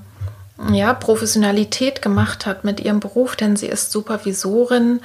ja, 0.71 0.93
Professionalität 0.93 2.01
gemacht 2.01 2.45
hat, 2.45 2.63
mit 2.63 2.79
ihrem 2.79 2.99
Beruf, 2.99 3.35
denn 3.35 3.55
sie 3.55 3.67
ist 3.67 3.91
Supervisorin 3.91 5.01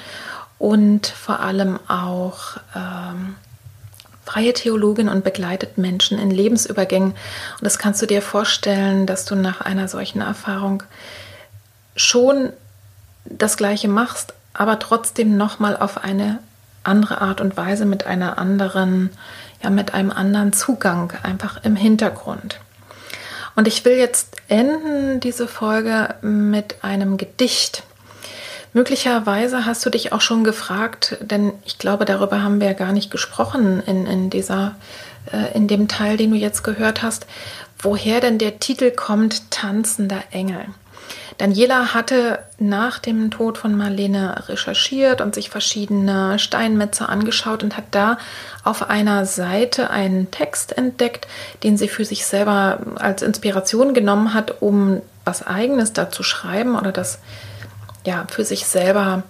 und 0.58 1.06
vor 1.06 1.40
allem 1.40 1.78
auch 1.88 2.56
ähm, 2.74 3.36
freie 4.24 4.52
Theologin 4.52 5.08
und 5.08 5.22
begleitet 5.22 5.78
Menschen 5.78 6.18
in 6.18 6.30
Lebensübergängen. 6.30 7.10
Und 7.10 7.62
das 7.62 7.78
kannst 7.78 8.02
du 8.02 8.06
dir 8.06 8.22
vorstellen, 8.22 9.06
dass 9.06 9.24
du 9.24 9.34
nach 9.34 9.60
einer 9.60 9.88
solchen 9.88 10.22
Erfahrung 10.22 10.82
schon 11.94 12.52
das 13.24 13.56
Gleiche 13.56 13.88
machst, 13.88 14.34
aber 14.52 14.78
trotzdem 14.78 15.36
nochmal 15.36 15.76
auf 15.76 16.02
eine 16.02 16.38
andere 16.82 17.20
Art 17.20 17.40
und 17.40 17.56
Weise 17.56 17.84
mit 17.84 18.06
einer 18.06 18.38
anderen, 18.38 19.10
ja, 19.62 19.70
mit 19.70 19.94
einem 19.94 20.10
anderen 20.10 20.52
Zugang 20.52 21.12
einfach 21.22 21.64
im 21.64 21.76
Hintergrund. 21.76 22.60
Und 23.56 23.68
ich 23.68 23.84
will 23.84 23.96
jetzt 23.96 24.36
enden 24.48 25.20
diese 25.20 25.46
Folge 25.46 26.14
mit 26.22 26.82
einem 26.82 27.16
Gedicht. 27.16 27.84
Möglicherweise 28.72 29.64
hast 29.64 29.86
du 29.86 29.90
dich 29.90 30.12
auch 30.12 30.20
schon 30.20 30.42
gefragt, 30.42 31.16
denn 31.20 31.52
ich 31.64 31.78
glaube, 31.78 32.04
darüber 32.04 32.42
haben 32.42 32.60
wir 32.60 32.66
ja 32.66 32.72
gar 32.72 32.92
nicht 32.92 33.10
gesprochen 33.10 33.80
in, 33.86 34.06
in, 34.06 34.30
dieser, 34.30 34.74
äh, 35.32 35.54
in 35.54 35.68
dem 35.68 35.86
Teil, 35.86 36.16
den 36.16 36.32
du 36.32 36.36
jetzt 36.36 36.64
gehört 36.64 37.02
hast, 37.02 37.26
woher 37.78 38.20
denn 38.20 38.38
der 38.38 38.58
Titel 38.58 38.90
kommt, 38.90 39.52
Tanzender 39.52 40.24
Engel. 40.32 40.66
Daniela 41.38 41.94
hatte 41.94 42.38
nach 42.58 42.98
dem 42.98 43.30
Tod 43.30 43.58
von 43.58 43.76
Marlene 43.76 44.48
recherchiert 44.48 45.20
und 45.20 45.34
sich 45.34 45.50
verschiedene 45.50 46.38
Steinmetze 46.38 47.08
angeschaut 47.08 47.62
und 47.62 47.76
hat 47.76 47.84
da 47.90 48.18
auf 48.62 48.88
einer 48.88 49.26
Seite 49.26 49.90
einen 49.90 50.30
Text 50.30 50.76
entdeckt, 50.76 51.26
den 51.62 51.76
sie 51.76 51.88
für 51.88 52.04
sich 52.04 52.24
selber 52.24 52.78
als 52.96 53.22
Inspiration 53.22 53.94
genommen 53.94 54.34
hat, 54.34 54.62
um 54.62 55.02
was 55.24 55.46
eigenes 55.46 55.92
da 55.92 56.10
zu 56.10 56.22
schreiben 56.22 56.76
oder 56.76 56.92
das 56.92 57.18
ja, 58.04 58.26
für 58.28 58.44
sich 58.44 58.66
selber 58.66 59.22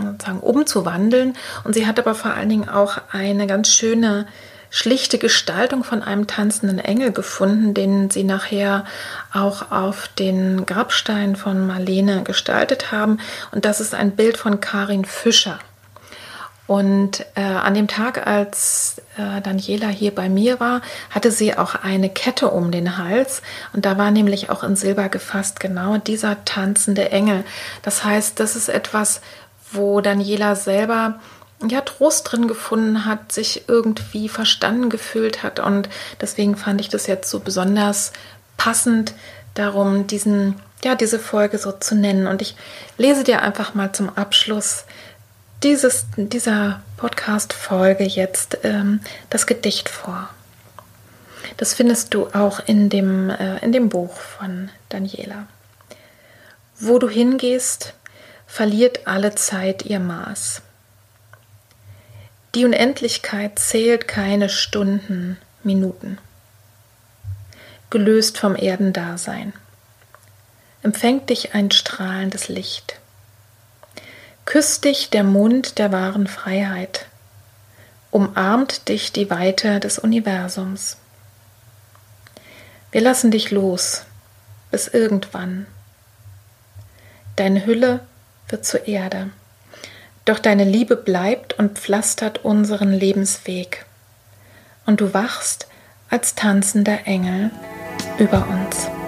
sozusagen 0.00 0.40
umzuwandeln. 0.40 1.36
Und 1.64 1.74
sie 1.74 1.86
hat 1.86 1.98
aber 1.98 2.14
vor 2.14 2.32
allen 2.32 2.48
Dingen 2.48 2.68
auch 2.68 2.98
eine 3.10 3.46
ganz 3.46 3.68
schöne, 3.68 4.26
schlichte 4.70 5.18
Gestaltung 5.18 5.84
von 5.84 6.02
einem 6.02 6.26
tanzenden 6.26 6.78
Engel 6.78 7.12
gefunden, 7.12 7.74
den 7.74 8.08
sie 8.08 8.24
nachher 8.24 8.84
auch 9.32 9.70
auf 9.72 10.08
den 10.08 10.64
Grabstein 10.64 11.36
von 11.36 11.66
Marlene 11.66 12.22
gestaltet 12.22 12.92
haben. 12.92 13.18
Und 13.50 13.64
das 13.64 13.80
ist 13.80 13.94
ein 13.94 14.12
Bild 14.12 14.36
von 14.36 14.60
Karin 14.60 15.04
Fischer. 15.04 15.58
Und 16.70 17.26
äh, 17.34 17.42
an 17.42 17.74
dem 17.74 17.88
Tag, 17.88 18.28
als 18.28 19.02
äh, 19.18 19.40
Daniela 19.40 19.88
hier 19.88 20.14
bei 20.14 20.28
mir 20.28 20.60
war, 20.60 20.82
hatte 21.10 21.32
sie 21.32 21.58
auch 21.58 21.74
eine 21.74 22.08
Kette 22.08 22.48
um 22.48 22.70
den 22.70 22.96
Hals. 22.96 23.42
Und 23.72 23.86
da 23.86 23.98
war 23.98 24.12
nämlich 24.12 24.50
auch 24.50 24.62
in 24.62 24.76
Silber 24.76 25.08
gefasst 25.08 25.58
genau 25.58 25.96
dieser 25.96 26.44
tanzende 26.44 27.10
Engel. 27.10 27.42
Das 27.82 28.04
heißt, 28.04 28.38
das 28.38 28.54
ist 28.54 28.68
etwas, 28.68 29.20
wo 29.72 30.00
Daniela 30.00 30.54
selber 30.54 31.18
ja 31.68 31.80
Trost 31.82 32.30
drin 32.30 32.48
gefunden 32.48 33.04
hat, 33.04 33.32
sich 33.32 33.68
irgendwie 33.68 34.28
verstanden 34.28 34.88
gefühlt 34.88 35.42
hat. 35.42 35.60
Und 35.60 35.88
deswegen 36.20 36.56
fand 36.56 36.80
ich 36.80 36.88
das 36.88 37.06
jetzt 37.06 37.30
so 37.30 37.40
besonders 37.40 38.12
passend, 38.56 39.14
darum 39.54 40.06
diesen, 40.06 40.60
ja, 40.84 40.94
diese 40.94 41.18
Folge 41.18 41.58
so 41.58 41.72
zu 41.72 41.94
nennen. 41.94 42.26
Und 42.26 42.40
ich 42.42 42.56
lese 42.96 43.24
dir 43.24 43.42
einfach 43.42 43.74
mal 43.74 43.92
zum 43.92 44.08
Abschluss 44.16 44.84
dieses, 45.62 46.06
dieser 46.16 46.82
Podcast-Folge 46.96 48.04
jetzt 48.04 48.58
ähm, 48.62 49.00
das 49.28 49.46
Gedicht 49.46 49.88
vor. 49.88 50.30
Das 51.56 51.74
findest 51.74 52.14
du 52.14 52.28
auch 52.28 52.60
in 52.64 52.88
dem, 52.88 53.28
äh, 53.28 53.58
in 53.58 53.72
dem 53.72 53.88
Buch 53.88 54.14
von 54.14 54.70
Daniela. 54.88 55.46
Wo 56.78 56.98
du 56.98 57.08
hingehst, 57.08 57.92
verliert 58.46 59.06
alle 59.06 59.34
Zeit 59.34 59.84
ihr 59.84 60.00
Maß. 60.00 60.62
Die 62.54 62.64
Unendlichkeit 62.64 63.58
zählt 63.58 64.08
keine 64.08 64.48
Stunden, 64.48 65.38
Minuten. 65.62 66.18
Gelöst 67.90 68.38
vom 68.38 68.56
Erdendasein 68.56 69.52
empfängt 70.82 71.30
dich 71.30 71.54
ein 71.54 71.70
strahlendes 71.70 72.48
Licht 72.48 73.00
küsst 74.50 74.84
dich 74.84 75.10
der 75.10 75.22
Mund 75.22 75.78
der 75.78 75.92
wahren 75.92 76.26
Freiheit, 76.26 77.06
umarmt 78.10 78.88
dich 78.88 79.12
die 79.12 79.30
Weite 79.30 79.78
des 79.78 80.00
Universums. 80.00 80.96
Wir 82.90 83.00
lassen 83.00 83.30
dich 83.30 83.52
los, 83.52 84.02
bis 84.72 84.88
irgendwann. 84.88 85.66
Deine 87.36 87.64
Hülle 87.64 88.00
wird 88.48 88.66
zur 88.66 88.88
Erde, 88.88 89.30
doch 90.30 90.38
deine 90.38 90.64
Liebe 90.64 90.96
bleibt 90.96 91.58
und 91.58 91.78
pflastert 91.78 92.44
unseren 92.44 92.92
Lebensweg. 92.92 93.84
Und 94.86 95.00
du 95.00 95.12
wachst 95.12 95.66
als 96.08 96.36
tanzender 96.36 97.06
Engel 97.06 97.50
über 98.18 98.46
uns. 98.48 98.99